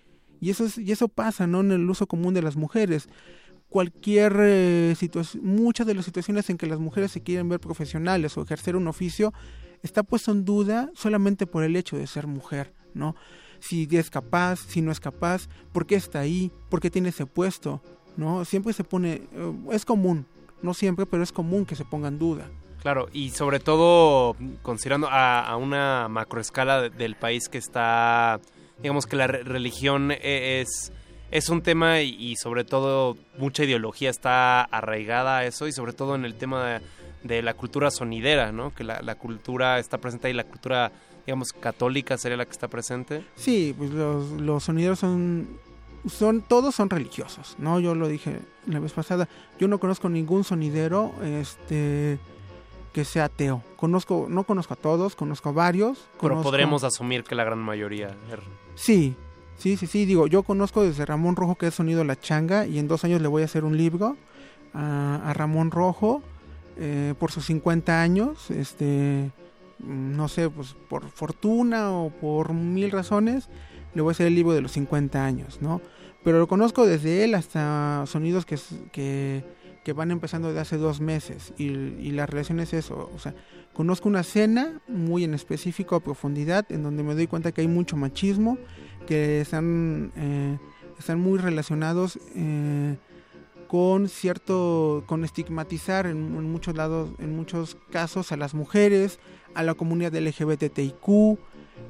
[0.40, 1.60] Y eso, es- y eso pasa, ¿no?
[1.60, 3.08] En el uso común de las mujeres.
[3.68, 8.36] Cualquier eh, situación, muchas de las situaciones en que las mujeres se quieren ver profesionales
[8.38, 9.32] o ejercer un oficio,
[9.82, 13.14] está puesto en duda solamente por el hecho de ser mujer, ¿no?
[13.60, 17.26] Si es capaz, si no es capaz, por qué está ahí, por qué tiene ese
[17.26, 17.82] puesto,
[18.16, 18.44] ¿no?
[18.44, 20.26] Siempre se pone, eh, es común,
[20.62, 22.50] no siempre, pero es común que se ponga en duda.
[22.82, 28.40] Claro, y sobre todo considerando a, a una macroescala de- del país que está,
[28.80, 30.92] digamos que la re- religión e- es,
[31.30, 35.92] es un tema y, y sobre todo mucha ideología está arraigada a eso y sobre
[35.92, 36.80] todo en el tema
[37.24, 38.72] de, la cultura sonidera, ¿no?
[38.74, 40.92] Que la, cultura está presente ahí, la cultura,
[41.26, 43.24] digamos, católica sería la que está presente.
[43.34, 45.48] Sí, pues los, los sonideros son,
[46.08, 47.80] son, todos son religiosos, ¿no?
[47.80, 52.18] Yo lo dije la vez pasada, yo no conozco ningún sonidero, este,
[52.92, 53.62] que sea ateo.
[53.76, 55.98] Conozco, no conozco a todos, conozco a varios.
[56.20, 58.08] Pero conozco- podremos asumir que la gran mayoría.
[58.30, 58.40] er,
[58.74, 59.14] Sí,
[59.56, 60.04] sí, sí, sí.
[60.06, 63.20] Digo, yo conozco desde Ramón Rojo que ha sonido La Changa y en dos años
[63.20, 64.16] le voy a hacer un libro
[64.74, 66.22] a, a Ramón Rojo
[66.76, 68.50] eh, por sus 50 años.
[68.50, 69.30] Este,
[69.80, 73.48] no sé, pues por fortuna o por mil razones,
[73.94, 75.80] le voy a hacer el libro de los 50 años, ¿no?
[76.24, 79.44] Pero lo conozco desde él hasta sonidos que,
[79.88, 83.34] que van empezando de hace dos meses y, y la relación es eso, o sea,
[83.72, 87.68] conozco una escena muy en específico a profundidad en donde me doy cuenta que hay
[87.68, 88.58] mucho machismo,
[89.06, 90.58] que están, eh,
[90.98, 92.96] están muy relacionados eh,
[93.66, 99.18] con cierto, con estigmatizar en, muchos lados, en muchos casos a las mujeres,
[99.54, 101.38] a la comunidad LGBTIQ,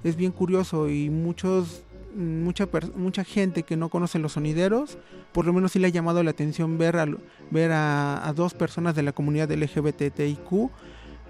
[0.05, 1.83] es bien curioso y muchos
[2.17, 4.99] mucha mucha gente que no conoce los sonideros
[5.33, 7.07] por lo menos sí le ha llamado la atención ver a,
[7.51, 10.71] ver a, a dos personas de la comunidad LGBTIQ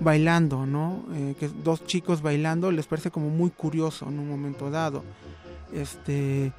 [0.00, 4.70] bailando no Eh, que dos chicos bailando les parece como muy curioso en un momento
[4.70, 5.02] dado.
[5.72, 6.52] Este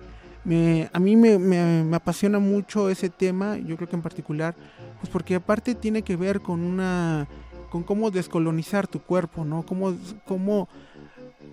[0.44, 4.56] me, a mí me, me- me apasiona mucho ese tema yo creo que en particular
[5.00, 7.28] pues porque aparte tiene que ver con una
[7.70, 9.94] con cómo descolonizar tu cuerpo no cómo
[10.26, 10.68] cómo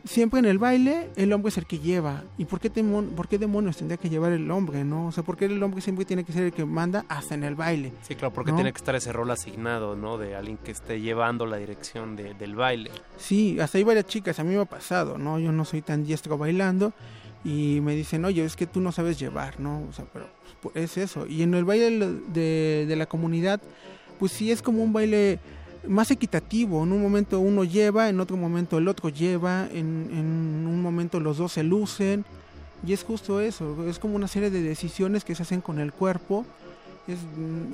[0.05, 2.25] siempre en el baile el hombre es el que lleva.
[2.39, 5.07] ¿Y por qué, demon- por qué demonios tendría que llevar el hombre, no?
[5.09, 7.45] O sea, ¿por qué el hombre siempre tiene que ser el que manda hasta en
[7.45, 7.93] el baile?
[8.03, 8.57] Sí, claro, porque ¿no?
[8.57, 10.19] tiene que estar ese rol asignado, ¿no?
[10.19, 12.91] De alguien que esté llevando la dirección de- del baile.
[13.17, 15.39] Sí, hasta hay varias chicas, a mí me ha pasado, ¿no?
[15.39, 16.93] Yo no soy tan diestro bailando
[17.45, 19.85] y me dicen, oye, es que tú no sabes llevar, ¿no?
[19.89, 20.27] O sea, pero
[20.61, 21.27] pues, es eso.
[21.27, 21.91] Y en el baile
[22.29, 23.61] de, de la comunidad,
[24.19, 25.39] pues sí es como un baile
[25.89, 26.83] más equitativo.
[26.83, 31.21] En un momento uno lleva, en otro momento el otro lleva, en, en un momento
[31.21, 32.25] los dos se lucen.
[32.87, 35.93] Y es justo eso, es como una serie de decisiones que se hacen con el
[35.93, 36.45] cuerpo.
[37.09, 37.19] Es,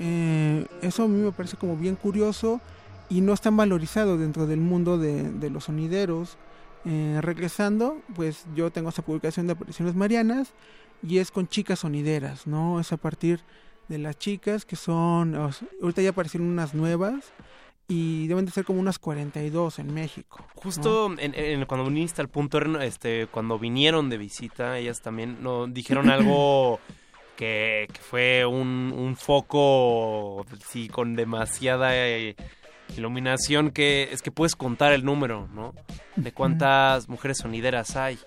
[0.01, 2.61] eh, eso a mí me parece como bien curioso
[3.09, 6.37] y no es tan valorizado dentro del mundo de, de los sonideros.
[6.85, 10.53] Eh, regresando, pues yo tengo esa publicación de apariciones marianas
[11.01, 12.81] y es con chicas sonideras, ¿no?
[12.81, 13.41] Es a partir
[13.89, 17.33] de las chicas que son, ahorita ya aparecieron unas nuevas
[17.93, 20.39] y deben de ser como unas 42 en México.
[20.55, 20.61] ¿no?
[20.63, 25.67] Justo en, en- cuando viniste al punto, este, cuando vinieron de visita, ellas también no
[25.67, 26.81] dijeron algo
[27.37, 32.35] que, que fue un, un foco, sí, con demasiada eh,
[32.97, 35.75] iluminación, que es que puedes contar el número, ¿no?
[36.17, 38.19] De cuántas mujeres sonideras hay.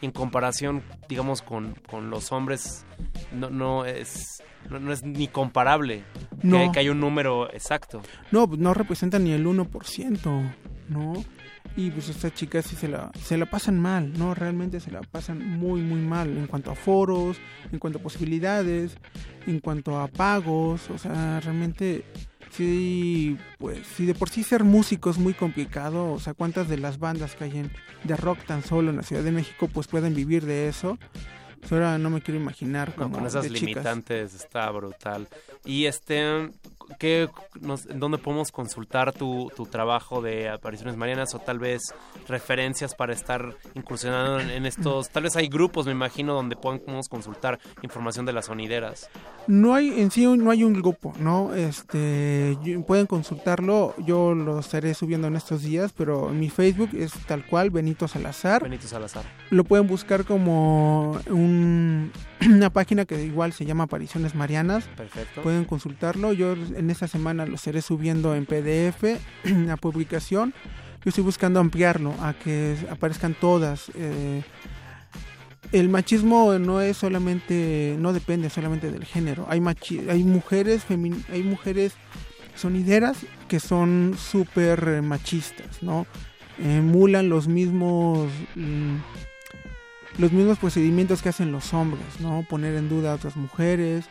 [0.00, 2.84] En comparación, digamos, con, con los hombres,
[3.32, 4.42] no, no es...
[4.70, 6.02] No, no es ni comparable
[6.40, 6.72] que No.
[6.72, 8.02] que hay un número exacto.
[8.32, 10.54] No, pues no representa ni el 1%,
[10.88, 11.12] ¿no?
[11.76, 14.34] y pues estas chicas sí se la, se la pasan mal, ¿no?
[14.34, 17.36] Realmente se la pasan muy, muy mal en cuanto a foros,
[17.70, 18.96] en cuanto a posibilidades,
[19.46, 22.04] en cuanto a pagos, o sea, realmente
[22.52, 26.78] sí, pues si de por sí ser músico es muy complicado, o sea, cuántas de
[26.78, 27.72] las bandas que hay en,
[28.04, 30.98] de rock tan solo en la Ciudad de México pues pueden vivir de eso.
[31.60, 33.62] Pues ahora no me quiero imaginar No, como con esas de chicas.
[33.62, 35.26] limitantes está brutal.
[35.64, 36.50] Y este,
[36.98, 37.28] ¿qué,
[37.60, 41.94] nos- ¿en dónde podemos consultar tu, tu trabajo de apariciones marianas o tal vez
[42.28, 45.08] referencias para estar incursionando en, en estos?
[45.10, 49.08] Tal vez hay grupos, me imagino, donde podemos consultar información de las sonideras.
[49.46, 51.54] No hay en sí no hay un grupo, ¿no?
[51.54, 57.44] Este pueden consultarlo, yo lo estaré subiendo en estos días, pero mi Facebook es tal
[57.46, 58.62] cual Benito Salazar.
[58.62, 59.24] Benito Salazar.
[59.50, 62.12] Lo pueden buscar como un-
[62.58, 64.84] una página que igual se llama Apariciones Marianas.
[64.96, 65.42] Perfecto.
[65.42, 66.32] Pueden consultarlo.
[66.32, 69.04] Yo en esta semana lo estaré subiendo en PDF,
[69.44, 70.52] la publicación.
[71.04, 73.90] Yo estoy buscando ampliarlo a que aparezcan todas.
[73.94, 74.42] eh,
[75.72, 79.46] el machismo no es solamente, no depende solamente del género.
[79.50, 81.92] Hay machi- hay mujeres hay mujeres
[82.54, 86.06] sonideras que son súper eh, machistas, ¿no?
[86.58, 88.96] Emulan los mismos mm,
[90.18, 92.44] los mismos procedimientos que hacen los hombres, ¿no?
[92.48, 94.06] Poner en duda a otras mujeres.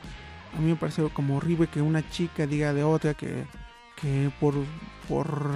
[0.57, 3.45] A mí me parece como horrible que una chica diga de otra que,
[4.01, 4.55] que por,
[5.07, 5.51] por,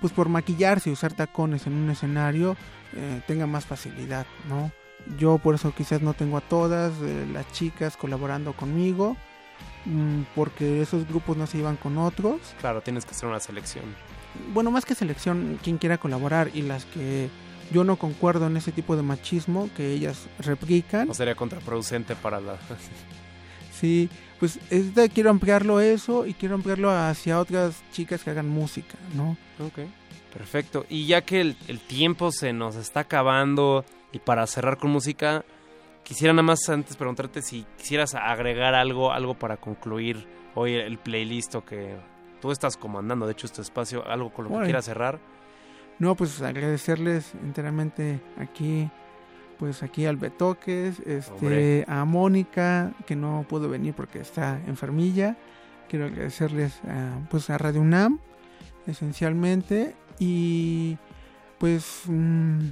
[0.00, 2.56] pues por maquillarse y usar tacones en un escenario
[2.94, 4.70] eh, tenga más facilidad, ¿no?
[5.18, 9.16] Yo por eso quizás no tengo a todas eh, las chicas colaborando conmigo,
[9.86, 13.84] mm, porque esos grupos no se iban con otros Claro, tienes que hacer una selección.
[14.52, 17.28] bueno, más que selección, quien quiera colaborar y las que
[17.72, 21.08] yo no concuerdo en ese tipo de machismo que ellas replican.
[21.08, 22.56] No sería contraproducente para la...
[23.72, 28.96] Sí, pues este, quiero ampliarlo eso y quiero ampliarlo hacia otras chicas que hagan música,
[29.14, 29.36] ¿no?
[29.58, 29.80] Ok.
[30.32, 30.86] Perfecto.
[30.88, 35.44] Y ya que el, el tiempo se nos está acabando y para cerrar con música,
[36.04, 41.56] quisiera nada más antes preguntarte si quisieras agregar algo, algo para concluir hoy el playlist
[41.56, 41.96] o que
[42.40, 45.18] tú estás comandando, de hecho, este espacio, algo con lo que quieras cerrar.
[45.98, 48.90] No, pues agradecerles enteramente aquí,
[49.58, 51.84] pues aquí al Betoques, este, Hombre.
[51.86, 55.36] a Mónica, que no pudo venir porque está enfermilla.
[55.88, 58.18] Quiero agradecerles a, pues a Radio UNAM,
[58.86, 60.98] esencialmente, y
[61.58, 62.68] pues mm,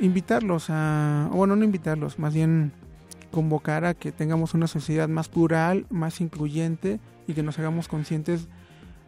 [0.00, 2.72] invitarlos a, bueno, no invitarlos, más bien
[3.30, 8.48] convocar a que tengamos una sociedad más plural, más incluyente y que nos hagamos conscientes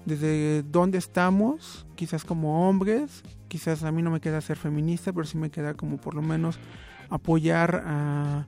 [0.04, 5.26] desde dónde estamos, quizás como hombres, quizás a mí no me queda ser feminista, pero
[5.26, 6.58] sí me queda como por lo menos
[7.10, 8.46] apoyar a,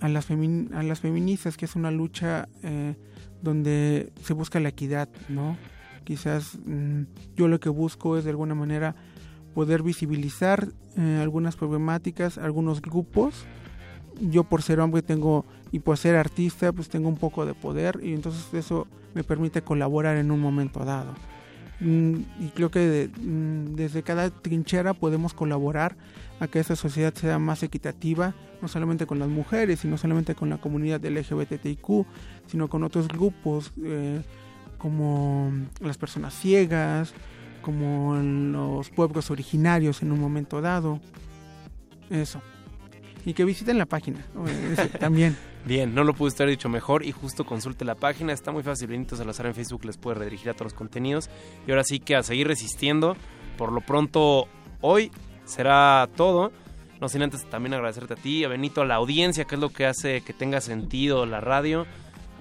[0.00, 2.94] a, las, femin- a las feministas, que es una lucha eh,
[3.42, 5.56] donde se busca la equidad, ¿no?
[6.04, 7.02] Quizás mm,
[7.36, 8.94] yo lo que busco es de alguna manera
[9.54, 13.44] poder visibilizar eh, algunas problemáticas, algunos grupos.
[14.20, 18.00] Yo por ser hombre tengo y por ser artista pues tengo un poco de poder
[18.02, 21.14] y entonces eso me permite colaborar en un momento dado.
[21.80, 25.96] Mm, Y creo que de- mm, desde cada trinchera podemos colaborar
[26.38, 30.50] a que esta sociedad sea más equitativa, no solamente con las mujeres, sino solamente con
[30.50, 32.04] la comunidad LGBTIQ,
[32.46, 34.20] sino con otros grupos eh,
[34.78, 37.12] como las personas ciegas,
[37.62, 41.00] como los pueblos originarios en un momento dado.
[42.10, 42.40] Eso.
[43.24, 44.24] Y que visiten la página
[45.00, 45.36] también.
[45.64, 48.88] Bien, no lo pudiste haber dicho mejor y justo consulte la página, está muy fácil,
[48.88, 51.28] Benito Salazar en Facebook les puede redirigir a todos los contenidos
[51.66, 53.14] y ahora sí que a seguir resistiendo,
[53.58, 54.48] por lo pronto
[54.80, 55.10] hoy
[55.44, 56.50] será todo,
[56.98, 59.68] no sin antes también agradecerte a ti, a Benito, a la audiencia, que es lo
[59.68, 61.86] que hace que tenga sentido la radio,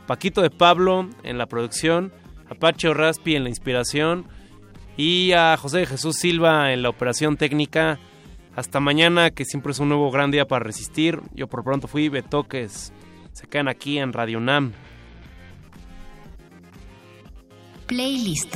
[0.08, 2.14] Paquito de Pablo en la producción,
[2.50, 4.26] a Pacho Raspi en la inspiración
[4.98, 8.00] y a José de Jesús Silva en la operación técnica.
[8.56, 11.22] Hasta mañana, que siempre es un nuevo gran día para resistir.
[11.34, 12.92] Yo por pronto fui Betoques.
[13.34, 14.74] Se quedan aquí en Radio Nam.
[17.88, 18.56] Playlist.